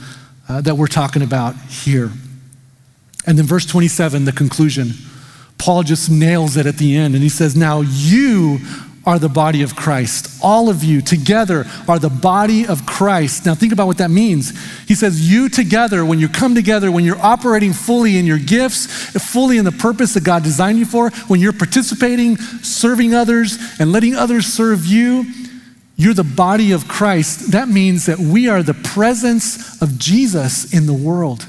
uh, 0.49 0.61
that 0.61 0.77
we're 0.77 0.87
talking 0.87 1.23
about 1.23 1.57
here. 1.57 2.11
And 3.27 3.39
then 3.39 3.45
verse 3.45 3.67
27, 3.67 4.25
the 4.25 4.33
conclusion. 4.33 4.93
Paul 5.59 5.83
just 5.83 6.11
nails 6.11 6.57
it 6.57 6.67
at 6.67 6.77
the 6.77 6.97
end 6.97 7.15
and 7.15 7.23
he 7.23 7.29
says, 7.29 7.57
Now 7.57 7.81
you 7.83 8.59
are 9.09 9.19
the 9.19 9.27
body 9.27 9.63
of 9.63 9.75
Christ. 9.75 10.39
All 10.43 10.69
of 10.69 10.85
you 10.85 11.01
together 11.01 11.65
are 11.89 11.99
the 11.99 12.11
body 12.11 12.67
of 12.67 12.85
Christ. 12.85 13.47
Now, 13.47 13.55
think 13.55 13.73
about 13.73 13.87
what 13.87 13.97
that 13.99 14.11
means. 14.11 14.53
He 14.87 14.95
says, 14.95 15.33
You 15.33 15.49
together, 15.49 16.05
when 16.05 16.19
you 16.19 16.29
come 16.29 16.55
together, 16.55 16.93
when 16.93 17.07
you're 17.07 17.19
operating 17.19 17.73
fully 17.73 18.19
in 18.19 18.27
your 18.27 18.39
gifts, 18.39 18.85
fully 19.13 19.57
in 19.57 19.65
the 19.65 19.73
purpose 19.73 20.13
that 20.13 20.25
God 20.25 20.43
designed 20.43 20.79
you 20.79 20.85
for, 20.85 21.09
when 21.27 21.41
you're 21.41 21.55
participating, 21.55 22.37
serving 22.37 23.15
others, 23.15 23.57
and 23.81 23.93
letting 23.93 24.15
others 24.15 24.45
serve 24.45 24.85
you, 24.85 25.25
you're 25.97 26.13
the 26.13 26.23
body 26.23 26.73
of 26.73 26.87
Christ. 26.87 27.53
That 27.53 27.67
means 27.67 28.05
that 28.05 28.19
we 28.19 28.47
are 28.51 28.63
the 28.63 28.75
presence 28.75 29.81
of 29.81 29.99
Jesus 29.99 30.71
in 30.75 30.85
the 30.85 30.93
world. 30.93 31.47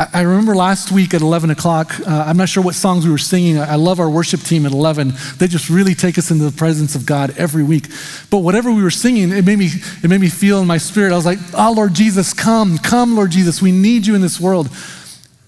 I, 0.00 0.20
remember 0.22 0.54
last 0.54 0.92
week 0.92 1.12
at 1.12 1.22
11 1.22 1.50
o'clock, 1.50 1.92
uh, 2.06 2.24
I'm 2.24 2.36
not 2.36 2.48
sure 2.48 2.62
what 2.62 2.76
songs 2.76 3.04
we 3.04 3.10
were 3.10 3.18
singing. 3.18 3.58
I, 3.58 3.74
love 3.74 3.98
our 3.98 4.08
worship 4.08 4.40
team 4.42 4.64
at 4.64 4.70
11. 4.70 5.12
They 5.38 5.48
just 5.48 5.68
really 5.68 5.96
take 5.96 6.18
us 6.18 6.30
into 6.30 6.48
the 6.48 6.56
presence 6.56 6.94
of 6.94 7.04
God 7.04 7.36
every 7.36 7.64
week. 7.64 7.88
But 8.30 8.38
whatever 8.38 8.70
we 8.70 8.80
were 8.80 8.92
singing, 8.92 9.32
it 9.32 9.44
made 9.44 9.58
me, 9.58 9.70
it 10.04 10.08
made 10.08 10.20
me 10.20 10.28
feel 10.28 10.60
in 10.60 10.68
my 10.68 10.78
spirit. 10.78 11.12
I 11.12 11.16
was 11.16 11.26
like, 11.26 11.40
oh, 11.52 11.72
Lord 11.72 11.94
Jesus, 11.94 12.32
come, 12.32 12.78
come, 12.78 13.16
Lord 13.16 13.32
Jesus. 13.32 13.60
We 13.60 13.72
need 13.72 14.06
you 14.06 14.14
in 14.14 14.20
this 14.20 14.40
world. 14.40 14.70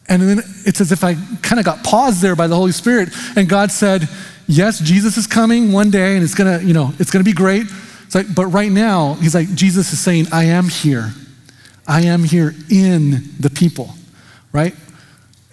And 0.08 0.20
then 0.20 0.38
it's 0.66 0.80
as 0.80 0.90
if 0.90 1.04
I 1.04 1.14
kind 1.42 1.60
of 1.60 1.64
got 1.64 1.84
paused 1.84 2.20
there 2.20 2.34
by 2.34 2.48
the 2.48 2.56
Holy 2.56 2.72
Spirit. 2.72 3.10
And 3.36 3.48
God 3.48 3.70
said, 3.70 4.08
yes, 4.48 4.80
Jesus 4.80 5.16
is 5.16 5.28
coming 5.28 5.70
one 5.70 5.92
day 5.92 6.16
and 6.16 6.24
it's 6.24 6.34
going 6.34 6.58
to, 6.58 6.66
you 6.66 6.74
know, 6.74 6.92
it's 6.98 7.12
going 7.12 7.24
to 7.24 7.30
be 7.30 7.36
great. 7.36 7.66
It's 8.04 8.16
like, 8.16 8.34
but 8.34 8.46
right 8.46 8.72
now, 8.72 9.14
he's 9.14 9.36
like, 9.36 9.54
Jesus 9.54 9.92
is 9.92 10.00
saying, 10.00 10.26
I 10.32 10.46
am 10.46 10.68
here. 10.68 11.12
I 11.86 12.02
am 12.02 12.24
here 12.24 12.52
in 12.68 13.22
the 13.38 13.50
people 13.50 13.94
right? 14.52 14.74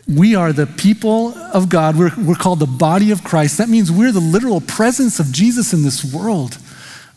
We 0.08 0.36
are 0.36 0.54
the 0.54 0.68
people 0.68 1.34
of 1.38 1.70
God. 1.70 1.98
We're, 1.98 2.12
we're 2.18 2.36
called 2.36 2.60
the 2.60 2.66
body 2.66 3.12
of 3.12 3.24
Christ. 3.24 3.58
That 3.58 3.68
means 3.68 3.92
we're 3.92 4.14
the 4.14 4.22
literal 4.22 4.62
presence 4.62 5.20
of 5.20 5.32
Jesus 5.32 5.74
in 5.74 5.84
this 5.84 6.14
world. 6.14 6.58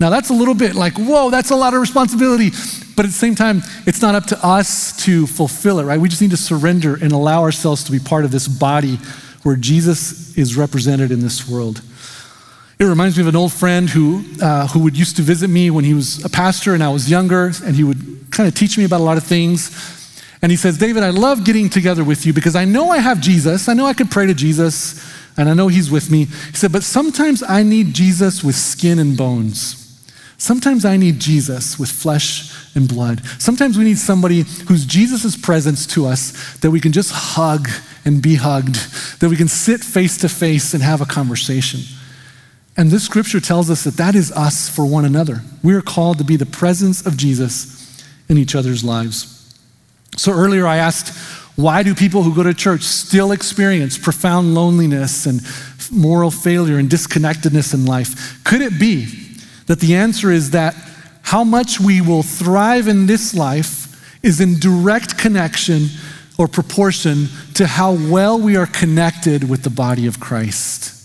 Now, 0.01 0.09
that's 0.11 0.31
a 0.31 0.33
little 0.33 0.55
bit 0.55 0.75
like, 0.75 0.95
whoa, 0.95 1.31
that's 1.31 1.51
a 1.51 1.57
lot 1.57 1.75
of 1.75 1.81
responsibility. 1.81 2.51
But 2.97 3.05
at 3.05 3.09
the 3.09 3.19
same 3.19 3.35
time, 3.35 3.63
it's 3.87 4.03
not 4.03 4.15
up 4.15 4.27
to 4.27 4.45
us 4.45 4.97
to 5.05 5.27
fulfill 5.27 5.79
it, 5.79 5.85
right? 5.85 6.01
We 6.01 6.09
just 6.09 6.23
need 6.23 6.31
to 6.33 6.37
surrender 6.39 6.95
and 6.95 7.13
allow 7.13 7.43
ourselves 7.43 7.85
to 7.85 7.93
be 7.93 7.99
part 7.99 8.25
of 8.25 8.31
this 8.31 8.49
body 8.49 8.97
where 9.43 9.57
Jesus 9.57 10.37
is 10.37 10.57
represented 10.57 11.13
in 11.13 11.21
this 11.21 11.49
world. 11.49 11.83
It 12.79 12.85
reminds 12.85 13.19
me 13.19 13.23
of 13.23 13.29
an 13.29 13.37
old 13.37 13.53
friend 13.53 13.91
who, 13.91 14.25
uh, 14.43 14.67
who 14.69 14.81
would 14.81 14.97
used 14.97 15.17
to 15.17 15.23
visit 15.23 15.49
me 15.49 15.71
when 15.71 15.85
he 15.85 15.93
was 15.93 16.25
a 16.25 16.31
pastor 16.31 16.73
and 16.73 16.83
I 16.83 16.89
was 16.89 17.11
younger, 17.11 17.53
and 17.63 17.77
he 17.77 17.85
would 17.85 18.31
kind 18.31 18.49
of 18.49 18.55
teach 18.55 18.79
me 18.79 18.85
about 18.85 19.01
a 19.01 19.05
lot 19.05 19.19
of 19.19 19.25
things. 19.25 19.69
And 20.43 20.51
he 20.51 20.57
says, 20.57 20.79
David, 20.79 21.03
I 21.03 21.11
love 21.11 21.45
getting 21.45 21.69
together 21.69 22.03
with 22.03 22.25
you 22.25 22.33
because 22.33 22.57
I 22.57 22.65
know 22.65 22.91
I 22.91 22.99
have 22.99 23.21
Jesus. 23.21 23.69
I 23.69 23.75
know 23.75 23.85
I 23.85 23.93
can 23.93 24.09
pray 24.09 24.27
to 24.27 24.35
Jesus, 24.35 25.05
and 25.37 25.49
I 25.49 25.55
know 25.55 25.69
he's 25.69 25.91
with 25.91 26.11
me. 26.11 26.25
He 26.25 26.57
said, 26.57 26.73
but 26.73 26.83
sometimes 26.83 27.43
I 27.43 27.63
need 27.63 27.93
Jesus 27.95 28.43
with 28.43 28.57
skin 28.57 28.99
and 28.99 29.17
bones. 29.17 29.77
Sometimes 30.39 30.87
I 30.87 30.97
need 30.97 31.21
Jesus 31.21 31.79
with 31.79 31.91
flesh 31.91 32.55
and 32.75 32.89
blood. 32.89 33.23
Sometimes 33.39 33.77
we 33.77 33.85
need 33.85 33.99
somebody 33.99 34.45
who's 34.67 34.87
Jesus' 34.87 35.37
presence 35.37 35.87
to 35.89 36.07
us 36.07 36.57
that 36.61 36.71
we 36.71 36.81
can 36.81 36.93
just 36.93 37.13
hug 37.13 37.69
and 38.07 38.23
be 38.23 38.37
hugged, 38.37 38.77
that 39.21 39.29
we 39.29 39.37
can 39.37 39.49
sit 39.49 39.81
face 39.81 40.17
to 40.19 40.31
face 40.31 40.73
and 40.73 40.83
have 40.83 41.03
a 41.03 41.07
conversation. 41.07 41.81
And 42.79 42.91
this 42.91 43.05
scripture 43.05 43.41
tells 43.41 43.69
us 43.69 43.85
that 43.85 43.99
that 43.99 44.15
is 44.15 44.33
us 44.33 44.75
for 44.75 44.87
one 44.87 45.05
another. 45.05 45.43
We 45.63 45.75
are 45.75 45.83
called 45.83 46.17
to 46.19 46.25
be 46.25 46.37
the 46.37 46.47
presence 46.47 47.05
of 47.05 47.19
Jesus 47.19 48.03
in 48.31 48.39
each 48.39 48.55
other's 48.55 48.83
lives. 48.83 49.40
So 50.17 50.33
earlier 50.33 50.67
I 50.67 50.77
asked, 50.77 51.17
why 51.57 51.83
do 51.83 51.95
people 51.95 52.23
who 52.23 52.35
go 52.35 52.43
to 52.43 52.55
church 52.55 52.83
still 52.83 53.33
experience 53.33 53.99
profound 53.99 54.55
loneliness 54.55 55.27
and 55.27 55.41
moral 55.91 56.31
failure 56.31 56.79
and 56.79 56.89
disconnectedness 56.89 57.75
in 57.75 57.85
life? 57.85 58.43
Could 58.45 58.61
it 58.61 58.79
be 58.79 59.07
that 59.67 59.81
the 59.81 59.95
answer 59.95 60.31
is 60.31 60.53
that 60.53 60.75
how 61.23 61.45
much 61.45 61.79
we 61.79 62.01
will 62.01 62.23
thrive 62.23 62.89
in 62.89 63.07
this 63.07 63.35
life 63.35 64.21
is 64.23 64.41
in 64.41 64.59
direct 64.59 65.19
connection 65.19 65.89
or 66.39 66.49
proportion 66.49 67.29
to 67.55 67.67
how 67.67 67.93
well 67.93 68.39
we 68.39 68.57
are 68.57 68.67
connected 68.67 69.49
with 69.49 69.63
the 69.63 69.71
body 69.71 70.07
of 70.07 70.19
Christ? 70.19 71.00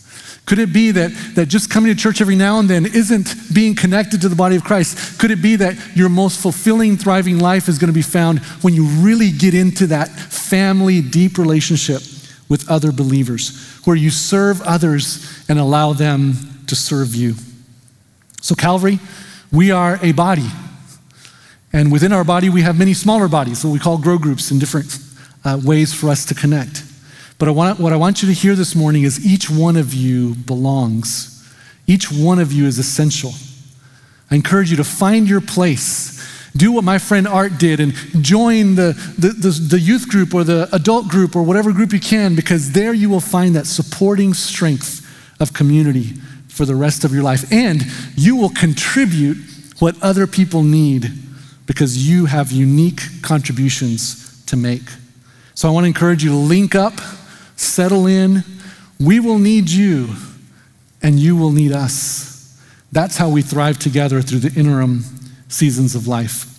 Could 0.46 0.60
it 0.60 0.72
be 0.72 0.91
that, 0.91 1.12
that 1.34 1.48
just 1.48 1.72
coming 1.72 1.91
to 1.93 2.00
church 2.00 2.22
every 2.22 2.36
now 2.36 2.60
and 2.60 2.70
then 2.70 2.86
isn't 2.86 3.54
being 3.54 3.76
connected 3.76 4.22
to 4.22 4.30
the 4.30 4.36
body 4.36 4.56
of 4.56 4.64
Christ? 4.64 5.20
Could 5.20 5.32
it 5.32 5.41
be 5.41 5.56
that 5.56 5.76
your 5.96 6.08
most 6.08 6.39
fulfilling, 6.39 6.98
thriving 6.98 7.39
life 7.39 7.68
is 7.68 7.80
going 7.80 7.89
to 7.89 7.93
be 7.93 8.04
found 8.04 8.39
when 8.62 8.76
you 8.76 8.86
really 8.86 9.32
get 9.32 9.56
into 9.56 9.88
that 9.88 10.10
family, 10.10 11.02
deep 11.02 11.39
relationship 11.39 12.02
with 12.48 12.70
other 12.70 12.91
believers, 12.91 13.80
where 13.86 13.96
you 13.96 14.12
serve 14.12 14.62
others 14.62 15.43
and 15.50 15.58
allow 15.58 15.93
them 15.93 16.36
to 16.68 16.76
serve 16.76 17.16
you? 17.16 17.34
So, 18.41 18.54
Calvary, 18.54 19.00
we 19.52 19.72
are 19.72 19.98
a 20.04 20.12
body. 20.12 20.48
And 21.74 21.91
within 21.91 22.14
our 22.14 22.24
body, 22.24 22.50
we 22.50 22.62
have 22.62 22.78
many 22.78 22.93
smaller 22.93 23.28
bodies, 23.28 23.60
so 23.60 23.70
we 23.70 23.80
call 23.80 23.98
grow 23.98 24.20
groups 24.20 24.52
in 24.52 24.60
different 24.60 25.00
uh, 25.43 25.60
ways 25.64 25.91
for 25.91 26.10
us 26.10 26.24
to 26.26 26.36
connect. 26.36 26.84
But 27.38 27.49
I 27.49 27.51
want, 27.51 27.79
what 27.79 27.91
I 27.91 27.97
want 27.97 28.21
you 28.21 28.29
to 28.29 28.33
hear 28.33 28.55
this 28.55 28.75
morning 28.75 29.03
is 29.03 29.25
each 29.25 29.49
one 29.49 29.75
of 29.75 29.93
you 29.93 30.36
belongs. 30.36 31.31
Each 31.86 32.11
one 32.11 32.39
of 32.39 32.51
you 32.51 32.65
is 32.65 32.79
essential. 32.79 33.33
I 34.31 34.36
encourage 34.36 34.71
you 34.71 34.77
to 34.77 34.83
find 34.83 35.27
your 35.27 35.41
place. 35.41 36.13
Do 36.55 36.71
what 36.71 36.86
my 36.86 36.97
friend 36.97 37.27
Art 37.27 37.57
did 37.57 37.81
and 37.81 37.93
join 38.21 38.75
the, 38.75 38.93
the, 39.17 39.29
the, 39.29 39.49
the, 39.49 39.79
youth 39.79 40.07
group 40.07 40.33
or 40.33 40.45
the 40.45 40.69
adult 40.71 41.09
group 41.09 41.36
or 41.36 41.43
whatever 41.43 41.73
group 41.73 41.91
you 41.91 41.99
can, 41.99 42.33
because 42.33 42.71
there 42.71 42.93
you 42.93 43.09
will 43.09 43.19
find 43.19 43.55
that 43.55 43.67
supporting 43.67 44.33
strength 44.33 45.01
of 45.41 45.53
community 45.53 46.13
for 46.47 46.65
the 46.65 46.75
rest 46.75 47.03
of 47.03 47.13
your 47.13 47.23
life. 47.23 47.51
And 47.51 47.86
you 48.15 48.38
will 48.38 48.49
contribute 48.49 49.38
what 49.79 50.01
other 50.01 50.25
people 50.25 50.63
need 50.63 51.11
because 51.65 52.07
you 52.07 52.27
have 52.27 52.51
unique 52.53 53.01
contributions 53.21 54.43
to 54.45 54.55
make. 54.55 54.83
So 55.55 55.67
I 55.67 55.71
want 55.71 55.83
to 55.83 55.88
encourage 55.88 56.23
you 56.23 56.29
to 56.29 56.38
link 56.38 56.73
up 56.73 56.93
settle 57.56 58.08
in. 58.08 58.43
We 58.99 59.20
will 59.20 59.39
need 59.39 59.70
you, 59.70 60.10
and 61.01 61.20
you 61.20 61.36
will 61.36 61.51
need 61.51 61.72
us. 61.72 62.60
That's 62.91 63.18
how 63.18 63.30
we 63.30 63.41
thrive 63.41 63.78
together 63.78 64.22
through 64.22 64.39
the 64.39 64.58
interim 64.60 65.03
seasons 65.49 65.95
of 65.95 66.08
life. 66.08 66.51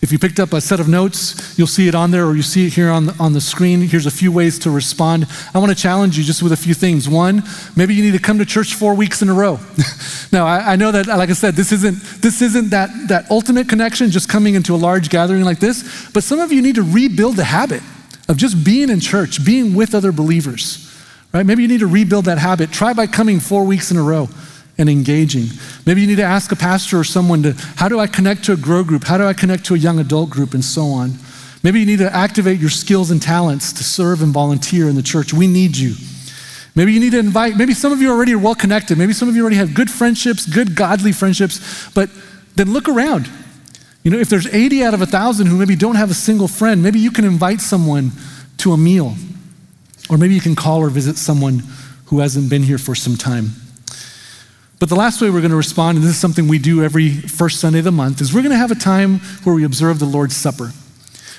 If 0.00 0.12
you 0.12 0.18
picked 0.18 0.38
up 0.38 0.52
a 0.52 0.60
set 0.60 0.78
of 0.78 0.88
notes, 0.88 1.58
you'll 1.58 1.66
see 1.66 1.88
it 1.88 1.94
on 1.94 2.12
there 2.12 2.24
or 2.24 2.36
you 2.36 2.42
see 2.42 2.66
it 2.66 2.72
here 2.72 2.88
on 2.88 3.06
the, 3.06 3.16
on 3.18 3.32
the 3.32 3.40
screen. 3.40 3.80
Here's 3.80 4.06
a 4.06 4.12
few 4.12 4.30
ways 4.30 4.58
to 4.60 4.70
respond. 4.70 5.26
I 5.52 5.58
want 5.58 5.70
to 5.70 5.80
challenge 5.80 6.16
you 6.16 6.22
just 6.22 6.40
with 6.40 6.52
a 6.52 6.56
few 6.56 6.72
things. 6.72 7.08
One, 7.08 7.42
maybe 7.74 7.94
you 7.94 8.02
need 8.04 8.12
to 8.12 8.22
come 8.22 8.38
to 8.38 8.46
church 8.46 8.74
four 8.74 8.94
weeks 8.94 9.22
in 9.22 9.28
a 9.28 9.34
row. 9.34 9.58
now, 10.32 10.46
I, 10.46 10.72
I, 10.72 10.76
know 10.76 10.92
that, 10.92 11.08
like 11.08 11.30
I 11.30 11.32
said, 11.32 11.54
this 11.54 11.72
isn't, 11.72 12.00
this 12.22 12.42
isn't 12.42 12.70
that, 12.70 12.90
that 13.08 13.28
ultimate 13.28 13.68
connection, 13.68 14.10
just 14.10 14.28
coming 14.28 14.54
into 14.54 14.72
a 14.72 14.76
large 14.76 15.08
gathering 15.08 15.42
like 15.42 15.58
this, 15.58 16.10
but 16.12 16.22
some 16.22 16.38
of 16.38 16.52
you 16.52 16.62
need 16.62 16.76
to 16.76 16.82
rebuild 16.84 17.34
the 17.34 17.44
habit 17.44 17.82
of 18.28 18.36
just 18.36 18.64
being 18.64 18.90
in 18.90 19.00
church, 19.00 19.44
being 19.44 19.74
with 19.74 19.94
other 19.94 20.12
believers, 20.12 20.84
right? 21.32 21.44
Maybe 21.44 21.62
you 21.62 21.68
need 21.68 21.80
to 21.80 21.86
rebuild 21.86 22.26
that 22.26 22.38
habit. 22.38 22.70
Try 22.70 22.92
by 22.92 23.06
coming 23.06 23.40
four 23.40 23.64
weeks 23.64 23.90
in 23.90 23.96
a 23.96 24.02
row 24.02 24.28
and 24.76 24.88
engaging. 24.88 25.46
Maybe 25.86 26.02
you 26.02 26.06
need 26.06 26.16
to 26.16 26.22
ask 26.22 26.52
a 26.52 26.56
pastor 26.56 26.98
or 26.98 27.04
someone 27.04 27.42
to, 27.42 27.52
how 27.76 27.88
do 27.88 27.98
I 27.98 28.06
connect 28.06 28.44
to 28.44 28.52
a 28.52 28.56
grow 28.56 28.84
group? 28.84 29.04
How 29.04 29.18
do 29.18 29.24
I 29.24 29.32
connect 29.32 29.64
to 29.66 29.74
a 29.74 29.78
young 29.78 29.98
adult 29.98 30.30
group? 30.30 30.54
And 30.54 30.64
so 30.64 30.86
on. 30.86 31.14
Maybe 31.62 31.80
you 31.80 31.86
need 31.86 31.98
to 31.98 32.14
activate 32.14 32.60
your 32.60 32.70
skills 32.70 33.10
and 33.10 33.20
talents 33.20 33.72
to 33.72 33.82
serve 33.82 34.22
and 34.22 34.32
volunteer 34.32 34.88
in 34.88 34.94
the 34.94 35.02
church. 35.02 35.32
We 35.32 35.48
need 35.48 35.76
you. 35.76 35.94
Maybe 36.76 36.92
you 36.92 37.00
need 37.00 37.10
to 37.10 37.18
invite, 37.18 37.56
maybe 37.56 37.74
some 37.74 37.90
of 37.90 38.00
you 38.00 38.10
already 38.10 38.34
are 38.34 38.38
well 38.38 38.54
connected. 38.54 38.98
Maybe 38.98 39.12
some 39.12 39.28
of 39.28 39.34
you 39.34 39.42
already 39.42 39.56
have 39.56 39.74
good 39.74 39.90
friendships, 39.90 40.46
good 40.46 40.76
godly 40.76 41.10
friendships, 41.10 41.90
but 41.92 42.08
then 42.54 42.72
look 42.72 42.88
around. 42.88 43.28
You 44.08 44.14
know, 44.14 44.20
if 44.20 44.30
there's 44.30 44.46
80 44.46 44.84
out 44.84 44.94
of 44.94 45.00
1,000 45.00 45.48
who 45.48 45.58
maybe 45.58 45.76
don't 45.76 45.96
have 45.96 46.10
a 46.10 46.14
single 46.14 46.48
friend, 46.48 46.82
maybe 46.82 46.98
you 46.98 47.10
can 47.10 47.26
invite 47.26 47.60
someone 47.60 48.12
to 48.56 48.72
a 48.72 48.76
meal. 48.78 49.14
Or 50.08 50.16
maybe 50.16 50.34
you 50.34 50.40
can 50.40 50.56
call 50.56 50.78
or 50.78 50.88
visit 50.88 51.18
someone 51.18 51.62
who 52.06 52.20
hasn't 52.20 52.48
been 52.48 52.62
here 52.62 52.78
for 52.78 52.94
some 52.94 53.18
time. 53.18 53.50
But 54.78 54.88
the 54.88 54.96
last 54.96 55.20
way 55.20 55.28
we're 55.28 55.42
going 55.42 55.50
to 55.50 55.58
respond, 55.58 55.98
and 55.98 56.06
this 56.06 56.12
is 56.12 56.18
something 56.18 56.48
we 56.48 56.58
do 56.58 56.82
every 56.82 57.10
first 57.10 57.60
Sunday 57.60 57.80
of 57.80 57.84
the 57.84 57.92
month, 57.92 58.22
is 58.22 58.32
we're 58.32 58.40
going 58.40 58.52
to 58.52 58.56
have 58.56 58.70
a 58.70 58.76
time 58.76 59.18
where 59.44 59.54
we 59.54 59.62
observe 59.62 59.98
the 59.98 60.06
Lord's 60.06 60.34
Supper. 60.34 60.72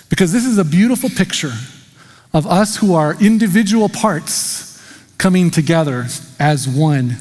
Because 0.07 0.31
this 0.31 0.45
is 0.45 0.59
a 0.59 0.63
beautiful 0.63 1.09
picture 1.09 1.53
of 2.35 2.45
us 2.45 2.77
who 2.77 2.93
are 2.93 3.19
individual 3.19 3.89
parts 3.89 4.79
coming 5.17 5.49
together 5.49 6.05
as 6.39 6.67
one. 6.67 7.17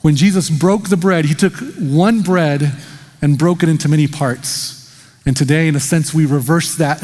When 0.00 0.16
Jesus 0.16 0.50
broke 0.50 0.88
the 0.88 0.96
bread, 0.96 1.26
he 1.26 1.34
took 1.34 1.54
one 1.78 2.22
bread 2.22 2.72
and 3.24 3.38
broken 3.38 3.70
into 3.70 3.88
many 3.88 4.06
parts. 4.06 4.82
And 5.24 5.34
today, 5.34 5.66
in 5.66 5.74
a 5.74 5.80
sense, 5.80 6.12
we 6.12 6.26
reverse 6.26 6.76
that 6.76 7.00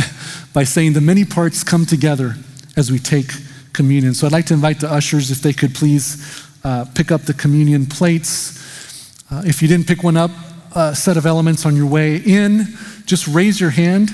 by 0.52 0.64
saying 0.64 0.92
the 0.92 1.00
many 1.00 1.24
parts 1.24 1.64
come 1.64 1.86
together 1.86 2.34
as 2.76 2.92
we 2.92 2.98
take 2.98 3.32
communion. 3.72 4.12
So 4.12 4.26
I'd 4.26 4.32
like 4.32 4.44
to 4.46 4.54
invite 4.54 4.80
the 4.80 4.92
ushers, 4.92 5.30
if 5.30 5.40
they 5.40 5.54
could 5.54 5.74
please 5.74 6.46
uh, 6.62 6.84
pick 6.94 7.10
up 7.10 7.22
the 7.22 7.32
communion 7.32 7.86
plates. 7.86 9.24
Uh, 9.32 9.44
if 9.46 9.62
you 9.62 9.68
didn't 9.68 9.86
pick 9.86 10.02
one 10.02 10.18
up, 10.18 10.30
a 10.76 10.94
set 10.94 11.16
of 11.16 11.24
elements 11.24 11.64
on 11.64 11.74
your 11.74 11.86
way 11.86 12.16
in, 12.16 12.66
just 13.06 13.26
raise 13.26 13.58
your 13.58 13.70
hand, 13.70 14.10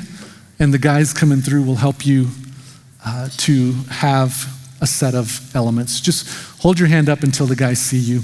and 0.61 0.72
the 0.72 0.78
guys 0.78 1.12
coming 1.12 1.40
through 1.40 1.64
will 1.64 1.74
help 1.74 2.07
you 2.07 2.28
uh, 3.04 3.28
to 3.38 3.72
have 3.90 4.46
a 4.80 4.86
set 4.86 5.16
of 5.16 5.40
elements. 5.57 6.00
Just 6.00 6.61
hold 6.61 6.78
your 6.78 6.88
hand 6.88 7.09
up 7.09 7.24
until 7.24 7.46
the 7.46 7.57
guys 7.57 7.80
see 7.80 7.98
you. 7.98 8.20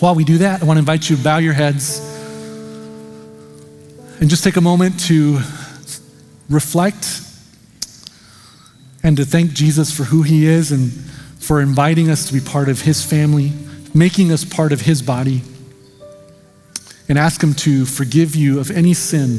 While 0.00 0.16
we 0.16 0.24
do 0.24 0.38
that, 0.38 0.60
I 0.60 0.64
want 0.64 0.78
to 0.78 0.80
invite 0.80 1.08
you 1.08 1.14
to 1.14 1.22
bow 1.22 1.38
your 1.38 1.52
heads. 1.52 2.17
And 4.20 4.28
just 4.28 4.42
take 4.42 4.56
a 4.56 4.60
moment 4.60 4.98
to 5.06 5.38
reflect 6.50 7.22
and 9.04 9.16
to 9.16 9.24
thank 9.24 9.52
Jesus 9.52 9.96
for 9.96 10.04
who 10.04 10.22
he 10.22 10.46
is 10.46 10.72
and 10.72 10.90
for 11.38 11.60
inviting 11.60 12.10
us 12.10 12.26
to 12.26 12.32
be 12.32 12.40
part 12.40 12.68
of 12.68 12.82
his 12.82 13.04
family, 13.04 13.52
making 13.94 14.32
us 14.32 14.44
part 14.44 14.72
of 14.72 14.80
his 14.80 15.02
body, 15.02 15.42
and 17.08 17.16
ask 17.16 17.42
him 17.42 17.54
to 17.54 17.86
forgive 17.86 18.34
you 18.34 18.58
of 18.58 18.70
any 18.70 18.92
sin, 18.92 19.38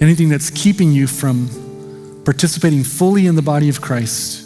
anything 0.00 0.28
that's 0.28 0.50
keeping 0.50 0.92
you 0.92 1.06
from 1.06 2.22
participating 2.24 2.84
fully 2.84 3.26
in 3.26 3.34
the 3.34 3.42
body 3.42 3.68
of 3.68 3.80
Christ, 3.80 4.42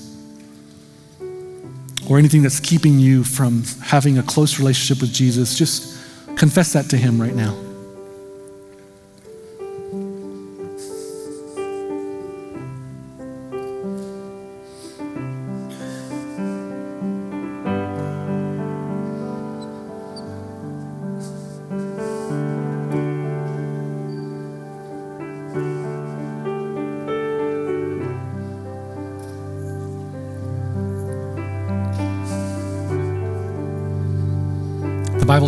or 2.08 2.18
anything 2.18 2.42
that's 2.42 2.60
keeping 2.60 2.98
you 2.98 3.22
from 3.22 3.62
having 3.82 4.16
a 4.16 4.22
close 4.22 4.58
relationship 4.58 5.02
with 5.02 5.12
Jesus. 5.12 5.56
Just 5.56 6.00
confess 6.36 6.72
that 6.72 6.88
to 6.90 6.96
him 6.96 7.20
right 7.20 7.34
now. 7.34 7.67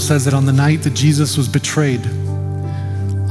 Bible 0.01 0.09
says 0.09 0.25
that 0.25 0.33
on 0.33 0.47
the 0.47 0.53
night 0.53 0.81
that 0.85 0.95
Jesus 0.95 1.37
was 1.37 1.47
betrayed, 1.47 2.01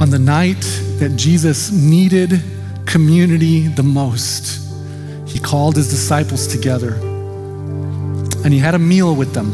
on 0.00 0.10
the 0.10 0.20
night 0.20 0.60
that 1.00 1.14
Jesus 1.16 1.72
needed 1.72 2.40
community 2.86 3.66
the 3.66 3.82
most, 3.82 4.70
he 5.26 5.40
called 5.40 5.74
his 5.74 5.90
disciples 5.90 6.46
together 6.46 6.94
and 8.44 8.52
he 8.52 8.60
had 8.60 8.76
a 8.76 8.78
meal 8.78 9.16
with 9.16 9.34
them. 9.34 9.50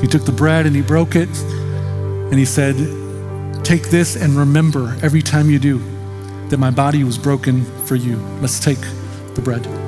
He 0.00 0.06
took 0.06 0.24
the 0.24 0.30
bread 0.30 0.66
and 0.66 0.76
he 0.76 0.82
broke 0.82 1.16
it 1.16 1.28
and 1.36 2.38
he 2.38 2.44
said, 2.44 2.76
Take 3.64 3.90
this 3.90 4.14
and 4.14 4.34
remember 4.34 4.96
every 5.02 5.20
time 5.20 5.50
you 5.50 5.58
do 5.58 5.78
that 6.50 6.58
my 6.58 6.70
body 6.70 7.02
was 7.02 7.18
broken 7.18 7.64
for 7.86 7.96
you. 7.96 8.18
Let's 8.40 8.60
take 8.60 8.80
the 9.34 9.42
bread. 9.42 9.81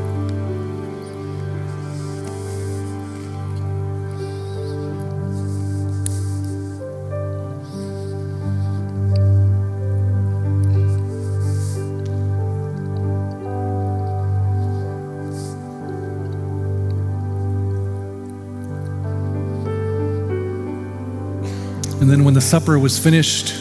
And 22.25 22.29
when 22.29 22.35
the 22.35 22.41
supper 22.41 22.79
was 22.79 22.99
finished, 22.99 23.53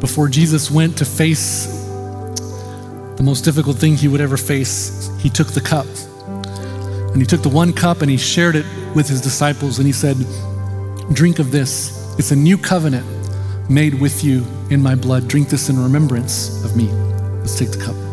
before 0.00 0.26
Jesus 0.28 0.70
went 0.70 0.96
to 0.96 1.04
face 1.04 1.66
the 1.66 3.22
most 3.22 3.42
difficult 3.42 3.76
thing 3.76 3.94
he 3.94 4.08
would 4.08 4.22
ever 4.22 4.38
face, 4.38 5.10
he 5.18 5.28
took 5.28 5.48
the 5.48 5.60
cup. 5.60 5.84
And 7.12 7.18
he 7.18 7.26
took 7.26 7.42
the 7.42 7.50
one 7.50 7.74
cup 7.74 8.00
and 8.00 8.10
he 8.10 8.16
shared 8.16 8.56
it 8.56 8.64
with 8.94 9.06
his 9.06 9.20
disciples 9.20 9.76
and 9.76 9.86
he 9.86 9.92
said, 9.92 10.16
Drink 11.12 11.40
of 11.40 11.50
this. 11.50 12.18
It's 12.18 12.30
a 12.30 12.36
new 12.36 12.56
covenant 12.56 13.04
made 13.68 14.00
with 14.00 14.24
you 14.24 14.46
in 14.70 14.80
my 14.82 14.94
blood. 14.94 15.28
Drink 15.28 15.50
this 15.50 15.68
in 15.68 15.78
remembrance 15.78 16.64
of 16.64 16.78
me. 16.78 16.86
Let's 17.40 17.58
take 17.58 17.70
the 17.70 17.84
cup. 17.84 18.09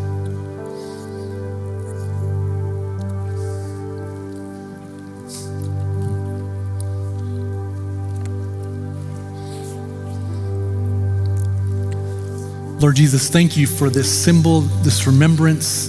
Lord 12.88 12.96
Jesus, 12.96 13.28
thank 13.28 13.54
you 13.54 13.66
for 13.66 13.90
this 13.90 14.10
symbol, 14.10 14.62
this 14.62 15.06
remembrance 15.06 15.88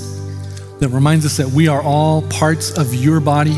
that 0.79 0.89
reminds 0.89 1.25
us 1.25 1.37
that 1.37 1.47
we 1.47 1.69
are 1.69 1.81
all 1.81 2.23
parts 2.23 2.77
of 2.77 2.93
your 2.93 3.21
body 3.21 3.55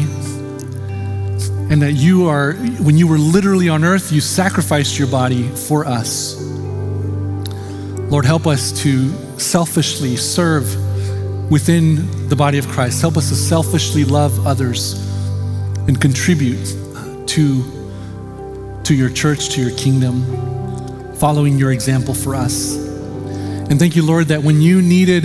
and 1.72 1.82
that 1.82 1.94
you 1.94 2.28
are, 2.28 2.54
when 2.54 3.00
you 3.00 3.08
were 3.08 3.18
literally 3.18 3.68
on 3.68 3.84
earth, 3.84 4.12
you 4.12 4.22
sacrificed 4.22 5.00
your 5.00 5.08
body 5.08 5.48
for 5.48 5.88
us. 5.88 6.40
Lord, 8.12 8.26
help 8.26 8.46
us 8.46 8.72
to 8.84 9.12
selfishly 9.40 10.18
serve 10.18 11.50
within 11.50 12.30
the 12.30 12.36
body 12.36 12.60
of 12.60 12.68
Christ. 12.68 13.02
Help 13.02 13.18
us 13.18 13.30
to 13.30 13.36
selfishly 13.36 14.06
love 14.06 14.46
others 14.46 14.94
and 15.88 16.00
contribute 16.00 16.64
to, 17.26 18.82
to 18.84 18.94
your 18.94 19.10
church, 19.10 19.50
to 19.56 19.62
your 19.62 19.76
kingdom, 19.80 21.16
following 21.16 21.58
your 21.58 21.72
example 21.72 22.14
for 22.14 22.36
us. 22.36 22.81
And 23.72 23.80
thank 23.80 23.96
you, 23.96 24.06
Lord, 24.06 24.28
that 24.28 24.44
when 24.44 24.62
you 24.62 24.82
needed, 24.82 25.24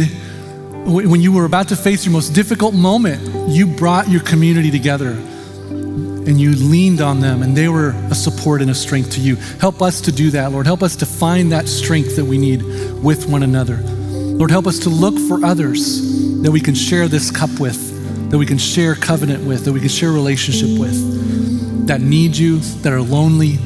when 0.86 1.20
you 1.20 1.32
were 1.32 1.46
about 1.46 1.66
to 1.70 1.76
face 1.76 2.06
your 2.06 2.12
most 2.12 2.28
difficult 2.28 2.74
moment, 2.74 3.50
you 3.50 3.66
brought 3.66 4.08
your 4.08 4.20
community 4.20 4.70
together 4.70 5.10
and 5.10 6.40
you 6.40 6.52
leaned 6.52 7.00
on 7.00 7.18
them 7.18 7.42
and 7.42 7.56
they 7.56 7.66
were 7.66 7.90
a 8.08 8.14
support 8.14 8.62
and 8.62 8.70
a 8.70 8.74
strength 8.74 9.10
to 9.14 9.20
you. 9.20 9.34
Help 9.34 9.82
us 9.82 10.00
to 10.02 10.12
do 10.12 10.30
that, 10.30 10.52
Lord. 10.52 10.64
Help 10.64 10.84
us 10.84 10.94
to 10.94 11.06
find 11.06 11.50
that 11.50 11.66
strength 11.66 12.14
that 12.14 12.24
we 12.24 12.38
need 12.38 12.62
with 13.02 13.26
one 13.26 13.42
another. 13.42 13.78
Lord, 13.78 14.52
help 14.52 14.68
us 14.68 14.78
to 14.80 14.90
look 14.90 15.18
for 15.26 15.44
others 15.44 16.40
that 16.42 16.52
we 16.52 16.60
can 16.60 16.76
share 16.76 17.08
this 17.08 17.32
cup 17.32 17.58
with, 17.58 18.30
that 18.30 18.38
we 18.38 18.46
can 18.46 18.58
share 18.58 18.94
covenant 18.94 19.44
with, 19.44 19.64
that 19.64 19.72
we 19.72 19.80
can 19.80 19.88
share 19.88 20.12
relationship 20.12 20.78
with, 20.78 21.88
that 21.88 22.00
need 22.00 22.36
you, 22.36 22.60
that 22.60 22.92
are 22.92 23.02
lonely. 23.02 23.58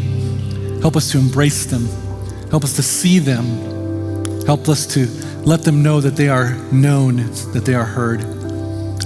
Help 0.80 0.96
us 0.96 1.12
to 1.12 1.18
embrace 1.18 1.66
them. 1.66 1.86
Help 2.48 2.64
us 2.64 2.76
to 2.76 2.82
see 2.82 3.18
them 3.18 3.69
Help 4.46 4.68
us 4.68 4.86
to 4.94 5.06
let 5.44 5.62
them 5.62 5.82
know 5.82 6.00
that 6.00 6.16
they 6.16 6.28
are 6.28 6.54
known, 6.72 7.16
that 7.52 7.64
they 7.64 7.74
are 7.74 7.84
heard. 7.84 8.22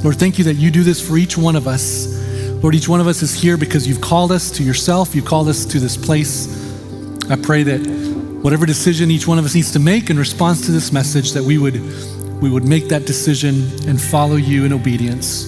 Lord, 0.02 0.16
thank 0.16 0.38
you 0.38 0.44
that 0.44 0.54
you 0.54 0.70
do 0.70 0.82
this 0.82 1.06
for 1.06 1.16
each 1.16 1.38
one 1.38 1.56
of 1.56 1.66
us. 1.66 2.06
Lord, 2.62 2.74
each 2.74 2.88
one 2.88 3.00
of 3.00 3.06
us 3.06 3.22
is 3.22 3.34
here 3.34 3.56
because 3.56 3.86
you've 3.86 4.00
called 4.00 4.32
us 4.32 4.50
to 4.52 4.62
yourself, 4.62 5.14
you've 5.14 5.24
called 5.24 5.48
us 5.48 5.64
to 5.66 5.78
this 5.78 5.96
place. 5.96 6.48
I 7.30 7.36
pray 7.36 7.62
that 7.62 7.78
whatever 8.42 8.66
decision 8.66 9.10
each 9.10 9.26
one 9.26 9.38
of 9.38 9.44
us 9.44 9.54
needs 9.54 9.72
to 9.72 9.78
make 9.78 10.10
in 10.10 10.18
response 10.18 10.66
to 10.66 10.72
this 10.72 10.92
message, 10.92 11.32
that 11.32 11.42
we 11.42 11.56
would, 11.56 11.80
we 12.42 12.50
would 12.50 12.64
make 12.64 12.88
that 12.88 13.06
decision 13.06 13.54
and 13.88 14.00
follow 14.00 14.36
you 14.36 14.64
in 14.64 14.72
obedience. 14.72 15.46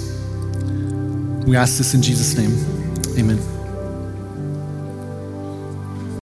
We 1.46 1.56
ask 1.56 1.78
this 1.78 1.94
in 1.94 2.02
Jesus' 2.02 2.36
name. 2.36 3.18
Amen. 3.18 3.55